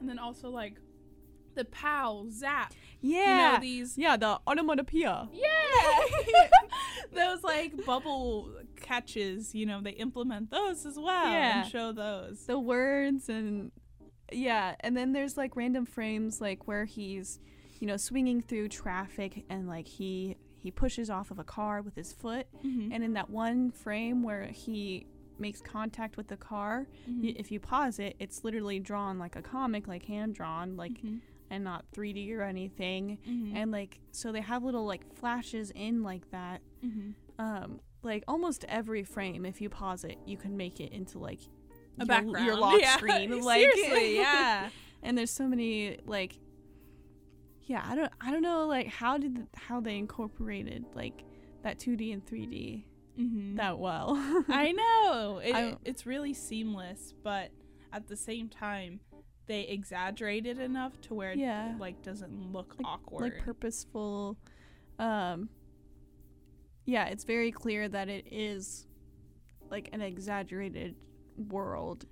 And 0.00 0.08
then 0.08 0.18
also 0.18 0.50
like 0.50 0.74
the 1.54 1.64
pow 1.66 2.26
zap. 2.30 2.72
Yeah. 3.00 3.20
You 3.20 3.52
know 3.54 3.60
these. 3.60 3.98
yeah, 3.98 4.16
the 4.16 4.40
onomatopoeia. 4.46 5.28
Yeah. 5.32 6.48
those 7.12 7.42
like 7.42 7.84
bubble 7.84 8.50
catches. 8.80 9.54
You 9.54 9.66
know 9.66 9.80
they 9.80 9.90
implement 9.92 10.50
those 10.50 10.84
as 10.86 10.96
well 10.98 11.30
Yeah. 11.30 11.62
and 11.62 11.70
show 11.70 11.92
those. 11.92 12.46
the 12.46 12.58
words 12.58 13.28
and 13.28 13.70
yeah 14.34 14.74
and 14.80 14.96
then 14.96 15.12
there's 15.12 15.36
like 15.36 15.54
random 15.56 15.84
frames 15.84 16.40
like 16.40 16.66
where 16.66 16.86
he's 16.86 17.38
you 17.82 17.88
know 17.88 17.96
swinging 17.96 18.40
through 18.40 18.68
traffic 18.68 19.44
and 19.50 19.66
like 19.68 19.88
he 19.88 20.36
he 20.56 20.70
pushes 20.70 21.10
off 21.10 21.30
of 21.32 21.38
a 21.40 21.44
car 21.44 21.82
with 21.82 21.96
his 21.96 22.12
foot 22.12 22.46
Mm-hmm. 22.64 22.92
and 22.92 23.02
in 23.02 23.12
that 23.14 23.28
one 23.28 23.72
frame 23.72 24.22
where 24.22 24.44
he 24.46 25.06
makes 25.38 25.60
contact 25.60 26.16
with 26.16 26.28
the 26.28 26.36
car 26.36 26.86
Mm-hmm. 27.10 27.22
y- 27.26 27.34
if 27.36 27.50
you 27.50 27.58
pause 27.58 27.98
it 27.98 28.14
it's 28.20 28.44
literally 28.44 28.78
drawn 28.78 29.18
like 29.18 29.34
a 29.36 29.42
comic 29.42 29.88
like 29.88 30.04
hand 30.06 30.34
drawn 30.36 30.76
like 30.76 30.92
Mm-hmm. 30.92 31.16
and 31.50 31.64
not 31.64 31.84
3d 31.94 32.18
or 32.36 32.42
anything 32.42 33.18
and 33.56 33.72
like 33.72 33.98
so 34.12 34.30
they 34.32 34.40
have 34.40 34.62
little 34.62 34.86
like 34.86 35.02
flashes 35.20 35.72
in 35.74 36.02
like 36.04 36.30
that 36.30 36.60
mm-hmm. 36.86 37.10
um 37.44 37.80
like 38.04 38.22
almost 38.28 38.64
every 38.68 39.02
frame 39.04 39.44
if 39.44 39.60
you 39.60 39.68
pause 39.68 40.04
it 40.04 40.16
you 40.24 40.36
can 40.36 40.56
make 40.56 40.78
it 40.80 40.92
into 40.92 41.18
like 41.18 41.40
a 41.98 42.04
your, 42.04 42.06
background. 42.06 42.46
your 42.46 42.56
lock 42.56 42.80
yeah. 42.86 42.96
screen 42.96 43.40
like 43.52 43.60
Seriously, 43.74 44.16
yeah. 44.16 44.68
and 45.02 45.18
there's 45.18 45.30
so 45.32 45.46
many 45.48 45.98
like 46.06 46.38
yeah 47.64 47.82
i 47.88 47.94
don't 47.94 48.12
i 48.20 48.30
don't 48.30 48.42
know 48.42 48.66
like 48.66 48.86
how 48.88 49.16
did 49.18 49.46
how 49.54 49.80
they 49.80 49.96
incorporated 49.96 50.84
like 50.94 51.24
that 51.62 51.78
2d 51.78 52.12
and 52.12 52.26
3d 52.26 52.84
mm-hmm. 53.18 53.56
that 53.56 53.78
well 53.78 54.16
I 54.48 54.72
know. 54.72 55.38
It, 55.44 55.54
I- 55.54 55.76
it's 55.84 56.06
really 56.06 56.34
seamless, 56.34 57.14
but 57.22 57.50
at 57.92 58.08
the 58.08 58.16
same 58.16 58.48
time, 58.48 58.98
they 59.46 59.60
exaggerated 59.62 60.58
enough 60.58 61.00
to 61.02 61.14
where 61.14 61.32
Yeah. 61.34 61.74
it 61.74 61.78
like 61.78 62.02
doesn't 62.02 62.52
look 62.52 62.74
Like- 62.78 62.86
awkward. 62.86 63.20
like 63.22 63.38
purposeful 63.44 64.38
um 64.98 65.48
yeah 66.84 67.06
it's 67.06 67.24
very 67.24 67.50
clear 67.52 67.88
that 67.88 68.08
it 68.08 68.26
is 68.32 68.86
like 69.70 69.88
an 69.92 70.00
exaggerated 70.00 70.96
world 71.36 72.04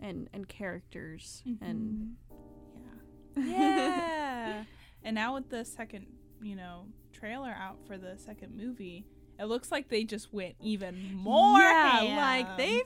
and 0.00 0.28
and 0.32 0.48
characters 0.48 1.42
and 1.60 2.16
yeah 3.36 3.42
Mm-hmm. 3.42 3.50
yeah. 3.52 4.64
And 5.02 5.14
now 5.14 5.34
with 5.34 5.48
the 5.50 5.64
second, 5.64 6.06
you 6.42 6.54
know, 6.56 6.86
trailer 7.12 7.50
out 7.50 7.78
for 7.86 7.96
the 7.98 8.16
second 8.16 8.56
movie, 8.56 9.04
it 9.38 9.44
looks 9.44 9.70
like 9.72 9.88
they 9.88 10.04
just 10.04 10.32
went 10.32 10.54
even 10.62 11.12
more. 11.14 11.58
yeah 11.58 12.00
ham. 12.00 12.16
like 12.16 12.56
they 12.58 12.82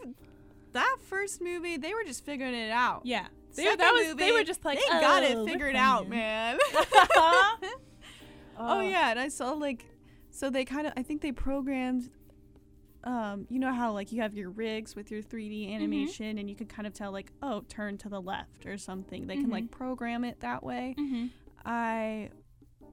that 0.73 0.97
first 1.03 1.41
movie 1.43 1.77
they 1.77 1.93
were 1.93 2.05
just 2.05 2.25
figuring 2.25 2.55
it 2.55 2.71
out 2.71 3.03
Yeah. 3.05 3.27
They, 3.55 3.65
Second 3.65 3.81
that 3.81 3.93
was, 3.93 4.15
they 4.17 4.33
were 4.33 4.45
just 4.45 4.65
like, 4.65 4.79
they 4.79 5.01
got 5.01 5.23
"Oh, 5.23 5.45
it 5.45 5.51
figured 5.51 5.77
out 5.77 6.09
man 6.09 6.57
oh, 6.75 7.57
Oh 8.57 8.81
yeah, 8.81 9.11
and 9.11 9.21
I 9.21 9.29
saw 9.29 9.53
like 9.53 9.85
so 10.31 10.49
they 10.51 10.65
kind 10.65 10.87
of 10.87 10.93
I 10.97 11.03
think 11.03 11.21
they 11.21 11.33
programmed 11.33 12.09
um 13.05 13.47
you 13.51 13.59
know 13.59 13.73
how 13.73 13.93
like 13.93 14.13
you 14.13 14.23
have 14.23 14.33
your 14.35 14.49
rigs 14.51 14.95
with 14.95 15.11
your 15.11 15.21
3D 15.23 15.65
Mm-hmm. 15.67 15.75
animation 15.75 16.39
and 16.39 16.49
you 16.49 16.55
can 16.57 16.67
kind 16.69 16.87
of 16.87 16.95
tell 16.95 17.11
like 17.13 17.33
oh 17.43 17.65
turn 17.69 17.99
to 17.99 18.09
the 18.09 18.21
left 18.21 18.65
or 18.67 18.79
something. 18.79 19.27
They 19.27 19.35
can 19.35 19.45
Mm-hmm. 19.45 19.53
like 19.53 19.71
program 19.71 20.25
it 20.25 20.41
that 20.41 20.63
way. 20.63 20.95
hmm 20.99 21.27
I 21.65 22.31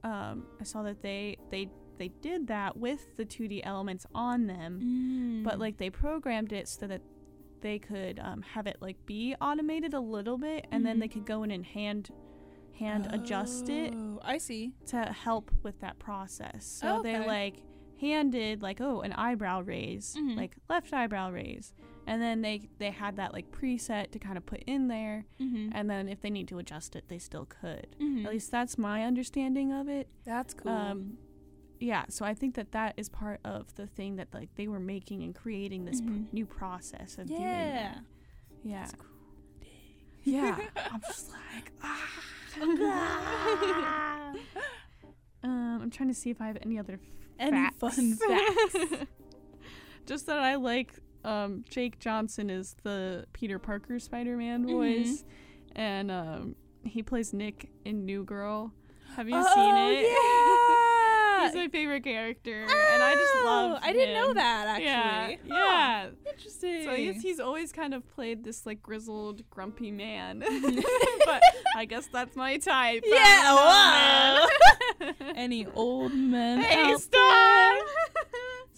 um 0.04 0.46
I 0.60 0.64
saw 0.64 0.82
that 0.82 1.02
they 1.02 1.36
they 1.50 1.68
they 1.98 2.08
did 2.22 2.46
that 2.46 2.76
with 2.78 3.16
the 3.16 3.24
2D 3.26 3.60
elements 3.64 4.06
on 4.14 4.46
them, 4.46 4.80
Mm. 4.82 5.44
but 5.44 5.58
like 5.58 5.76
they 5.76 5.90
programmed 5.90 6.52
it 6.52 6.66
so 6.68 6.86
that 6.86 7.02
they 7.60 7.78
could 7.78 8.18
um, 8.18 8.40
have 8.40 8.66
it 8.66 8.78
like 8.80 8.96
be 9.04 9.34
automated 9.38 9.92
a 9.92 10.00
little 10.00 10.38
bit 10.38 10.66
and 10.72 10.86
then 10.86 10.96
Mhm. 10.96 11.00
they 11.00 11.08
could 11.08 11.26
go 11.26 11.42
in 11.42 11.50
and 11.50 11.64
hand 11.66 12.10
hand 12.72 13.06
adjust 13.10 13.68
it 13.68 13.92
Oh, 13.94 14.18
I 14.24 14.38
see. 14.38 14.72
to 14.86 15.02
help 15.04 15.50
with 15.62 15.78
that 15.80 15.98
process. 15.98 16.64
So 16.64 17.00
they 17.02 17.18
Okay. 17.18 17.26
like 17.26 17.62
handed 18.00 18.62
like 18.62 18.80
oh 18.80 19.02
an 19.02 19.12
eyebrow 19.12 19.60
raise, 19.60 20.16
Mhm. 20.16 20.36
like 20.38 20.56
left 20.70 20.90
eyebrow 20.94 21.30
raise, 21.30 21.74
and 22.10 22.20
then 22.20 22.42
they 22.42 22.68
they 22.78 22.90
had 22.90 23.16
that 23.16 23.32
like 23.32 23.50
preset 23.52 24.10
to 24.10 24.18
kind 24.18 24.36
of 24.36 24.44
put 24.44 24.62
in 24.66 24.88
there, 24.88 25.24
Mm-hmm. 25.40 25.70
and 25.72 25.88
then 25.88 26.08
if 26.08 26.20
they 26.20 26.30
need 26.30 26.48
to 26.48 26.58
adjust 26.58 26.96
it, 26.96 27.04
they 27.08 27.18
still 27.18 27.46
could. 27.46 27.86
Mhm. 28.00 28.24
At 28.26 28.32
least 28.32 28.50
that's 28.50 28.76
my 28.76 29.04
understanding 29.04 29.72
of 29.72 29.88
it. 29.88 30.08
That's 30.24 30.52
cool. 30.54 30.72
Um, 30.72 31.18
yeah, 31.78 32.04
so 32.08 32.24
I 32.26 32.34
think 32.34 32.56
that 32.56 32.72
that 32.72 32.94
is 32.96 33.08
part 33.08 33.40
of 33.44 33.74
the 33.76 33.86
thing 33.86 34.16
that 34.16 34.28
like 34.34 34.50
they 34.56 34.68
were 34.68 34.80
making 34.80 35.22
and 35.22 35.34
creating 35.34 35.84
this 35.86 36.00
pr- 36.00 36.08
Mhm. 36.10 36.32
new 36.32 36.46
process 36.46 37.16
of 37.16 37.28
doing 37.28 37.40
yeah. 37.40 37.94
that. 37.94 38.04
Yeah, 38.64 38.86
cool. 38.98 39.06
yeah. 40.24 40.58
I'm 40.92 41.00
just 41.00 41.30
like 41.30 41.72
ah. 41.82 42.22
Um, 45.42 45.80
I'm 45.82 45.90
trying 45.90 46.10
to 46.10 46.14
see 46.14 46.28
if 46.28 46.38
I 46.42 46.48
have 46.48 46.58
any 46.60 46.78
other 46.78 47.00
Any 47.38 47.52
facts. 47.52 47.78
fun 47.78 48.14
facts? 48.14 49.06
Just 50.04 50.26
that 50.26 50.38
I 50.38 50.56
like 50.56 50.92
um, 51.24 51.64
Jake 51.68 51.98
Johnson 51.98 52.50
is 52.50 52.76
the 52.82 53.26
Peter 53.32 53.58
Parker 53.58 53.98
Spider-Man 53.98 54.64
Mhm. 54.66 54.70
voice, 54.72 55.24
and 55.76 56.10
um, 56.10 56.54
he 56.84 57.02
plays 57.02 57.32
Nick 57.32 57.68
in 57.84 58.04
New 58.04 58.24
Girl. 58.24 58.72
Have 59.16 59.28
you 59.28 59.36
oh, 59.36 59.54
seen 59.54 59.76
it? 59.76 60.02
Yeah. 60.10 61.46
He's 61.46 61.54
my 61.54 61.68
favorite 61.68 62.04
character, 62.04 62.62
and 62.64 63.02
I 63.02 63.14
just 63.14 63.34
love. 63.46 63.72
Oh, 63.72 63.78
I 63.82 63.92
didn't 63.94 64.12
know 64.14 64.34
that 64.34 64.66
actually. 64.68 65.38
Yeah, 65.48 65.56
yeah. 65.56 66.08
Interesting. 66.30 66.84
So 66.84 66.90
I 66.90 67.04
guess 67.04 67.22
he's 67.22 67.40
always 67.40 67.72
kind 67.72 67.94
of 67.94 68.06
played 68.14 68.44
this 68.44 68.66
like 68.66 68.82
grizzled, 68.82 69.48
grumpy 69.48 69.90
man. 69.90 70.40
but 71.24 71.42
I 71.74 71.86
guess 71.86 72.08
that's 72.12 72.36
my 72.36 72.58
type. 72.58 73.04
Yeah, 73.06 74.46
man. 75.00 75.14
Any 75.34 75.66
old 75.74 76.12
men 76.12 76.60
Hey, 76.60 76.92
out 76.92 77.00
stop! 77.00 77.18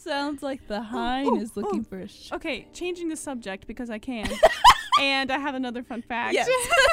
Sounds 0.03 0.43
like 0.43 0.67
the 0.67 0.79
oh, 0.79 0.83
hind 0.83 1.29
oh, 1.33 1.41
is 1.41 1.53
oh. 1.57 1.61
looking 1.61 1.81
oh. 1.81 1.89
for 1.89 2.01
a 2.01 2.09
sh- 2.09 2.33
okay, 2.33 2.67
changing 2.73 3.09
the 3.09 3.17
subject 3.17 3.67
because 3.67 3.91
I 3.91 3.99
can. 3.99 4.29
and 5.01 5.31
I 5.31 5.39
have 5.39 5.55
another 5.55 5.83
fun 5.83 6.03
fact. 6.03 6.35
Yes. 6.35 6.49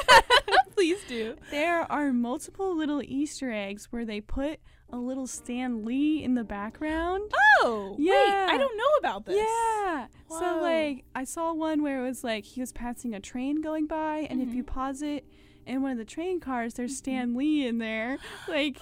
Please 0.76 1.00
do. 1.08 1.36
There 1.52 1.92
are 1.92 2.14
multiple 2.14 2.76
little 2.76 3.02
Easter 3.04 3.52
eggs 3.52 3.88
where 3.92 4.06
they 4.06 4.22
put 4.22 4.60
a 4.92 4.98
little 4.98 5.28
Stan 5.28 5.86
Lee 5.86 6.24
in 6.24 6.36
the 6.36 6.44
background. 6.44 7.32
Oh, 7.62 7.96
wait, 7.98 8.06
Yeah. 8.06 8.48
I 8.50 8.58
don't 8.58 8.78
know 8.78 8.98
about 9.00 9.26
this. 9.26 9.38
Yeah. 9.38 10.08
So 10.30 10.60
like 10.62 11.06
I 11.16 11.24
saw 11.24 11.54
one 11.54 11.82
where 11.82 12.00
it 12.00 12.08
was 12.08 12.24
like 12.24 12.46
he 12.46 12.62
was 12.62 12.72
passing 12.72 13.14
a 13.14 13.20
train 13.20 13.62
going 13.62 13.88
by 13.88 14.28
and 14.30 14.42
if 14.42 14.54
you 14.54 14.64
mm-hmm. 14.64 14.74
pause 14.74 15.02
it 15.02 15.26
in 15.70 15.82
one 15.82 15.92
of 15.92 15.98
the 15.98 16.06
train 16.06 16.40
cars 16.40 16.74
there's 16.74 16.98
Stan 16.98 17.36
Lee 17.36 17.68
in 17.68 17.78
there. 17.78 18.18
Like 18.48 18.82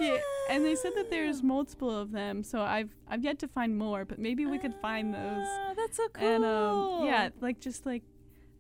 and 0.50 0.64
they 0.66 0.76
said 0.76 0.94
that 0.96 1.10
there's 1.10 1.44
multiple 1.44 1.90
of 1.96 2.12
them. 2.12 2.44
So 2.44 2.62
I've 2.62 2.90
I've 3.10 3.24
yet 3.24 3.38
to 3.40 3.48
find 3.48 3.78
more, 3.78 4.06
but 4.06 4.18
maybe 4.18 4.46
we 4.46 4.58
could 4.58 4.74
find 4.82 5.14
those. 5.14 5.46
Ah, 5.48 5.74
that's 5.76 5.98
so 5.98 6.08
cool. 6.14 6.26
And 6.28 6.46
um 6.46 7.06
yeah, 7.06 7.30
like 7.42 7.60
just 7.60 7.86
like 7.86 8.04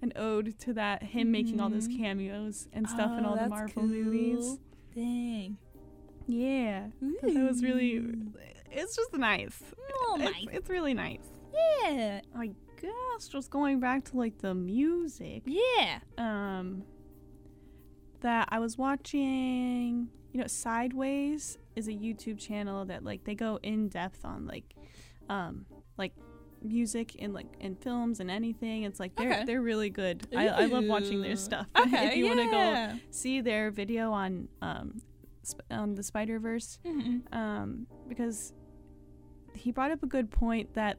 an 0.01 0.11
ode 0.15 0.59
to 0.59 0.73
that 0.73 1.01
him 1.01 1.31
making 1.31 1.59
all 1.61 1.69
those 1.69 1.87
Mhm. 1.87 1.97
cameos 1.97 2.67
and 2.73 2.87
stuff 2.89 3.17
in 3.17 3.25
Oh, 3.25 3.29
all 3.29 3.33
the 3.35 3.39
that's 3.41 3.49
Marvel 3.49 3.83
movies. 3.83 4.59
Dang. 4.93 5.57
Yeah. 6.27 6.87
That 7.23 7.47
was 7.49 7.63
really 7.63 8.03
it's 8.69 8.95
just 8.95 9.13
nice. 9.13 9.63
Oh, 10.01 10.17
It's, 10.19 10.31
nice. 10.31 10.45
it's 10.57 10.69
really 10.69 10.93
nice. 10.93 11.25
Yeah. 11.53 12.21
I 12.35 12.51
guess 12.81 13.27
just 13.29 13.49
going 13.49 13.79
back 13.79 14.03
to 14.05 14.17
like 14.17 14.37
the 14.39 14.53
music. 14.53 15.43
Yeah. 15.45 15.99
Um 16.17 16.83
that 18.21 18.47
I 18.51 18.59
was 18.59 18.77
watching, 18.77 20.09
you 20.33 20.41
know, 20.41 20.47
Sideways 20.47 21.57
is 21.75 21.87
a 21.87 21.91
YouTube 21.93 22.39
channel 22.39 22.85
that 22.85 23.03
like 23.03 23.23
they 23.23 23.35
go 23.35 23.59
in 23.63 23.87
depth 23.89 24.25
on 24.25 24.45
like 24.47 24.75
um 25.29 25.65
like 25.97 26.13
music 26.63 27.15
in 27.15 27.33
like 27.33 27.47
in 27.59 27.75
films 27.75 28.19
and 28.19 28.31
anything. 28.31 28.83
It's 28.83 28.99
like 28.99 29.15
they're 29.15 29.31
Okay. 29.31 29.45
they're 29.45 29.61
really 29.61 29.89
good. 29.89 30.27
I, 30.35 30.47
I 30.47 30.65
love 30.65 30.85
watching 30.85 31.21
their 31.21 31.35
stuff. 31.35 31.67
Okay. 31.79 32.07
if 32.07 32.15
you 32.15 32.25
want 32.25 32.39
to 32.39 32.51
go 32.51 32.99
see 33.11 33.41
their 33.41 33.71
video 33.71 34.11
on 34.11 34.47
um 34.61 35.01
sp- 35.45 35.67
on 35.71 35.95
the 35.95 36.03
Spider 36.03 36.39
Verse, 36.39 36.79
Mhm. 36.85 37.21
um, 37.33 37.87
because 38.09 38.53
he 39.53 39.71
brought 39.71 39.91
up 39.91 40.03
a 40.03 40.07
good 40.07 40.29
point 40.31 40.73
that 40.75 40.97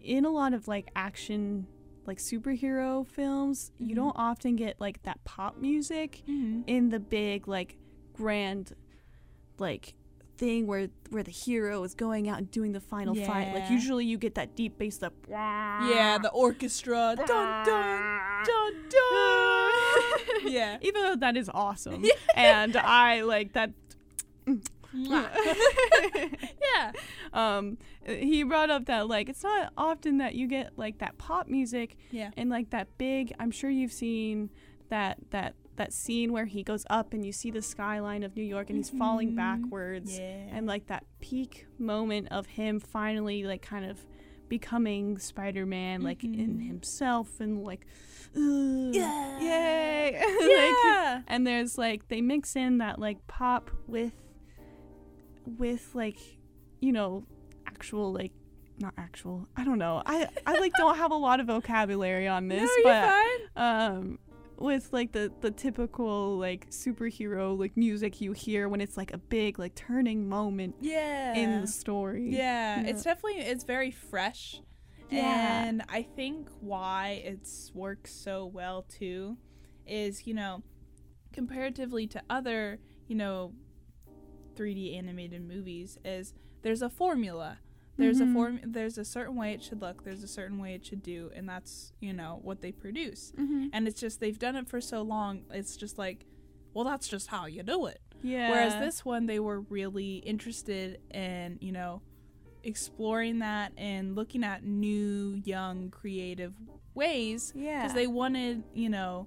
in 0.00 0.24
a 0.24 0.30
lot 0.30 0.52
of 0.54 0.68
like 0.68 0.90
action 0.96 1.66
like 2.06 2.18
superhero 2.18 3.06
films 3.06 3.72
you 3.78 3.92
Mhm. 3.94 3.96
don't 3.96 4.16
often 4.16 4.56
get 4.56 4.80
like 4.80 5.02
that 5.02 5.22
pop 5.24 5.58
music 5.58 6.22
Mhm. 6.28 6.64
in 6.66 6.88
the 6.90 7.00
big 7.00 7.46
like 7.48 7.76
grand 8.14 8.72
like 9.58 9.94
thing 10.36 10.66
where 10.66 10.88
where 11.10 11.22
the 11.22 11.30
hero 11.30 11.82
is 11.82 11.94
going 11.94 12.28
out 12.28 12.36
and 12.38 12.50
doing 12.50 12.72
the 12.72 12.80
final 12.80 13.14
fight 13.14 13.54
like 13.54 13.70
usually 13.70 14.04
you 14.04 14.18
get 14.18 14.34
that 14.34 14.54
deep 14.54 14.76
bass 14.76 14.98
the 14.98 15.10
Yeah, 15.30 16.18
the 16.20 16.30
orchestra. 16.30 17.14
Dun 17.16 17.26
dun 17.26 18.44
dun 18.44 18.72
dun. 18.90 19.72
yeah. 20.52 20.76
even 20.82 21.02
though 21.02 21.16
that 21.16 21.36
is 21.38 21.48
awesome 21.54 22.04
and 22.34 22.76
i 22.76 23.22
like 23.22 23.54
that 23.54 23.70
yeah. 24.94 26.92
um 27.32 27.78
he 28.06 28.42
brought 28.42 28.70
up 28.70 28.86
that 28.86 29.08
like 29.08 29.28
it's 29.28 29.42
not 29.42 29.72
often 29.76 30.18
that 30.18 30.34
you 30.34 30.46
get 30.46 30.72
like 30.76 30.98
that 30.98 31.16
pop 31.18 31.48
music 31.48 31.96
Yeah. 32.10 32.30
and 32.36 32.50
like 32.50 32.70
that 32.70 32.88
big 32.98 33.32
i'm 33.38 33.50
sure 33.50 33.70
you've 33.70 33.92
seen 33.92 34.50
that 34.90 35.18
that 35.30 35.54
that 35.76 35.92
scene 35.92 36.32
where 36.32 36.46
he 36.46 36.62
goes 36.62 36.86
up 36.88 37.12
and 37.12 37.24
you 37.26 37.32
see 37.32 37.50
the 37.50 37.60
skyline 37.62 38.22
of 38.22 38.34
new 38.36 38.42
york 38.42 38.70
and 38.70 38.76
he's 38.78 38.90
falling 38.90 39.32
Mhm. 39.32 39.36
backwards 39.36 40.18
Yeah. 40.18 40.46
and 40.50 40.66
like 40.66 40.86
that 40.86 41.04
peak 41.20 41.66
moment 41.78 42.28
of 42.30 42.46
him 42.46 42.80
finally 42.80 43.44
like 43.44 43.62
kind 43.62 43.84
of 43.84 44.06
becoming 44.48 45.18
spider-man 45.18 46.02
like 46.02 46.22
in 46.24 46.30
Mhm. 46.58 46.66
himself 46.66 47.40
and 47.40 47.64
like 47.64 47.84
Yeah. 48.34 49.40
yay 49.40 50.12
Like, 50.22 50.76
Yeah. 50.84 51.22
and 51.26 51.46
there's 51.46 51.76
like 51.76 52.08
they 52.08 52.20
mix 52.20 52.54
in 52.56 52.78
that 52.78 52.98
like 52.98 53.26
pop 53.26 53.70
with 53.86 54.12
with 55.46 55.94
like 55.94 56.18
you 56.80 56.92
know 56.92 57.24
actual 57.66 58.12
like 58.12 58.32
not 58.78 58.92
actual 58.98 59.48
i 59.56 59.64
don't 59.64 59.78
know 59.78 60.02
i 60.04 60.28
i 60.46 60.58
like 60.58 60.72
don't 60.76 60.96
have 60.98 61.10
a 61.10 61.16
lot 61.16 61.40
of 61.40 61.46
vocabulary 61.46 62.28
on 62.28 62.48
this 62.48 62.70
no, 62.84 63.10
but 63.54 63.62
um 63.62 64.18
with 64.58 64.88
like 64.92 65.12
the 65.12 65.32
the 65.40 65.50
typical 65.50 66.36
like 66.38 66.68
superhero 66.70 67.58
like 67.58 67.76
music 67.76 68.20
you 68.20 68.32
hear 68.32 68.68
when 68.68 68.80
it's 68.80 68.96
like 68.96 69.12
a 69.12 69.18
big 69.18 69.58
like 69.58 69.74
turning 69.74 70.28
moment 70.28 70.74
Yeah. 70.80 71.34
in 71.34 71.60
the 71.60 71.66
story 71.66 72.28
Yeah, 72.30 72.80
Yeah. 72.82 72.86
it's 72.88 73.02
definitely 73.02 73.40
it's 73.42 73.64
very 73.64 73.90
fresh. 73.90 74.60
Yeah. 75.10 75.62
And 75.64 75.84
I 75.88 76.02
think 76.02 76.48
why 76.60 77.22
it's 77.24 77.70
works 77.74 78.12
so 78.12 78.46
well 78.46 78.82
too 78.82 79.36
is, 79.86 80.26
you 80.26 80.32
know, 80.34 80.62
comparatively 81.32 82.06
to 82.08 82.22
other, 82.30 82.78
you 83.06 83.14
know, 83.14 83.52
3D 84.56 84.96
animated 84.96 85.42
movies 85.46 85.98
is 86.04 86.34
there's 86.62 86.82
a 86.82 86.88
formula. 86.90 87.58
There's 87.98 88.18
Mhm. 88.20 88.30
a 88.30 88.32
form 88.32 88.60
there's 88.64 88.98
a 88.98 89.04
certain 89.04 89.36
way 89.36 89.52
it 89.54 89.62
should 89.62 89.80
look, 89.80 90.04
there's 90.04 90.22
a 90.22 90.28
certain 90.28 90.58
way 90.58 90.74
it 90.74 90.84
should 90.84 91.02
do, 91.02 91.30
and 91.34 91.48
that's, 91.48 91.92
you 92.00 92.12
know, 92.12 92.40
what 92.42 92.60
they 92.60 92.72
produce. 92.72 93.32
Mhm. 93.38 93.70
And 93.72 93.88
it's 93.88 93.98
just 94.00 94.20
they've 94.20 94.38
done 94.38 94.56
it 94.56 94.68
for 94.68 94.80
so 94.80 95.00
long, 95.02 95.44
it's 95.50 95.76
just 95.76 95.96
like, 95.98 96.26
well, 96.74 96.84
that's 96.84 97.08
just 97.08 97.28
how 97.28 97.46
you 97.46 97.62
do 97.62 97.86
it. 97.86 98.00
yeah 98.22 98.50
Whereas 98.50 98.76
this 98.76 99.04
one, 99.04 99.26
they 99.26 99.38
were 99.40 99.60
really 99.60 100.16
interested 100.18 101.00
in, 101.10 101.58
you 101.60 101.72
know, 101.72 102.02
exploring 102.64 103.38
that 103.38 103.72
and 103.76 104.14
looking 104.16 104.42
at 104.44 104.64
new, 104.64 105.40
young, 105.44 105.90
creative 105.90 106.52
ways 106.94 107.52
yeah 107.54 107.82
because 107.82 107.94
they 107.94 108.06
wanted, 108.06 108.62
you 108.74 108.88
know, 108.90 109.26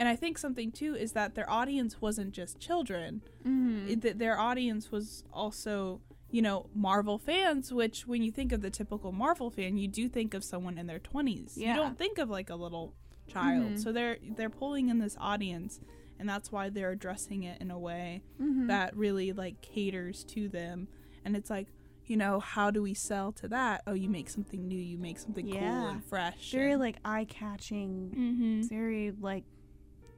and 0.00 0.08
I 0.08 0.16
think 0.16 0.38
something 0.38 0.72
too 0.72 0.94
is 0.96 1.12
that 1.12 1.34
their 1.34 1.48
audience 1.48 2.00
wasn't 2.00 2.32
just 2.32 2.58
children. 2.58 3.20
Mhm. 3.44 4.02
It, 4.04 4.18
their 4.18 4.38
audience 4.38 4.90
was 4.90 5.24
also, 5.30 6.00
you 6.30 6.40
know, 6.40 6.70
Marvel 6.74 7.18
fans, 7.18 7.70
which 7.70 8.06
when 8.06 8.22
you 8.22 8.32
think 8.32 8.50
of 8.50 8.62
the 8.62 8.70
typical 8.70 9.12
Marvel 9.12 9.50
fan, 9.50 9.76
you 9.76 9.86
do 9.88 10.08
think 10.08 10.32
of 10.32 10.42
someone 10.42 10.78
in 10.78 10.86
their 10.86 10.98
20s. 10.98 11.58
Yeah. 11.58 11.74
You 11.74 11.82
don't 11.82 11.98
think 11.98 12.16
of 12.16 12.30
like 12.30 12.48
a 12.48 12.56
little 12.56 12.94
child. 13.28 13.72
Mhm. 13.74 13.78
So 13.78 13.92
they're 13.92 14.16
they're 14.36 14.48
pulling 14.48 14.88
in 14.88 14.98
this 15.00 15.16
audience 15.20 15.80
and 16.18 16.26
that's 16.26 16.50
why 16.50 16.70
they're 16.70 16.92
addressing 16.92 17.42
it 17.42 17.60
in 17.60 17.70
a 17.70 17.78
way 17.78 18.22
Mhm. 18.40 18.68
that 18.68 18.96
really 18.96 19.32
like 19.32 19.60
caters 19.60 20.24
to 20.24 20.48
them 20.48 20.88
and 21.26 21.36
it's 21.36 21.50
like 21.50 21.68
you 22.06 22.16
know 22.16 22.40
how 22.40 22.70
do 22.70 22.82
we 22.82 22.92
sell 22.92 23.30
to 23.32 23.46
that 23.48 23.82
oh 23.86 23.92
you 23.94 24.08
make 24.08 24.28
something 24.28 24.66
new 24.66 24.76
you 24.78 24.98
make 24.98 25.18
something 25.18 25.48
cool 25.48 25.86
and 25.88 26.04
fresh 26.04 26.50
very 26.50 26.74
like 26.76 26.96
eye-catching 27.04 28.10
mm-hmm. 28.10 28.62
very 28.68 29.12
like 29.20 29.44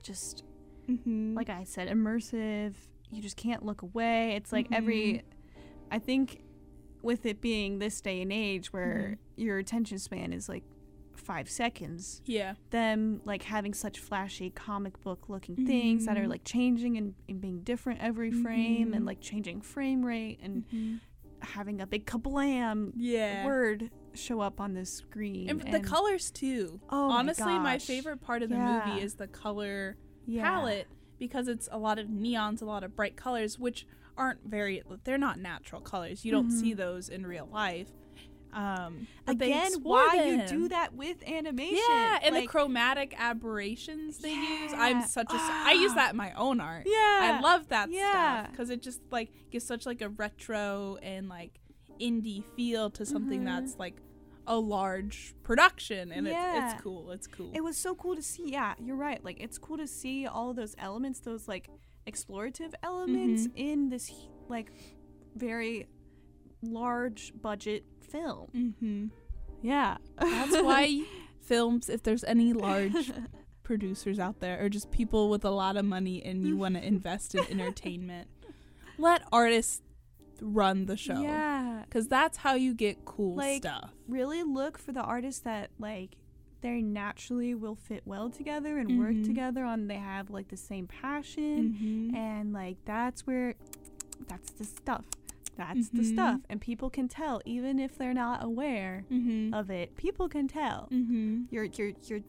just 0.02 0.44
mm-hmm. 0.88 1.34
like 1.34 1.48
I 1.50 1.64
said, 1.64 1.88
immersive. 1.88 2.74
You 3.10 3.20
just 3.22 3.36
can't 3.36 3.64
look 3.64 3.82
away. 3.82 4.36
It's 4.36 4.52
like 4.52 4.68
every, 4.72 5.22
I 5.90 5.98
think, 5.98 6.42
with 7.02 7.26
it 7.26 7.40
being 7.40 7.78
this 7.78 8.00
day 8.00 8.22
and 8.22 8.32
age 8.32 8.72
where 8.72 9.18
your 9.36 9.58
attention 9.58 9.98
span 9.98 10.32
is 10.32 10.48
like 10.48 10.62
five 11.14 11.48
seconds, 11.48 12.20
yeah 12.24 12.54
them 12.70 13.20
like 13.24 13.42
having 13.42 13.74
such 13.74 14.00
flashy 14.00 14.50
comic 14.50 14.98
book 15.02 15.28
looking 15.28 15.54
things 15.66 16.06
that 16.06 16.16
are 16.16 16.24
Mhm. 16.24 16.30
like 16.30 16.44
changing 16.44 16.96
and, 16.96 17.14
and 17.28 17.40
being 17.40 17.60
different 17.62 18.00
every 18.00 18.30
frame 18.32 18.92
and 18.94 19.04
Mhm. 19.04 19.06
like 19.08 19.20
changing 19.20 19.60
frame 19.60 20.04
rate 20.04 20.38
and 20.42 20.64
Mhm. 20.74 21.00
Having 21.42 21.80
a 21.80 21.86
big 21.86 22.06
kablam 22.06 22.92
yeah 22.96 23.44
word 23.44 23.90
show 24.14 24.40
up 24.40 24.60
on 24.60 24.74
the 24.74 24.84
screen. 24.84 25.48
and 25.48 25.60
the 25.72 25.80
colors 25.80 26.30
too 26.30 26.80
Oh 26.90 27.10
honestly 27.10 27.58
my, 27.58 27.74
gosh. 27.76 27.84
favorite 27.86 28.20
part 28.20 28.42
of 28.42 28.48
the 28.50 28.56
Yeah. 28.56 28.84
movie 28.86 29.00
is 29.02 29.14
the 29.14 29.26
color 29.26 29.96
yeah. 30.26 30.42
palette 30.42 30.86
because 31.18 31.48
it's 31.48 31.68
a 31.72 31.78
lot 31.78 31.98
of 31.98 32.08
neons 32.08 32.60
a 32.62 32.64
lot 32.64 32.84
of 32.84 32.94
bright 32.94 33.16
colors 33.16 33.58
which 33.58 33.86
aren't 34.16 34.40
very 34.44 34.82
they're 35.04 35.16
not 35.18 35.38
natural 35.38 35.80
colors 35.80 36.24
you 36.24 36.30
don't 36.30 36.50
see 36.50 36.72
Mhm. 36.74 36.76
those 36.76 37.08
in 37.08 37.26
real 37.26 37.48
life 37.50 37.88
um 38.52 39.06
Again, 39.26 39.72
why 39.82 40.24
you 40.26 40.46
do 40.46 40.68
that 40.68 40.94
with 40.94 41.26
animation? 41.28 41.78
Yeah, 41.88 42.18
and 42.22 42.36
the 42.36 42.46
chromatic 42.46 43.14
aberrations 43.18 44.18
they 44.18 44.32
use. 44.32 44.72
I'm 44.74 45.00
Yeah. 45.00 45.04
such 45.06 45.32
a 45.32 45.36
I 45.38 45.72
use 45.72 45.92
Ah. 45.92 45.96
that 45.96 46.10
in 46.12 46.16
my 46.16 46.32
own 46.34 46.60
art. 46.60 46.86
yeah, 46.86 47.38
I 47.38 47.40
love 47.40 47.68
that 47.68 47.90
Yeah. 47.90 48.10
stuff 48.42 48.50
because 48.50 48.70
it 48.70 48.82
just 48.82 49.00
like 49.10 49.32
gives 49.50 49.64
such 49.64 49.86
like 49.86 50.00
a 50.02 50.08
retro 50.08 50.96
and 51.02 51.28
like 51.28 51.60
indie 52.00 52.42
feel 52.56 52.90
to 52.90 53.06
something 53.06 53.42
Mhm. 53.42 53.44
that's 53.46 53.78
like 53.78 53.96
a 54.46 54.58
large 54.58 55.34
production 55.44 56.10
and 56.10 56.26
Yeah. 56.26 56.64
it's, 56.64 56.74
it's 56.74 56.82
cool. 56.82 57.10
It's 57.12 57.26
cool. 57.28 57.50
It 57.54 57.62
was 57.62 57.76
so 57.76 57.94
cool 57.94 58.16
to 58.16 58.22
see. 58.22 58.50
Yeah, 58.50 58.74
you're 58.80 58.96
right. 58.96 59.22
Like 59.24 59.40
it's 59.40 59.56
cool 59.56 59.76
to 59.78 59.86
see 59.86 60.26
all 60.26 60.50
of 60.50 60.56
those 60.56 60.74
elements, 60.78 61.20
those 61.20 61.46
like 61.48 61.68
explorative 62.08 62.74
elements 62.82 63.46
Mm-hmm. 63.46 63.56
in 63.56 63.88
this 63.88 64.12
like 64.48 64.72
very 65.36 65.86
large 66.62 67.32
budget 67.40 67.84
film. 68.00 68.48
mm-hmm. 68.54 69.06
Yeah. 69.62 69.98
That's 70.18 70.60
why 70.62 71.04
films, 71.40 71.88
if 71.88 72.02
there's 72.02 72.24
any 72.24 72.52
large 72.52 73.12
producers 73.62 74.18
out 74.18 74.40
there 74.40 74.62
or 74.64 74.68
just 74.68 74.90
people 74.90 75.30
with 75.30 75.44
a 75.44 75.50
lot 75.50 75.76
of 75.76 75.84
money 75.84 76.22
and 76.24 76.44
you 76.46 76.56
want 76.56 76.74
to 76.74 76.84
invest 76.86 77.34
in 77.34 77.44
entertainment, 77.48 78.28
let 78.98 79.22
artists 79.32 79.82
run 80.40 80.86
the 80.86 80.96
show. 80.96 81.20
Yeah. 81.20 81.82
Because 81.84 82.08
that's 82.08 82.38
how 82.38 82.54
you 82.54 82.74
get 82.74 83.04
cool 83.04 83.36
Like, 83.36 83.62
stuff. 83.62 83.92
Really 84.08 84.42
look 84.42 84.78
for 84.78 84.90
the 84.92 85.02
artists 85.02 85.42
that 85.42 85.70
like 85.78 86.16
they 86.60 86.80
naturally 86.82 87.54
will 87.54 87.76
fit 87.76 88.02
well 88.04 88.30
together 88.30 88.78
and 88.78 88.98
work 88.98 89.12
Mhm. 89.14 89.24
together 89.24 89.64
on 89.64 89.86
they 89.88 89.96
have 89.96 90.30
like 90.30 90.48
the 90.48 90.56
same 90.56 90.86
passion 90.88 91.76
Mhm. 92.12 92.16
and 92.16 92.52
like 92.52 92.76
that's 92.84 93.26
where 93.26 93.54
that's 94.28 94.50
the 94.52 94.64
stuff. 94.64 95.04
That's 95.56 95.90
the 95.90 96.00
Mhm. 96.02 96.12
stuff 96.12 96.40
and 96.48 96.60
people 96.60 96.88
can 96.90 97.08
tell 97.08 97.40
even 97.44 97.78
if 97.78 97.96
they're 97.98 98.14
not 98.14 98.42
aware 98.42 99.04
Mm-hmm. 99.10 99.52
of 99.54 99.70
it. 99.70 99.96
People 99.96 100.28
can 100.28 100.48
tell. 100.48 100.88
mm-hmm. 100.90 101.42
Your 101.50 101.64
your 101.64 101.92
your 102.06 102.20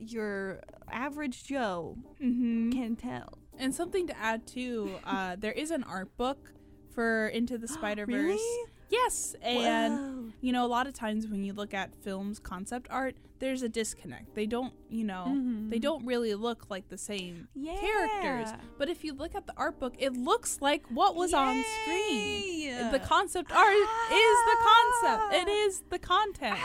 your 0.00 0.60
average 0.90 1.44
Joe 1.44 1.96
Mm-hmm. 2.22 2.70
can 2.70 2.96
tell. 2.96 3.38
And 3.58 3.74
something 3.74 4.06
to 4.06 4.16
add 4.18 4.46
too, 4.46 4.96
uh, 5.04 5.36
there 5.38 5.52
is 5.52 5.70
an 5.70 5.82
art 5.84 6.16
book 6.16 6.52
for 6.94 7.28
Into 7.28 7.58
the 7.58 7.68
Spider 7.68 8.06
Verse. 8.06 8.14
Really? 8.14 8.64
Yes, 8.90 9.36
and 9.42 9.94
Whoa. 9.98 10.32
you 10.40 10.52
know 10.52 10.64
a 10.64 10.68
lot 10.68 10.86
of 10.86 10.94
times 10.94 11.26
when 11.26 11.44
you 11.44 11.52
look 11.52 11.74
at 11.74 11.94
films 12.02 12.38
concept 12.38 12.86
art, 12.90 13.16
there's 13.40 13.62
a 13.62 13.68
disconnect. 13.68 14.34
They 14.34 14.46
don't, 14.46 14.72
you 14.88 15.04
know, 15.04 15.24
they 15.68 15.78
Mhm. 15.78 15.82
don't 15.82 16.04
really 16.06 16.34
look 16.34 16.68
like 16.70 16.88
the 16.88 16.98
same 16.98 17.48
yeah. 17.54 17.76
characters. 17.78 18.52
But 18.78 18.88
if 18.88 19.04
you 19.04 19.12
look 19.14 19.34
at 19.34 19.46
the 19.46 19.54
art 19.56 19.78
book, 19.78 19.94
it 19.98 20.12
looks 20.14 20.60
like 20.60 20.86
what 20.90 21.14
was 21.14 21.32
on 21.34 21.62
screen. 21.82 22.90
The 22.92 22.98
concept 23.00 23.52
art 23.52 23.74
is 23.74 24.38
the 24.52 24.56
concept. 24.70 25.34
It 25.34 25.48
is 25.48 25.82
the 25.90 25.98
content. 25.98 26.58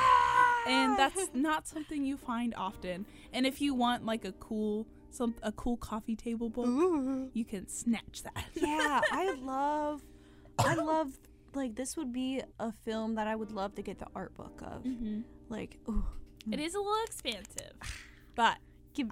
And 0.67 0.93
Ah. 0.93 0.95
that's 0.97 1.29
not 1.33 1.67
something 1.67 2.03
you 2.05 2.17
find 2.17 2.53
often. 2.55 3.05
And 3.33 3.45
if 3.45 3.61
you 3.61 3.73
want 3.73 4.05
like 4.05 4.25
a 4.25 4.31
cool 4.33 4.87
some 5.09 5.35
a 5.43 5.51
cool 5.51 5.77
coffee 5.77 6.15
table 6.15 6.49
book, 6.49 6.65
Ooh. 6.67 7.29
you 7.33 7.45
can 7.45 7.67
snatch 7.67 8.23
that. 8.23 8.45
yeah, 8.55 8.99
I 9.11 9.33
love, 9.33 10.01
I 10.57 10.73
love, 10.91 11.19
like 11.53 11.75
this 11.75 11.95
would 11.97 12.11
be 12.11 12.41
a 12.59 12.71
film 12.71 13.13
that 13.15 13.27
I 13.27 13.35
would 13.35 13.51
love 13.51 13.75
to 13.75 13.83
get 13.83 13.99
the 13.99 14.07
art 14.15 14.33
book 14.33 14.59
of. 14.63 14.81
hmm 14.83 15.21
Like, 15.49 15.77
ooh, 15.87 16.05
It 16.51 16.59
is 16.59 16.75
a 16.75 16.79
little 16.79 17.03
expansive, 17.05 17.73
but 18.35 18.57
give 18.93 19.09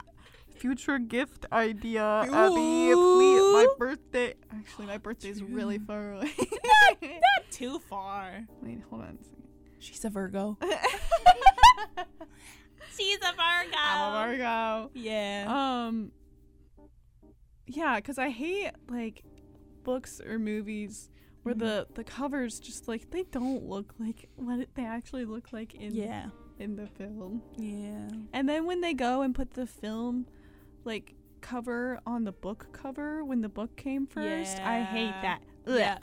Future 0.62 1.00
gift 1.00 1.48
idea, 1.52 2.04
Abby. 2.04 2.92
Please, 2.94 3.54
my 3.54 3.68
birthday. 3.80 4.36
Actually, 4.54 4.86
my 4.86 5.00
birthday 5.00 5.30
is 5.30 5.42
really 5.42 5.80
far 5.80 6.14
away. 6.14 6.32
not 7.02 7.50
too 7.50 7.80
far. 7.80 8.46
Wait, 8.62 8.80
hold 8.88 9.02
on. 9.02 9.18
She's 9.80 10.06
a 10.06 10.12
Virgo. 10.12 10.60
She's 12.96 13.18
a 13.18 13.32
Virgo. 13.32 13.76
I'm 13.76 14.14
a 14.14 14.28
Virgo. 14.28 14.92
Yeah. 14.94 15.46
um, 15.48 16.12
yeah, 17.66 17.96
because 17.96 18.20
I 18.20 18.30
hate 18.30 18.70
like 18.88 19.24
books 19.84 20.22
or 20.24 20.38
movies 20.38 21.10
where 21.42 21.56
the 21.56 21.88
the 21.96 22.04
covers 22.04 22.60
just 22.60 22.88
like 22.88 23.10
they 23.10 23.24
don't 23.24 23.64
look 23.64 23.96
like 24.00 24.30
what 24.36 24.68
they 24.76 24.86
actually 24.86 25.26
look 25.26 25.52
like 25.52 25.74
in 25.74 25.96
yeah. 25.96 26.28
In 26.62 26.76
the 26.76 26.88
film. 26.88 27.42
Yeah. 27.58 28.08
And 28.34 28.48
then 28.48 28.66
when 28.66 28.82
they 28.82 28.94
go 28.94 29.22
and 29.22 29.34
put 29.36 29.52
the 29.56 29.66
film 29.66 30.28
like 30.86 31.16
cover 31.42 32.00
on 32.06 32.24
the 32.24 32.32
book 32.32 32.68
cover 32.72 33.26
when 33.26 33.42
the 33.42 33.50
book 33.50 33.76
came 33.76 34.06
first, 34.08 34.60
I 34.60 34.84
hate 34.84 35.14
that. 35.22 35.42
Yeah. 35.68 35.98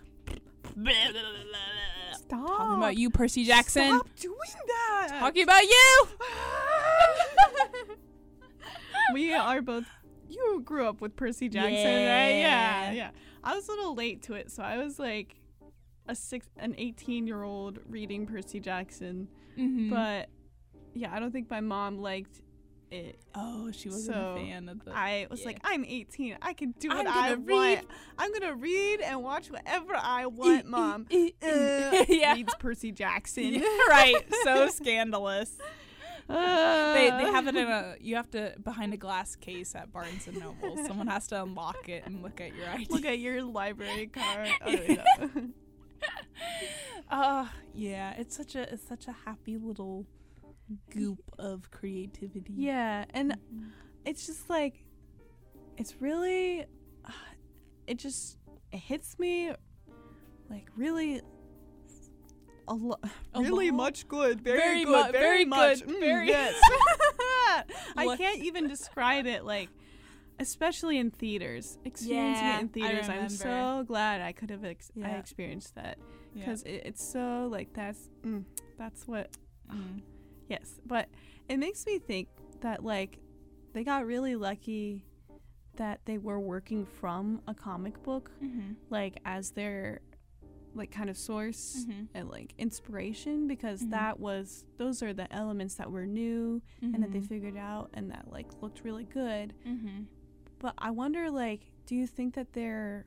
Stop. 2.15 2.47
Talking 2.47 2.75
about 2.77 2.97
you, 2.97 3.11
Percy 3.11 3.45
Jackson. 3.45 3.89
Stop 3.89 4.09
doing 4.17 4.37
that. 4.67 5.09
Talking 5.19 5.45
about 5.45 5.63
you. 5.63 6.07
we 9.15 9.33
are 9.33 9.63
both. 9.63 9.87
You 10.29 10.61
grew 10.65 10.87
up 10.87 11.01
with 11.01 11.17
Percy 11.17 11.49
Jackson, 11.49 11.73
right? 11.73 11.81
Yeah. 11.85 12.91
Yeah, 12.91 12.93
yeah. 12.93 13.11
I 13.43 13.55
was 13.55 13.67
a 13.69 13.71
little 13.71 13.95
late 13.95 14.23
to 14.25 14.35
it, 14.35 14.51
so 14.51 14.63
I 14.63 14.77
was 14.79 14.99
like 14.99 15.37
a 16.07 16.15
six, 16.15 16.47
an 16.59 16.75
eighteen-year-old 16.77 17.79
reading 17.89 18.27
Percy 18.27 18.61
Jackson. 18.61 19.29
Mhm. 19.59 19.91
But 19.91 20.29
yeah, 20.99 21.15
I 21.15 21.21
don't 21.21 21.31
think 21.33 21.51
my 21.51 21.61
mom 21.61 21.99
liked 21.99 22.41
it. 22.91 23.19
oh, 23.35 23.71
she 23.71 23.89
wasn't 23.91 24.15
So, 24.17 24.35
a 24.35 24.37
fan 24.37 24.69
of 24.69 24.85
the. 24.85 24.93
I 24.95 25.27
was 25.31 25.41
yeah. 25.41 25.47
like, 25.47 25.61
I'm 25.65 25.85
18. 25.85 26.39
I 26.41 26.53
can 26.55 26.73
do 26.79 26.89
what 26.89 27.07
I 27.07 27.35
gonna 27.35 27.41
want. 27.55 27.87
I'm 28.19 28.33
gonna 28.33 28.55
read 28.55 29.01
and 29.03 29.23
watch 29.23 29.51
whatever 29.51 29.95
I 29.95 30.27
want, 30.41 30.67
mom. 30.67 31.07
Uh, 31.43 32.05
yeah. 32.09 32.35
Reads 32.35 32.55
Percy 32.59 32.93
Jackson. 32.93 33.55
Yeah, 33.55 33.61
right. 33.91 34.17
So 34.45 34.69
scandalous. 34.69 35.57
Uh, 36.31 36.93
They, 36.95 37.09
they 37.11 37.31
have 37.31 37.47
it 37.47 37.57
in 37.57 37.69
a 37.69 37.95
you 38.01 38.17
have 38.17 38.31
to 38.31 38.55
behind 38.63 38.93
a 38.93 38.99
glass 38.99 39.35
case 39.37 39.75
at 39.75 39.91
Barnes 39.93 40.27
and 40.27 40.39
Noble. 40.41 40.77
Someone 40.87 41.07
has 41.07 41.27
to 41.29 41.43
unlock 41.43 41.89
it 41.89 42.03
and 42.07 42.23
look 42.23 42.41
at 42.41 42.55
your 42.55 42.69
ID. 42.69 42.87
Look 42.91 43.07
at 43.07 43.19
your 43.19 43.43
library 43.43 44.07
card. 44.09 44.49
Oh, 44.67 44.71
Yeah. 44.71 45.05
no. 45.19 45.49
Uh 47.11 47.47
yeah, 47.75 48.15
it's 48.19 48.37
such 48.37 48.55
a 48.55 48.73
it's 48.73 48.87
such 48.87 49.09
a 49.09 49.13
happy 49.25 49.57
little 49.57 50.05
goop 50.91 51.21
of 51.39 51.71
creativity. 51.71 52.53
yeah, 52.55 53.05
and 53.11 53.33
Mhm. 53.53 53.71
it's 54.05 54.27
just 54.27 54.49
like, 54.51 54.85
it's 55.77 56.01
really, 56.01 56.66
it 57.87 57.99
just 57.99 58.37
it 58.73 58.79
hits 58.79 59.19
me, 59.19 59.53
like 60.51 60.69
really. 60.77 61.21
A 62.71 62.75
lo- 62.75 63.01
A 63.33 63.41
really 63.41 63.71
lot? 63.71 63.77
much 63.79 64.09
good, 64.09 64.43
very, 64.43 64.59
Very 64.59 64.85
good, 64.85 65.07
mu- 65.07 65.12
very, 65.12 65.45
much, 65.47 65.81
good, 65.87 65.97
mm, 65.97 66.01
very- 66.01 66.27
yes. 66.37 66.55
I 67.97 68.14
can't 68.19 68.41
even 68.41 68.69
describe 68.69 69.25
it 69.25 69.43
like, 69.47 69.71
especially 70.39 70.99
in 70.99 71.11
theaters. 71.11 71.79
Experiencing 71.87 72.45
Yeah, 72.45 72.59
it 72.59 72.61
in 72.61 72.69
theaters, 72.69 73.09
I'm 73.09 73.31
so 73.31 73.85
glad 73.87 74.21
I 74.21 74.33
could 74.33 74.51
have 74.51 74.66
ex- 74.66 74.93
I 75.03 75.12
experienced 75.12 75.77
that 75.77 75.97
Yeah. 76.35 76.45
because 76.45 76.62
it, 76.64 76.83
it's 76.85 77.03
so 77.11 77.49
like 77.51 77.73
that's 77.73 78.11
mm, 78.23 78.45
that's 78.77 79.09
what 79.09 79.31
Mm. 79.73 80.03
Yes 80.49 80.81
but 80.87 81.09
it 81.49 81.59
makes 81.59 81.87
me 81.87 81.99
think 81.99 82.29
that 82.61 82.85
like 82.85 83.19
they 83.73 83.85
got 83.85 84.07
really 84.07 84.35
lucky 84.37 85.05
that 85.77 86.01
they 86.07 86.19
were 86.19 86.41
working 86.41 86.85
from 86.85 87.41
a 87.47 87.55
comic 87.55 88.03
book 88.03 88.31
Mhm. 88.43 88.77
like 88.91 89.19
as 89.25 89.51
their 89.53 90.01
like 90.75 90.91
kind 90.91 91.09
of 91.11 91.17
source 91.17 91.85
Mhm. 91.89 92.09
and 92.15 92.29
like 92.29 92.55
inspiration 92.59 93.47
because 93.49 93.83
Mhm. 93.85 93.91
that 93.91 94.21
was 94.21 94.65
those 94.77 95.03
are 95.03 95.13
the 95.15 95.33
elements 95.33 95.75
that 95.77 95.91
were 95.91 96.07
new 96.07 96.61
and 96.83 97.03
that 97.03 97.11
they 97.13 97.21
Mhm. 97.21 97.29
figured 97.29 97.57
out 97.57 97.91
and 97.95 98.11
that 98.11 98.31
like 98.31 98.47
looked 98.63 98.85
really 98.85 99.05
good 99.05 99.55
Mhm. 99.67 100.07
but 100.59 100.75
i 100.79 100.91
wonder 100.91 101.31
like 101.31 101.73
do 101.87 101.95
you 101.95 102.07
think 102.07 102.35
that 102.35 102.53
they're 102.53 103.07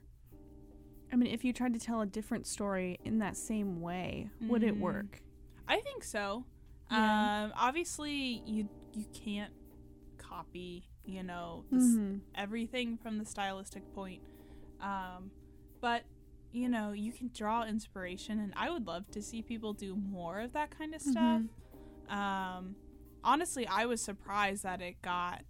i 1.12 1.16
mean 1.16 1.32
if 1.32 1.44
you 1.46 1.54
tried 1.54 1.74
to 1.74 1.80
tell 1.80 2.02
a 2.02 2.06
different 2.06 2.46
story 2.48 2.98
in 3.06 3.20
that 3.20 3.36
same 3.38 3.80
way 3.82 4.30
would 4.42 4.64
it 4.64 4.76
Mm. 4.76 4.80
work 4.80 5.22
I 5.68 5.80
think 5.80 6.04
so. 6.04 6.44
Yeah. 6.92 7.44
Um, 7.46 7.54
obviously, 7.56 8.44
you 8.46 8.70
you 8.94 9.06
can't 9.14 9.54
copy, 10.18 10.84
you 11.06 11.24
know, 11.24 11.64
the 11.72 11.78
s- 11.78 11.84
Mhm. 11.96 12.22
everything 12.36 12.98
from 12.98 13.18
the 13.18 13.26
stylistic 13.26 13.84
point. 13.94 14.22
Um, 14.82 15.32
but 15.80 16.04
you 16.52 16.68
know, 16.68 16.92
you 16.92 17.14
can 17.14 17.30
draw 17.34 17.64
inspiration, 17.64 18.38
and 18.39 18.54
I 18.58 18.70
would 18.70 18.86
love 18.86 19.10
to 19.12 19.22
see 19.22 19.42
people 19.42 19.72
do 19.74 19.96
more 19.96 20.42
of 20.42 20.52
that 20.54 20.70
kind 20.78 20.94
of 20.94 21.02
stuff. 21.02 21.44
Um, 22.10 22.76
honestly, 23.24 23.66
I 23.68 23.86
was 23.86 24.02
surprised 24.02 24.64
that 24.64 24.82
it 24.82 25.02
got, 25.02 25.44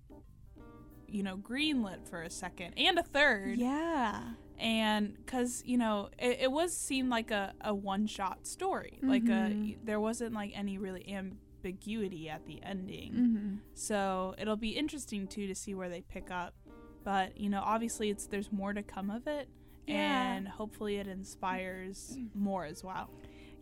you 1.07 1.23
know, 1.23 1.37
greenlit 1.37 2.07
for 2.07 2.21
a 2.21 2.29
second 2.29 2.73
and 2.77 2.99
a 2.99 3.03
third 3.03 3.57
yeah 3.57 4.33
and 4.61 5.15
because 5.17 5.63
you 5.65 5.77
know 5.77 6.09
it, 6.19 6.37
it 6.41 6.51
was 6.51 6.75
seemed 6.77 7.09
like 7.09 7.31
a, 7.31 7.53
a 7.61 7.73
one-shot 7.73 8.45
story 8.45 8.99
like 9.01 9.27
a 9.27 9.75
there 9.83 9.99
wasn't 9.99 10.33
like 10.33 10.51
any 10.55 10.77
really 10.77 11.03
ambiguity 11.11 12.29
at 12.29 12.45
the 12.45 12.61
ending 12.63 13.11
mm-hmm. 13.13 13.55
so 13.73 14.35
it'll 14.37 14.55
be 14.55 14.69
interesting 14.69 15.27
too 15.27 15.47
to 15.47 15.55
see 15.55 15.73
where 15.73 15.89
they 15.89 16.01
pick 16.01 16.29
up 16.29 16.53
but 17.03 17.35
you 17.37 17.49
know 17.49 17.61
obviously 17.65 18.09
it's 18.11 18.27
there's 18.27 18.51
more 18.51 18.71
to 18.73 18.83
come 18.83 19.09
of 19.09 19.25
it 19.27 19.49
Yeah. 19.87 20.33
and 20.35 20.47
hopefully 20.47 20.97
it 20.97 21.07
inspires 21.07 22.17
more 22.35 22.65
as 22.65 22.83
well 22.83 23.09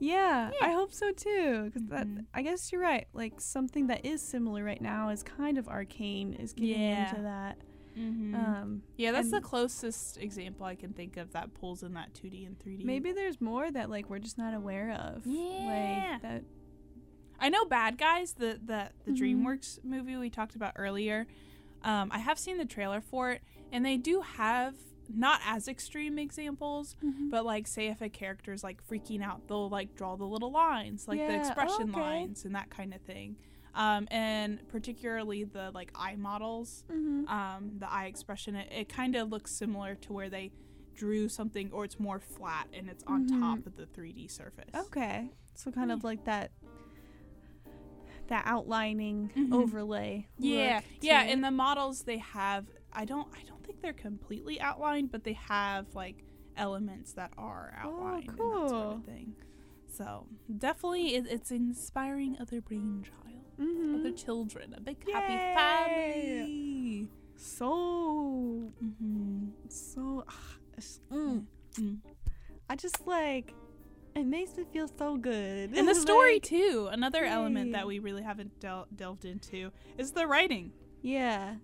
Yeah, 0.01 0.51
I 0.61 0.71
hope 0.71 0.93
so 0.93 1.11
too. 1.11 1.65
Because 1.65 1.85
that, 1.89 2.07
Mhm. 2.07 2.25
I 2.33 2.41
guess 2.41 2.71
you're 2.71 2.79
right. 2.79 3.07
Like 3.11 3.41
something 3.41 3.87
that 3.87 4.05
is 4.05 4.21
similar 4.21 4.63
right 4.63 4.79
now 4.81 5.09
is 5.09 5.23
kind 5.23 5.57
of 5.57 5.67
arcane 5.67 6.33
is 6.35 6.53
getting 6.53 6.79
Yeah. 6.79 7.09
into 7.09 7.21
that. 7.23 7.57
Mm-hmm. 7.99 8.35
Um, 8.35 8.81
yeah 8.97 9.11
that's 9.11 9.31
the 9.31 9.41
closest 9.41 10.17
example 10.17 10.65
i 10.65 10.75
can 10.75 10.93
think 10.93 11.17
of 11.17 11.33
that 11.33 11.53
pulls 11.53 11.83
in 11.83 11.93
that 11.95 12.13
2d 12.13 12.45
and 12.47 12.57
3d 12.59 12.85
maybe 12.85 13.11
there's 13.11 13.39
more 13.41 13.69
that 13.71 13.89
like 13.89 14.09
we're 14.09 14.19
just 14.19 14.37
not 14.37 14.53
aware 14.53 14.91
of. 14.91 15.25
Yeah. 15.25 16.11
Like 16.13 16.21
that 16.21 16.43
I 17.41 17.47
know 17.49 17.63
Bad 17.65 17.97
Guys, 17.97 18.33
the 18.33 18.59
the, 18.63 18.89
the 19.05 19.11
Mhm. 19.11 19.17
DreamWorks 19.19 19.83
movie 19.85 20.17
we 20.17 20.29
talked 20.29 20.55
about 20.55 20.73
earlier. 20.75 21.25
Um, 21.83 22.09
I 22.11 22.19
have 22.19 22.37
seen 22.37 22.57
the 22.57 22.65
trailer 22.65 22.99
for 22.99 23.31
it, 23.31 23.41
and 23.71 23.85
they 23.85 23.95
do 23.95 24.19
have 24.19 24.73
not 25.07 25.39
as 25.45 25.69
extreme 25.69 26.19
examples, 26.19 26.97
Mm-hmm. 27.01 27.29
but 27.29 27.45
like 27.45 27.65
say 27.65 27.87
if 27.87 28.01
a 28.01 28.09
character 28.09 28.51
is 28.51 28.61
like 28.61 28.85
freaking 28.85 29.23
out, 29.23 29.47
they'll 29.47 29.69
like 29.69 29.95
draw 29.95 30.17
the 30.17 30.25
little 30.25 30.51
lines, 30.51 31.07
like 31.07 31.19
the 31.25 31.31
Yeah, 31.33 31.39
expression 31.47 31.91
okay. 31.91 31.99
lines 32.01 32.43
and 32.43 32.53
that 32.55 32.69
kind 32.69 32.93
of 32.93 32.99
thing. 33.01 33.37
Um, 33.75 34.07
and 34.11 34.67
particularly 34.69 35.43
the 35.43 35.71
like 35.73 35.91
eye 35.95 36.15
models, 36.15 36.83
Mm-hmm. 36.91 37.27
um, 37.27 37.71
the 37.79 37.91
eye 37.91 38.05
expression, 38.05 38.55
it, 38.55 38.71
it 38.71 38.89
kind 38.89 39.15
of 39.15 39.29
looks 39.29 39.51
similar 39.51 39.95
to 39.95 40.13
where 40.13 40.29
they 40.29 40.51
drew 40.95 41.29
something, 41.29 41.71
or 41.71 41.85
it's 41.85 41.99
more 41.99 42.19
flat 42.19 42.67
and 42.73 42.89
it's 42.89 43.03
on 43.07 43.25
Mhm. 43.25 43.39
top 43.39 43.65
of 43.65 43.75
the 43.77 43.85
3D 43.85 44.27
surface. 44.29 44.73
Okay. 44.75 45.29
So 45.55 45.71
kind 45.71 45.91
of 45.91 46.03
like 46.03 46.25
that 46.25 46.51
that 48.27 48.43
outlining 48.45 49.31
Mhm. 49.35 49.51
overlay. 49.53 50.27
Yeah, 50.37 50.81
yeah. 51.01 51.23
In 51.23 51.41
the 51.41 51.51
models, 51.51 52.03
they 52.03 52.17
have. 52.19 52.67
I 52.93 53.05
don't. 53.05 53.27
I 53.33 53.43
don't 53.47 53.63
think 53.65 53.81
they're 53.81 53.93
completely 53.93 54.59
outlined, 54.61 55.11
but 55.11 55.23
they 55.23 55.33
have 55.33 55.93
like 55.95 56.23
elements 56.55 57.13
that 57.13 57.31
are 57.37 57.73
outlined 57.77 58.27
and 58.29 58.37
that 58.37 58.69
sort 58.69 58.81
Oh, 58.81 58.85
cool. 58.89 58.97
of 58.97 59.05
thing. 59.05 59.35
So 59.87 60.27
definitely, 60.57 61.15
it, 61.15 61.25
it's 61.27 61.49
inspiring 61.51 62.37
other 62.39 62.61
brainchild, 62.61 63.45
Mhm. 63.59 63.99
other 63.99 64.11
children, 64.11 64.73
a 64.77 64.81
big 64.81 64.97
Yay! 65.05 65.13
happy 65.13 65.37
family. 65.59 67.07
so 67.35 68.71
hmm 68.79 69.47
so 69.69 70.23
it's- 70.73 70.99
mm. 71.11 71.45
Mm. 71.75 71.97
I 72.69 72.75
just 72.75 73.05
like 73.07 73.53
it 74.15 74.25
makes 74.25 74.57
me 74.57 74.63
feel 74.73 74.87
so 74.97 75.17
good. 75.17 75.71
And 75.77 75.87
the 75.87 75.93
story 76.07 76.33
Like, 76.35 76.43
too. 76.43 76.89
Another 76.91 77.23
element 77.23 77.73
that 77.73 77.85
we 77.87 77.99
really 77.99 78.23
haven't 78.23 78.59
del- 78.59 78.87
delved 78.95 79.23
into 79.25 79.71
is 79.97 80.11
the 80.13 80.25
writing. 80.27 80.71
yeah. 81.01 81.55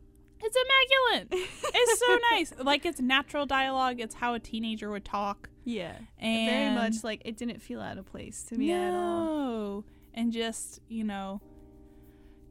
It's 0.43 0.55
immaculate. 0.55 1.49
it's 1.63 1.99
so 1.99 2.19
nice. 2.31 2.53
Like 2.61 2.85
it's 2.85 2.99
natural 2.99 3.45
dialogue. 3.45 3.99
It's 4.01 4.13
how 4.15 4.33
a 4.35 4.39
teenager 4.39 4.91
would 4.91 5.05
talk. 5.05 5.49
Yeah. 5.63 5.95
And 6.19 6.49
Very 6.51 6.75
much 6.75 7.03
like 7.05 7.21
it 7.25 7.37
didn't 7.37 7.61
feel 7.61 7.79
out 7.81 7.97
of 7.97 8.05
place 8.05 8.43
to 8.49 8.55
me 8.55 8.71
at 8.71 8.93
all. 8.93 9.23
No. 9.25 9.83
And 10.13 10.31
just, 10.33 10.81
you 10.89 11.03
know, 11.05 11.41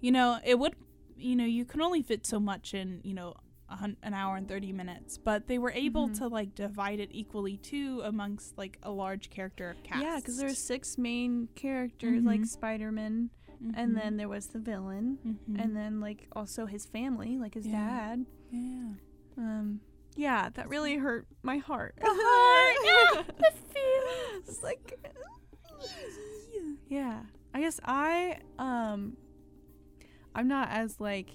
you 0.05 0.13
know, 0.13 0.39
it 0.45 0.59
would, 0.59 0.75
you 1.17 1.35
know, 1.35 1.47
you 1.47 1.65
can 1.65 1.81
only 1.81 2.03
fit 2.03 2.27
so 2.27 2.39
much 2.39 2.75
in, 2.75 3.01
you 3.05 3.15
know, 3.15 3.33
a 3.71 3.77
hun- 3.77 3.97
an 4.03 4.13
hour 4.13 4.37
and 4.37 4.47
30 4.47 4.71
minutes, 4.71 5.17
but 5.17 5.47
they 5.47 5.57
were 5.59 5.71
able 5.73 6.09
Mhm. 6.09 6.19
to 6.19 6.29
like 6.29 6.55
divide 6.55 7.01
it 7.01 7.09
equally 7.13 7.57
too 7.57 8.03
amongst 8.05 8.59
like 8.59 8.79
a 8.83 8.91
large 8.91 9.31
character 9.31 9.75
cast. 9.83 10.03
Yeah, 10.03 10.17
because 10.17 10.37
there 10.37 10.49
were 10.49 10.55
six 10.55 10.99
main 10.99 11.49
characters 11.55 12.23
like 12.23 12.41
Mhm. 12.43 12.47
Spider-Man, 12.49 13.31
and 13.75 13.97
then 13.97 14.19
there 14.19 14.29
was 14.29 14.49
the 14.49 14.59
villain, 14.59 15.19
Mhm. 15.25 15.59
and 15.63 15.75
then 15.75 16.01
like 16.01 16.29
also 16.37 16.67
his 16.67 16.85
family, 16.85 17.39
like 17.39 17.55
his 17.55 17.67
Yeah. 17.67 17.73
dad. 18.17 18.27
yeah. 18.51 18.89
Um, 19.39 19.81
yeah, 20.17 20.51
that 20.51 20.69
really 20.69 20.97
hurt 20.99 21.27
my 21.43 21.57
heart. 21.57 21.95
heart, 22.03 22.77
yeah, 22.85 23.23
the 23.39 23.53
feelings. 23.73 24.49
It's 24.51 24.63
like, 24.63 25.01
yeah. 26.89 27.23
I 27.55 27.61
guess 27.61 27.81
I 27.85 28.39
um, 28.59 29.17
I'm 30.35 30.49
not 30.49 30.69
as 30.71 31.01
like 31.01 31.31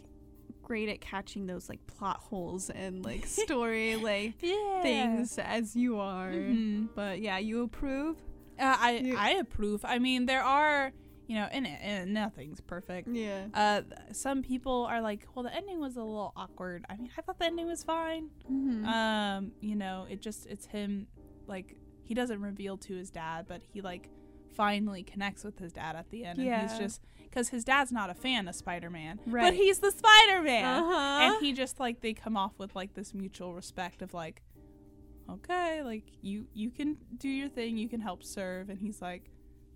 great 0.63 0.89
at 0.89 1.01
catching 1.01 1.47
those 1.47 1.67
like 1.69 1.85
plot 1.87 2.17
holes 2.17 2.69
and 2.69 3.03
like 3.03 3.25
story 3.25 3.95
like 4.11 4.35
Yeah. 4.41 4.81
things 4.81 5.37
as 5.39 5.75
you 5.75 5.99
are. 5.99 6.31
Mhm. 6.31 6.89
But 6.95 7.21
yeah, 7.21 7.37
you 7.39 7.63
approve. 7.63 8.17
Uh, 8.59 8.75
I 8.79 8.91
You- 8.97 9.15
I 9.17 9.29
approve. 9.31 9.83
I 9.85 9.99
mean, 9.99 10.25
there 10.25 10.43
are, 10.43 10.91
you 11.27 11.35
know, 11.35 11.47
and, 11.51 11.65
and 11.65 12.13
nothing's 12.13 12.59
perfect. 12.61 13.07
Yeah. 13.07 13.45
Uh, 13.53 13.81
some 14.11 14.41
people 14.43 14.85
are 14.89 15.01
like, 15.01 15.25
well, 15.33 15.43
the 15.43 15.55
ending 15.55 15.79
was 15.79 15.95
a 15.95 16.03
little 16.03 16.33
awkward. 16.35 16.85
I 16.89 16.97
mean, 16.97 17.09
I 17.17 17.21
thought 17.21 17.39
the 17.39 17.45
ending 17.45 17.67
was 17.67 17.83
fine. 17.83 18.29
Mm-hmm. 18.51 18.85
Um, 18.85 19.51
you 19.61 19.75
know, 19.75 20.05
it 20.09 20.21
just 20.21 20.45
it's 20.47 20.65
him, 20.65 21.07
like 21.47 21.77
he 22.03 22.13
doesn't 22.13 22.41
reveal 22.41 22.77
to 22.77 22.95
his 22.95 23.09
dad, 23.09 23.45
but 23.47 23.61
he 23.63 23.81
like 23.81 24.09
finally 24.55 25.03
connects 25.03 25.43
with 25.43 25.57
his 25.57 25.71
dad 25.71 25.95
at 25.95 26.09
the 26.09 26.25
end, 26.25 26.39
and 26.39 26.47
he's 26.61 26.73
Yeah. 26.73 26.79
just 26.79 27.01
because 27.29 27.49
his 27.49 27.63
dad's 27.63 27.91
not 27.91 28.09
a 28.09 28.13
fan 28.13 28.47
of 28.47 28.55
Spider-Man, 28.55 29.19
but 29.27 29.53
he's 29.53 29.79
the 29.79 29.91
Spider-Man, 29.91 30.65
uh-huh. 30.83 31.19
and 31.23 31.35
he 31.45 31.53
just 31.53 31.79
like 31.79 32.01
they 32.01 32.13
come 32.13 32.35
off 32.35 32.53
with 32.57 32.75
like 32.75 32.93
this 32.93 33.13
mutual 33.13 33.53
respect 33.53 34.01
of 34.01 34.13
like, 34.13 34.41
okay, 35.29 35.81
like 35.83 36.03
you 36.21 36.47
you 36.53 36.69
can 36.71 36.97
do 37.17 37.29
your 37.29 37.49
thing, 37.49 37.77
you 37.77 37.87
can 37.89 38.01
help 38.01 38.23
serve, 38.23 38.69
and 38.69 38.79
he's 38.79 39.01
like. 39.01 39.29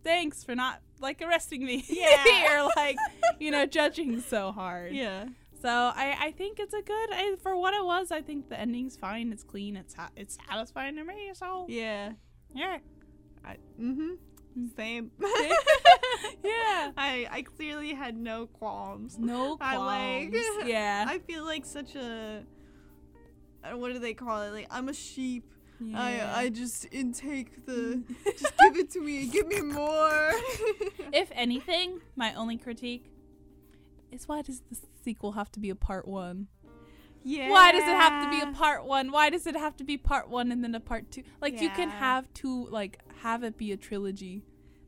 Thanks 0.05 0.43
for 0.43 0.53
not 0.53 0.81
like 0.99 1.21
arresting 1.21 1.63
me. 1.65 1.85
Yeah. 1.87 2.59
or 2.65 2.69
like, 2.75 2.97
you 3.39 3.51
know, 3.51 3.65
judging 3.77 4.19
so 4.19 4.51
hard. 4.51 4.91
yeah. 4.91 5.27
So 5.61 5.69
I, 5.69 6.17
I 6.19 6.31
think 6.31 6.59
it's 6.59 6.73
a 6.73 6.81
good 6.81 7.09
I, 7.13 7.37
for 7.41 7.55
what 7.55 7.73
it 7.73 7.85
was. 7.85 8.11
I 8.11 8.21
think 8.21 8.49
the 8.49 8.59
ending's 8.59 8.97
fine. 8.97 9.31
It's 9.31 9.43
clean. 9.45 9.77
It's 9.77 9.93
ha- 9.93 10.09
it's 10.17 10.37
satisfying 10.49 10.97
to 10.97 11.05
me. 11.05 11.31
So 11.33 11.67
Yeah. 11.69 12.11
yeah, 12.53 12.79
I, 13.45 13.55
mm-hmm. 13.79 14.15
Same. 14.75 15.11
yeah. 16.43 16.91
I 16.97 17.27
I 17.31 17.41
clearly 17.41 17.93
had 17.93 18.15
no 18.17 18.47
qualms. 18.47 19.17
No 19.17 19.57
I 19.61 19.75
qualms. 19.75 20.33
like- 20.33 20.65
yeah. 20.67 21.05
I 21.07 21.19
feel 21.19 21.45
like 21.45 21.65
such 21.65 21.95
a 21.95 22.43
uh, 23.63 23.77
what 23.77 23.93
do 23.93 23.99
they 23.99 24.13
call 24.13 24.41
it? 24.43 24.51
Like 24.51 24.67
I'm 24.69 24.89
a 24.89 24.93
sheep. 24.93 25.45
yeah. 25.79 26.33
I 26.35 26.41
I 26.43 26.49
just 26.49 26.87
intake 26.91 27.65
the 27.65 28.03
just 28.37 28.53
give 28.59 28.77
it 28.77 28.91
to 28.91 29.01
me. 29.01 29.27
Give 29.27 29.47
me 29.47 29.61
more. 29.61 30.31
if 31.13 31.29
anything, 31.33 31.99
my 32.15 32.33
only 32.33 32.57
critique 32.57 33.09
is 34.11 34.27
why 34.27 34.41
does 34.41 34.61
the 34.69 34.77
sequel 35.03 35.33
have 35.33 35.51
to 35.53 35.59
be 35.59 35.69
a 35.69 35.75
part 35.75 36.07
one? 36.07 36.47
yeah. 37.25 37.49
Why 37.49 37.71
does 37.71 37.83
it 37.83 37.95
have 37.95 38.23
to 38.25 38.29
be 38.29 38.41
a 38.41 38.53
part 38.53 38.85
one? 38.85 39.11
Why 39.11 39.29
does 39.29 39.47
it 39.47 39.55
have 39.55 39.75
to 39.77 39.83
be 39.83 39.97
part 39.97 40.29
one 40.29 40.51
and 40.51 40.63
then 40.63 40.75
a 40.75 40.79
part 40.79 41.09
two? 41.09 41.23
Like 41.41 41.59
you 41.61 41.69
can 41.69 41.89
have 41.89 42.31
two, 42.33 42.67
like 42.69 42.99
have 43.21 43.43
it 43.43 43.57
be 43.57 43.71
a 43.71 43.77
trilogy, 43.77 44.43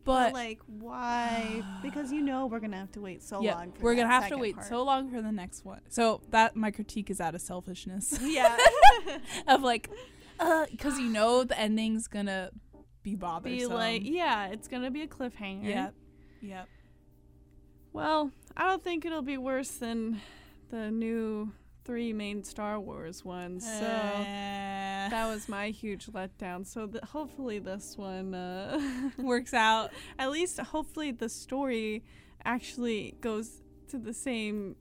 But 0.06 0.26
but 0.28 0.34
like 0.34 0.60
why? 0.68 1.64
because 1.82 2.12
you 2.12 2.22
know 2.22 2.46
we're 2.46 2.60
gonna 2.60 2.78
have 2.78 2.92
to 2.94 3.02
wait 3.02 3.24
so 3.24 3.42
yeah, 3.42 3.56
long. 3.56 3.72
For 3.72 3.84
we're 3.84 3.96
gonna 3.96 4.08
have 4.08 4.30
to 4.30 4.38
wait 4.38 4.56
part. 4.56 4.68
so 4.68 4.84
long 4.84 5.10
for 5.10 5.22
the 5.22 5.32
next 5.32 5.66
one. 5.66 5.82
So 5.90 6.22
that 6.30 6.56
my 6.56 6.70
critique 6.70 7.10
is 7.10 7.20
out 7.20 7.34
of 7.34 7.42
selfishness 7.42 8.18
Yeah. 8.22 8.56
of 9.48 9.64
like, 9.64 9.90
uh, 10.40 10.68
because 10.70 11.00
you 11.00 11.10
know 11.10 11.44
the 11.44 11.60
ending's 11.60 12.08
gonna 12.08 12.52
be 13.02 13.16
bothersome. 13.16 13.58
be 13.58 13.66
like 13.66 14.04
yeah, 14.06 14.48
it's 14.48 14.68
gonna 14.68 14.92
be 14.92 15.02
a 15.02 15.08
cliffhanger. 15.08 15.66
yep, 15.66 15.94
yep. 16.40 16.70
Well, 17.92 18.32
I 18.56 18.68
don't 18.68 18.84
think 18.84 19.06
it'll 19.06 19.22
be 19.24 19.38
worse 19.38 19.72
than 19.72 20.22
the 20.70 20.92
new 20.92 21.52
three 21.86 22.12
main 22.14 22.44
Star 22.44 22.80
Wars 22.80 23.24
ones. 23.24 23.64
So 23.64 23.86
Uh, 23.86 25.10
that 25.10 25.28
was 25.28 25.48
my 25.48 25.70
huge 25.70 26.08
letdown. 26.08 26.66
So 26.66 26.88
th- 26.88 27.04
hopefully 27.04 27.60
this 27.60 27.98
one, 27.98 28.34
uh, 28.34 28.80
works 29.18 29.54
out. 29.54 29.92
at 30.20 30.32
least 30.32 30.60
hopefully 30.60 31.12
the 31.12 31.30
story 31.30 32.04
actually 32.44 33.16
goes 33.22 33.62
to 33.90 33.98
the 33.98 34.14
same 34.14 34.76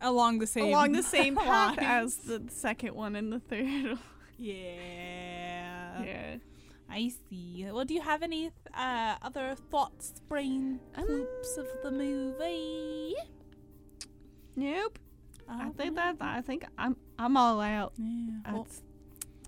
Along 0.00 0.38
the 0.38 0.46
same 0.46 0.66
along 0.66 0.92
the 0.92 1.02
same 1.02 1.34
path 1.50 1.76
as 1.78 2.16
the 2.18 2.44
second 2.48 2.94
one 2.94 3.16
and 3.16 3.32
the 3.32 3.40
third. 3.40 3.98
Yeah. 4.40 6.04
yeah. 6.04 6.36
I 6.88 7.10
see. 7.28 7.66
Well, 7.72 7.84
do 7.84 7.92
you 7.92 8.00
have 8.02 8.22
any 8.22 8.52
uh, 8.72 9.16
other 9.20 9.56
thoughts, 9.70 10.12
brain 10.28 10.78
poops 10.94 11.56
of 11.58 11.66
the 11.82 11.90
movie? 11.90 13.16
Nope. 14.54 14.98
I 15.48 15.64
All 15.64 15.70
think 15.72 15.96
right. 15.96 16.18
that 16.18 16.24
I 16.36 16.40
think 16.42 16.64
I'm 16.76 16.96
I'm 17.18 17.36
all 17.36 17.60
out. 17.60 17.92
Yeah. 17.96 18.52
Well, 18.52 18.66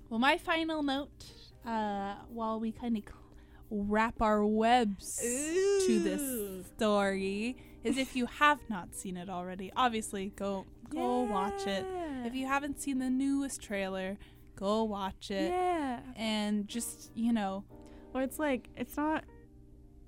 well, 0.09 0.19
my 0.21 0.39
final 0.39 0.83
note, 0.83 1.11
uh, 1.67 2.15
while 2.29 2.59
we 2.59 2.73
kind 2.73 2.97
of 2.97 3.05
wrap 3.71 4.21
our 4.23 4.45
webs 4.45 5.19
to 5.21 6.01
this 6.03 6.67
story, 6.77 7.57
is 7.85 7.97
if 7.99 8.17
you 8.17 8.27
have 8.27 8.59
not 8.69 8.95
seen 8.95 9.17
it 9.17 9.29
already, 9.29 9.71
obviously 9.77 10.33
go 10.37 10.67
go 10.89 11.21
watch 11.23 11.67
it. 11.67 11.85
If 12.25 12.35
you 12.35 12.47
haven't 12.47 12.81
seen 12.81 12.99
the 12.99 13.11
newest 13.11 13.63
trailer, 13.63 14.19
go 14.57 14.83
watch 14.85 15.31
it. 15.31 15.51
yeah. 15.51 16.01
And 16.17 16.67
just 16.67 17.11
you 17.15 17.33
know, 17.33 17.65
Or 18.15 18.23
it's 18.23 18.39
like 18.39 18.69
it's 18.77 18.97
not. 18.97 19.25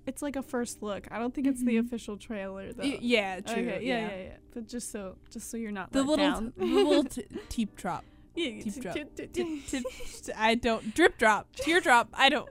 It's 0.07 0.21
like 0.23 0.35
a 0.37 0.43
first 0.43 0.83
look. 0.83 1.07
I 1.11 1.19
don't 1.19 1.33
think 1.35 1.47
it's 1.47 1.63
the 1.63 1.77
Mhm. 1.77 1.87
official 1.87 2.17
trailer 2.17 2.73
though. 2.73 2.83
y- 2.83 2.99
yeah, 3.01 3.41
true, 3.41 3.53
Okay, 3.55 3.85
yeah, 3.87 4.09
yeah, 4.09 4.17
yeah, 4.25 4.37
But 4.53 4.67
just 4.69 4.91
so, 4.91 5.17
just 5.31 5.49
so 5.51 5.57
you're 5.57 5.71
not 5.71 5.93
The 5.93 6.01
little, 6.03 6.17
down. 6.17 6.53
the 6.57 6.65
little 6.65 7.05
t- 7.15 7.25
teep 7.49 7.77
drop. 7.77 8.05
yeah, 8.35 8.61
teep 8.63 8.75
drop. 8.81 8.95
t- 9.17 9.27
t- 9.29 9.85
I 10.37 10.55
don't 10.57 10.93
drip 10.95 11.19
drop, 11.19 11.55
teardrop. 11.57 12.09
I 12.15 12.29
don't. 12.29 12.49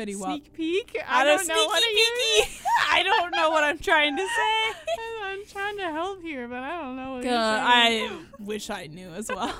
Sneak 0.00 0.52
peek. 0.52 0.96
I 1.08 1.22
I 1.22 1.24
don't 1.24 1.38
don't 1.38 1.48
know 1.48 1.64
what. 1.66 1.82
I 2.92 3.02
don't 3.02 3.32
know 3.34 3.50
what 3.50 3.64
I'm 3.64 3.78
trying 3.80 4.16
to 4.16 4.22
say. 4.22 4.78
I'm 5.24 5.44
trying 5.46 5.76
to 5.78 5.90
help 5.90 6.22
here, 6.22 6.46
but 6.46 6.62
I 6.62 6.80
don't 6.80 6.94
know 6.94 7.14
what 7.14 7.26
Uh, 7.26 7.60
I 7.60 8.20
wish 8.38 8.70
I 8.70 8.86
knew 8.86 9.08
as 9.08 9.28
well. 9.28 9.52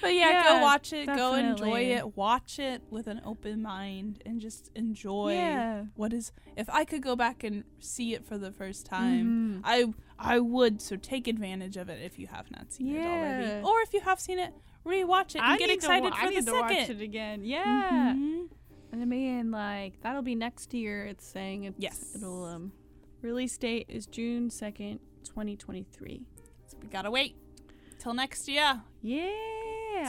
But 0.00 0.14
yeah, 0.14 0.30
Yeah, 0.30 0.42
go 0.58 0.62
watch 0.62 0.92
it. 0.92 1.06
Go 1.06 1.34
enjoy 1.34 1.80
it. 1.92 2.16
Watch 2.16 2.58
it 2.58 2.82
with 2.90 3.06
an 3.06 3.20
open 3.24 3.62
mind 3.62 4.22
and 4.24 4.40
just 4.40 4.70
enjoy 4.74 5.34
Yeah. 5.34 5.84
what 5.94 6.12
is. 6.12 6.32
If 6.56 6.68
I 6.70 6.84
could 6.84 7.02
go 7.02 7.16
back 7.16 7.44
and 7.44 7.64
see 7.78 8.14
it 8.14 8.24
for 8.26 8.38
the 8.38 8.50
first 8.52 8.86
time, 8.86 9.26
Mhm. 9.26 9.60
I 9.64 9.92
I 10.18 10.38
would. 10.38 10.80
So 10.82 10.96
take 10.96 11.26
advantage 11.28 11.76
of 11.76 11.88
it 11.88 12.00
if 12.02 12.18
you 12.18 12.26
have 12.28 12.50
not 12.50 12.72
seen 12.72 12.94
it 12.94 13.00
already, 13.06 13.64
or 13.64 13.80
if 13.82 13.92
you 13.94 14.00
have 14.00 14.20
seen 14.20 14.38
it, 14.38 14.52
rewatch 14.84 15.34
it 15.34 15.36
and 15.36 15.46
I 15.46 15.56
get 15.56 15.70
excited 15.70 16.10
to, 16.12 16.16
for 16.16 16.22
I 16.22 16.26
the 16.26 16.34
need 16.34 16.46
to 16.46 16.52
watch 16.52 16.72
second. 16.72 16.96
it 17.00 17.02
again. 17.02 17.44
Yeah. 17.44 18.14
Mhm. 18.16 18.48
And 18.92 19.02
I 19.02 19.04
mean, 19.04 19.50
like 19.50 20.00
that'll 20.02 20.22
be 20.22 20.34
next 20.34 20.74
year. 20.74 21.04
It's 21.06 21.26
saying 21.26 21.64
it's 21.64 21.76
Yes. 21.78 22.14
It'll 22.16 22.44
um, 22.44 22.72
release 23.22 23.56
date 23.56 23.86
is 23.88 24.06
June 24.06 24.50
second, 24.50 25.00
twenty 25.24 25.56
twenty 25.56 25.84
three. 25.84 26.22
So 26.66 26.76
we 26.82 26.88
gotta 26.88 27.10
wait 27.10 27.36
till 27.98 28.12
next 28.14 28.48
year. 28.48 28.82
Yeah. 29.02 29.30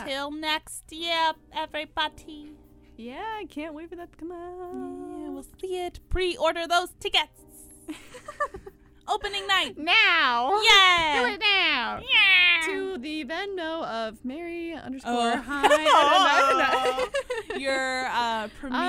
Till 0.06 0.32
next 0.32 0.92
year, 0.92 1.34
everybody. 1.54 2.52
Yeah, 2.98 3.24
I 3.39 3.46
can't 3.50 3.74
wait 3.74 3.89
for 3.89 3.96
that 3.96 4.12
to 4.12 4.18
come 4.18 4.32
out. 4.32 5.20
Yeah, 5.20 5.30
we'll 5.30 5.46
see 5.60 5.78
it. 5.86 6.00
Pre-order 6.10 6.68
those 6.68 6.89
tickets. 7.00 7.42
Opening 9.08 9.46
night. 9.48 9.78
now. 9.78 10.52
Yeah. 10.64 11.20
Do 11.20 11.34
it 11.34 11.39
now. 11.39 12.00
Yeah. 12.02 12.68
To 12.68 12.98
the 13.00 13.26
Venmo 13.26 13.84
of 13.84 14.24
Mary 14.24 14.74
underscore 14.74 15.12
Oh. 15.34 15.38
hi. 15.38 15.66
I 15.68 17.08
don't 17.50 17.50
know. 17.50 17.60
Your 17.60 18.06
uh, 18.08 18.48
premiere 18.60 18.80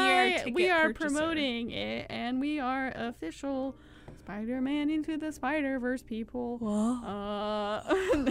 I- 0.46 0.52
we 0.54 0.68
are 0.70 0.92
purchaser. 0.92 1.14
promoting 1.16 1.70
it, 1.70 2.06
and 2.10 2.38
we 2.40 2.60
are 2.60 2.92
official 2.94 3.74
Spider-Man 4.20 4.90
into 4.90 5.16
the 5.16 5.32
Spider-Verse 5.32 6.02
people. 6.02 6.60
Uh, 7.04 7.80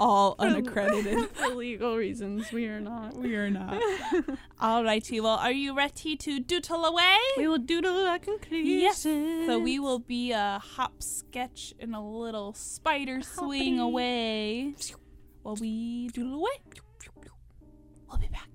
All 0.00 0.34
unaccredited. 0.38 1.28
for 1.34 1.48
legal 1.48 1.94
reasons, 1.94 2.50
we 2.52 2.66
are 2.68 2.80
not. 2.80 3.14
we 3.14 3.34
are 3.36 3.50
not. 3.50 3.78
all 4.60 4.82
righty. 4.82 5.20
well, 5.20 5.36
are 5.36 5.52
you 5.52 5.76
ready 5.76 6.16
to 6.16 6.40
doodle 6.40 6.86
away? 6.86 7.18
We 7.36 7.46
will 7.46 7.58
doodle 7.58 8.06
a 8.06 8.18
conclusion. 8.18 8.80
Yes. 8.80 9.02
So 9.02 9.58
we 9.58 9.78
will 9.78 9.98
be 9.98 10.32
a 10.32 10.58
hop 10.58 11.02
sketch 11.02 11.74
and 11.78 11.94
a 11.94 12.00
little 12.00 12.54
spider 12.54 13.20
swing 13.20 13.78
away 13.78 14.74
while 15.42 15.56
we 15.56 16.08
doodle 16.08 16.36
away. 16.36 16.62
We'll 18.08 18.18
be 18.18 18.28
back. 18.28 18.46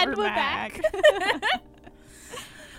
and 0.00 0.16
we're, 0.16 0.24
back. 0.24 0.80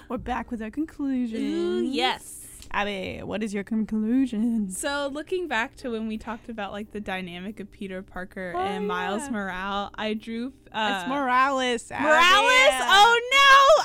We're 0.09 0.17
back 0.17 0.51
with 0.51 0.61
our 0.61 0.71
conclusion. 0.71 1.41
Ooh, 1.41 1.83
yes. 1.83 2.35
Abby, 2.71 3.21
what 3.23 3.41
is 3.41 3.51
your 3.53 3.63
conclusion? 3.63 4.69
So 4.69 5.09
looking 5.11 5.47
back 5.47 5.75
to 5.77 5.89
when 5.91 6.07
we 6.07 6.17
talked 6.19 6.49
about 6.49 6.71
like 6.71 6.91
the 6.91 6.99
dynamic 6.99 7.59
of 7.59 7.71
Peter 7.71 8.03
Parker 8.03 8.53
Oh, 8.55 8.59
and 8.59 8.87
Miles 8.87 9.23
yeah. 9.23 9.31
Morales, 9.31 9.91
I 9.95 10.13
drew 10.13 10.53
uh, 10.71 10.99
it's 11.01 11.09
Morales. 11.09 11.91
Abby. 11.91 12.03
Morales. 12.03 12.83
Oh 12.91 13.19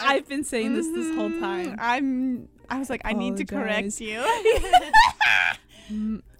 no! 0.00 0.06
I've 0.08 0.28
been 0.28 0.44
saying 0.44 0.74
this 0.74 0.86
this 0.88 1.14
whole 1.14 1.30
Mhm. 1.30 1.40
time. 1.40 1.76
I'm. 1.78 2.48
I 2.68 2.78
was 2.78 2.88
like, 2.90 3.02
I 3.04 3.12
need 3.12 3.36
to 3.38 3.44
correct 3.46 4.00
you. 4.00 4.20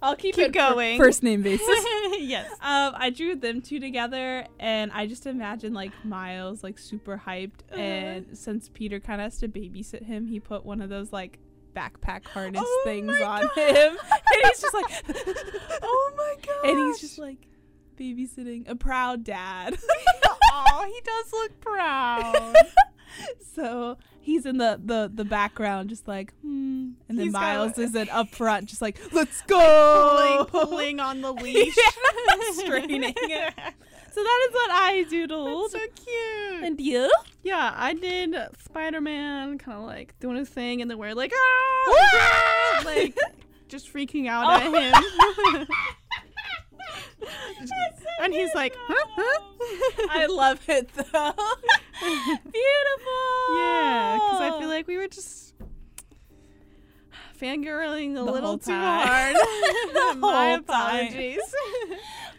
I'll 0.01 0.15
keep, 0.15 0.35
Keep 0.35 0.45
it 0.47 0.51
going. 0.53 0.97
First 0.97 1.23
name 1.23 1.41
basis. 1.41 1.67
yes. 2.19 2.49
um, 2.61 2.93
I 2.95 3.11
drew 3.15 3.35
them 3.35 3.61
two 3.61 3.79
together, 3.79 4.45
and 4.59 4.91
I 4.91 5.07
just 5.07 5.25
imagine 5.25 5.73
like 5.73 5.91
Miles 6.03 6.63
like 6.63 6.77
super 6.79 7.21
hyped, 7.25 7.61
Uh-huh. 7.71 7.79
and 7.81 8.37
since 8.37 8.69
Peter 8.69 8.99
kind 8.99 9.21
of 9.21 9.25
has 9.25 9.37
to 9.39 9.47
babysit 9.47 10.03
him, 10.05 10.27
he 10.27 10.39
put 10.39 10.65
one 10.65 10.81
of 10.81 10.89
those 10.89 11.11
like 11.13 11.39
backpack 11.75 12.25
harness 12.27 12.63
Oh 12.65 12.81
things 12.85 13.19
on 13.21 13.41
gosh. 13.41 13.55
him, 13.55 13.97
and 14.11 14.45
he's 14.45 14.61
just 14.61 14.73
like, 14.73 15.03
Oh 15.81 16.11
my 16.17 16.35
god. 16.45 16.69
and 16.69 16.79
he's 16.87 16.99
just 17.01 17.17
like 17.19 17.47
babysitting 17.99 18.69
a 18.69 18.75
proud 18.75 19.23
dad. 19.23 19.77
oh, 20.51 20.85
he 20.93 21.01
does 21.01 21.33
look 21.33 21.59
proud. 21.61 22.55
so 23.55 23.97
he's 24.19 24.45
in 24.45 24.57
the, 24.57 24.79
the 24.83 25.11
the 25.13 25.25
background, 25.25 25.89
just 25.89 26.07
like, 26.07 26.33
hmm. 26.41 26.91
And 27.07 27.17
then 27.17 27.25
He's 27.25 27.33
got- 27.33 27.41
Miles 27.41 27.77
is 27.77 27.95
in 27.95 28.09
up 28.09 28.29
front, 28.29 28.67
just 28.67 28.81
like, 28.81 28.99
let's 29.13 29.41
go, 29.43 30.45
pulling, 30.51 30.67
pulling 30.67 30.99
on 30.99 31.21
the 31.21 31.31
leash. 31.43 31.75
Straining 32.53 33.03
it. 33.03 33.53
So 34.11 34.23
that 34.23 34.47
is 34.49 34.53
what 34.53 34.71
I 34.71 35.05
doodled. 35.09 35.71
That's 35.71 35.83
so 35.83 36.03
cute. 36.03 36.63
and 36.63 36.79
you? 36.79 37.11
yeah, 37.43 37.73
I 37.75 37.93
did 37.93 38.33
Spider 38.63 39.01
Man 39.01 39.57
kind 39.57 39.77
of 39.77 39.83
like 39.83 40.17
doing 40.19 40.37
his 40.37 40.49
thing, 40.49 40.81
and 40.81 40.89
then 40.89 40.97
we're 40.97 41.13
like, 41.13 41.33
ah, 41.35 42.81
like 42.85 43.17
just 43.67 43.91
freaking 43.93 44.27
out 44.27 44.61
at 44.61 44.71
him. 45.53 45.67
And 48.21 48.33
he's 48.33 48.53
like, 48.53 48.75
huh? 48.87 49.07
huh? 49.15 50.07
I 50.11 50.25
love 50.27 50.61
it 50.69 50.89
though. 50.93 51.03
Beautiful. 52.01 53.57
Yeah, 53.57 54.15
because 54.15 54.41
I 54.41 54.55
feel 54.59 54.69
like 54.69 54.87
we 54.87 54.97
were 54.97 55.07
just 55.07 55.53
fangirling 57.39 58.11
a 58.13 58.23
The 58.25 58.31
little 58.31 58.57
too 58.57 58.71
hard. 58.71 59.35
My 60.17 60.51
apologies. 60.59 61.41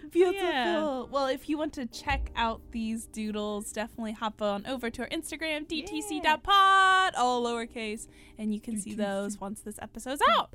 Beautiful. 0.10 0.48
Yeah. 0.48 1.02
Well, 1.10 1.26
if 1.26 1.48
you 1.48 1.58
want 1.58 1.72
to 1.74 1.86
check 1.86 2.30
out 2.36 2.60
these 2.70 3.06
doodles, 3.06 3.72
definitely 3.72 4.12
hop 4.12 4.40
on 4.42 4.66
over 4.66 4.90
to 4.90 5.02
our 5.02 5.08
Instagram, 5.08 5.66
dtc.pod, 5.66 7.14
all 7.16 7.44
lowercase, 7.44 8.08
and 8.38 8.54
you 8.54 8.60
can 8.60 8.78
see 8.78 8.94
those 8.94 9.40
once 9.40 9.60
this 9.60 9.78
episode's 9.80 10.22
out. 10.30 10.50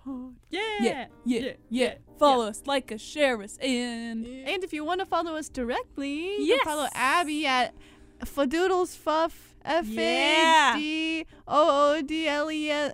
yeah. 0.49 0.61
Yeah, 0.81 1.05
yeah, 1.25 1.51
yeah. 1.69 1.93
Follow 2.17 2.47
us, 2.47 2.63
like 2.65 2.91
us, 2.91 3.01
share 3.01 3.41
us, 3.41 3.57
and 3.57 4.25
And 4.25 4.63
if 4.63 4.73
you 4.73 4.83
want 4.83 4.99
to 4.99 5.05
follow 5.05 5.35
us 5.35 5.49
directly, 5.49 6.37
you 6.37 6.57
can 6.57 6.65
follow 6.65 6.87
Abby 6.93 7.45
at 7.45 7.73
Fadoodles 8.25 8.95
Fuff 8.95 9.55
F. 9.63 9.85
A 9.97 10.73
D 10.75 11.25
O 11.47 11.95
O 11.95 12.01
D 12.01 12.27
L 12.27 12.51
E 12.51 12.69
F 12.69 12.93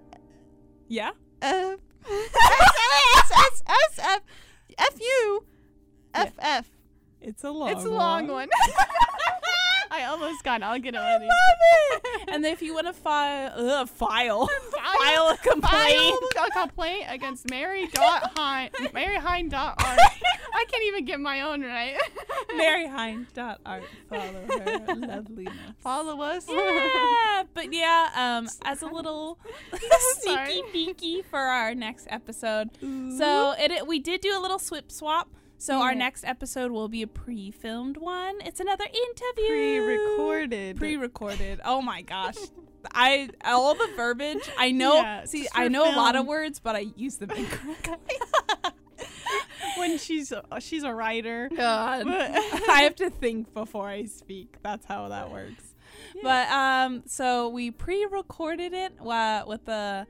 yeah. 0.87 1.11
F 1.41 1.79
S 2.09 3.31
S 3.31 3.63
S 3.67 3.99
F 3.99 4.21
F 4.77 4.99
U 5.01 5.45
F 6.13 6.33
F. 6.39 6.69
It's 7.21 7.43
a 7.43 7.51
long 7.51 7.69
It's 7.69 7.83
a 7.85 7.89
long 7.89 8.27
one. 8.27 8.49
I 9.89 10.03
almost 10.03 10.43
got. 10.43 10.61
it. 10.61 10.65
I'll 10.65 10.77
get 10.79 10.93
it 10.95 10.97
I 10.99 11.13
one 11.17 11.27
love 11.27 11.31
it. 11.61 12.03
and 12.29 12.45
if 12.45 12.61
you 12.61 12.73
want 12.73 12.87
to 12.87 12.93
file, 12.93 13.53
uh, 13.55 13.85
file, 13.85 14.47
file 14.99 15.29
a 15.29 15.37
complaint. 15.37 15.63
File 15.63 16.19
a 16.45 16.51
complaint 16.51 17.05
against 17.07 17.49
Mary 17.49 17.87
dot 17.87 18.33
Hein 18.37 18.69
Mary 18.93 19.15
Hein 19.15 19.47
dot 19.49 19.81
art. 19.83 19.99
I 20.53 20.65
can't 20.69 20.83
even 20.83 21.05
get 21.05 21.19
my 21.19 21.41
own 21.41 21.61
right. 21.63 21.97
MaryHine.art. 22.55 23.83
Follow 24.09 24.45
her 24.47 24.95
loveliness. 24.95 25.53
Follow 25.79 26.21
us. 26.21 26.45
Yeah, 26.49 27.43
but 27.53 27.73
yeah, 27.73 28.09
um, 28.15 28.47
as 28.65 28.81
a 28.81 28.87
little 28.87 29.39
sneaky 30.19 30.63
peeky 30.73 31.25
for 31.25 31.39
our 31.39 31.73
next 31.73 32.07
episode. 32.09 32.69
So 32.81 33.53
it, 33.57 33.71
it- 33.71 33.87
we 33.87 33.99
did 33.99 34.21
do 34.21 34.37
a 34.37 34.41
little 34.41 34.59
swip 34.59 34.91
swap. 34.91 35.29
So 35.59 35.81
our 35.81 35.95
next 35.95 36.23
episode 36.23 36.71
will 36.71 36.87
be 36.87 37.01
a 37.01 37.07
pre-filmed 37.07 37.97
one. 37.97 38.35
It's 38.41 38.59
another 38.59 38.85
interview. 38.85 39.47
pre-recorded. 39.47 40.77
Pre-recorded. 40.77 41.61
Oh 41.65 41.81
my 41.81 42.01
gosh. 42.03 42.35
I 42.93 43.29
all 43.43 43.73
the 43.73 43.89
verbiage. 43.95 44.49
I 44.57 44.71
know. 44.71 44.95
Yeah, 44.95 45.25
see, 45.25 45.47
I 45.53 45.67
know 45.67 45.83
a 45.83 45.95
lot 45.95 46.15
of 46.15 46.25
words, 46.25 46.59
but 46.59 46.75
I 46.75 46.85
use 46.95 47.17
them 47.17 47.31
incorrectly. 47.35 48.15
when 49.77 49.97
she's 49.97 50.31
uh, 50.31 50.59
she's 50.59 50.83
a 50.83 50.93
writer. 50.93 51.49
God. 51.55 52.07
I 52.07 52.81
have 52.83 52.95
to 52.97 53.09
think 53.09 53.53
before 53.53 53.89
I 53.89 54.05
speak. 54.05 54.57
That's 54.63 54.85
how 54.85 55.09
that 55.09 55.31
works. 55.31 55.75
But 56.21 56.49
um, 56.49 57.03
so 57.07 57.49
we 57.49 57.71
pre-recorded 57.71 58.73
it 58.73 58.93
uh, 59.05 59.43
with 59.47 59.67
a 59.67 60.05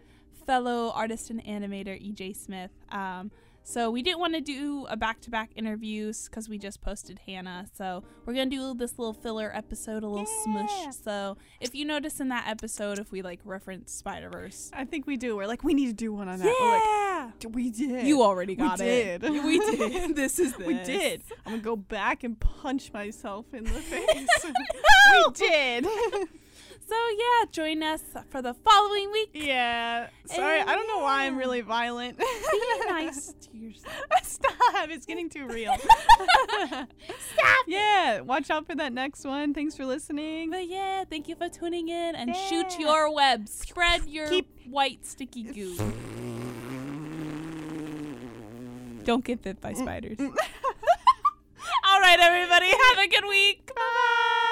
fellow 0.45 0.91
artist 0.91 1.29
and 1.29 1.43
animator 1.43 1.99
EJ 1.99 2.35
Smith. 2.35 2.71
Um, 2.91 3.31
so 3.69 3.91
we 3.91 4.01
didn't 4.01 4.19
want 4.19 4.33
to 4.33 4.39
do 4.41 4.85
a 4.89 4.95
back-to-back 4.95 5.49
interviews 5.55 6.29
because 6.29 6.47
we 6.47 6.57
just 6.57 6.79
posted 6.81 7.19
Hannah. 7.25 7.65
So 7.77 8.01
we're 8.25 8.33
gonna 8.33 8.49
do 8.49 8.73
this 8.73 8.97
little 8.97 9.13
filler 9.13 9.51
episode, 9.53 10.03
a 10.03 10.07
little 10.07 10.25
Yeah. 10.25 10.43
smush. 10.65 10.95
So 11.03 11.37
if 11.59 11.75
you 11.75 11.83
notice 11.83 12.21
in 12.21 12.29
that 12.29 12.47
episode, 12.47 12.97
if 12.97 13.11
we 13.11 13.21
like 13.21 13.41
reference 13.43 13.91
Spider 13.91 14.29
Verse, 14.29 14.71
I 14.73 14.85
think 14.85 15.05
we 15.05 15.17
do. 15.17 15.35
We're 15.35 15.47
like, 15.47 15.63
we 15.65 15.73
need 15.73 15.87
to 15.87 15.93
do 15.93 16.13
one 16.13 16.29
on 16.29 16.39
that. 16.39 16.45
We're 16.59 16.69
like, 16.71 16.81
yeah, 17.43 17.49
we 17.49 17.69
did. 17.69 18.07
you 18.07 18.21
already 18.23 18.53
We 18.53 18.63
got 18.63 18.79
it. 18.79 19.21
did. 19.21 19.31
We 19.43 19.59
did. 19.59 20.15
this 20.15 20.39
is 20.39 20.53
this. 20.55 20.65
We 20.67 20.73
did. 20.75 21.23
I'm 21.45 21.53
gonna 21.53 21.61
go 21.61 21.75
back 21.75 22.23
and 22.23 22.39
punch 22.39 22.93
myself 22.93 23.53
in 23.53 23.65
the 23.65 23.69
face. 23.91 24.27
we 24.45 25.25
did. 25.33 25.85
So 26.87 26.95
yeah, 26.95 27.45
join 27.51 27.83
us 27.83 28.01
for 28.29 28.41
the 28.41 28.53
following 28.53 29.11
week. 29.11 29.31
Yeah. 29.33 30.07
Sorry, 30.25 30.61
and 30.61 30.69
I 30.69 30.75
don't 30.75 30.87
know 30.87 30.99
why 30.99 31.25
I'm 31.25 31.37
really 31.37 31.59
violent. 31.59 32.17
Be 32.17 32.23
nice 32.87 33.33
to 33.33 33.57
yourself. 33.57 33.93
Stop. 34.23 34.87
It's 34.89 35.05
getting 35.05 35.29
too 35.29 35.47
real. 35.47 35.75
Stop. 35.79 36.87
Yeah. 37.67 38.21
Watch 38.21 38.49
out 38.49 38.65
for 38.65 38.73
that 38.75 38.93
next 38.93 39.25
one. 39.25 39.53
Thanks 39.53 39.75
for 39.75 39.85
listening. 39.85 40.49
But 40.49 40.69
yeah, 40.69 41.03
thank 41.09 41.27
you 41.27 41.35
for 41.35 41.49
tuning 41.49 41.89
in 41.89 42.15
and 42.15 42.29
yeah. 42.29 42.47
shoot 42.47 42.79
your 42.79 43.13
web. 43.13 43.49
Spread 43.49 44.05
your 44.05 44.29
Keep 44.29 44.49
white 44.69 45.05
sticky 45.05 45.43
goo. 45.43 45.75
don't 49.03 49.25
get 49.25 49.41
bit 49.41 49.59
by 49.59 49.73
spiders. 49.73 50.17
All 50.19 50.31
right, 51.99 52.19
everybody. 52.19 52.67
Have 52.67 52.99
a 52.99 53.07
good 53.09 53.25
week. 53.27 53.73
Bye. 53.75 54.46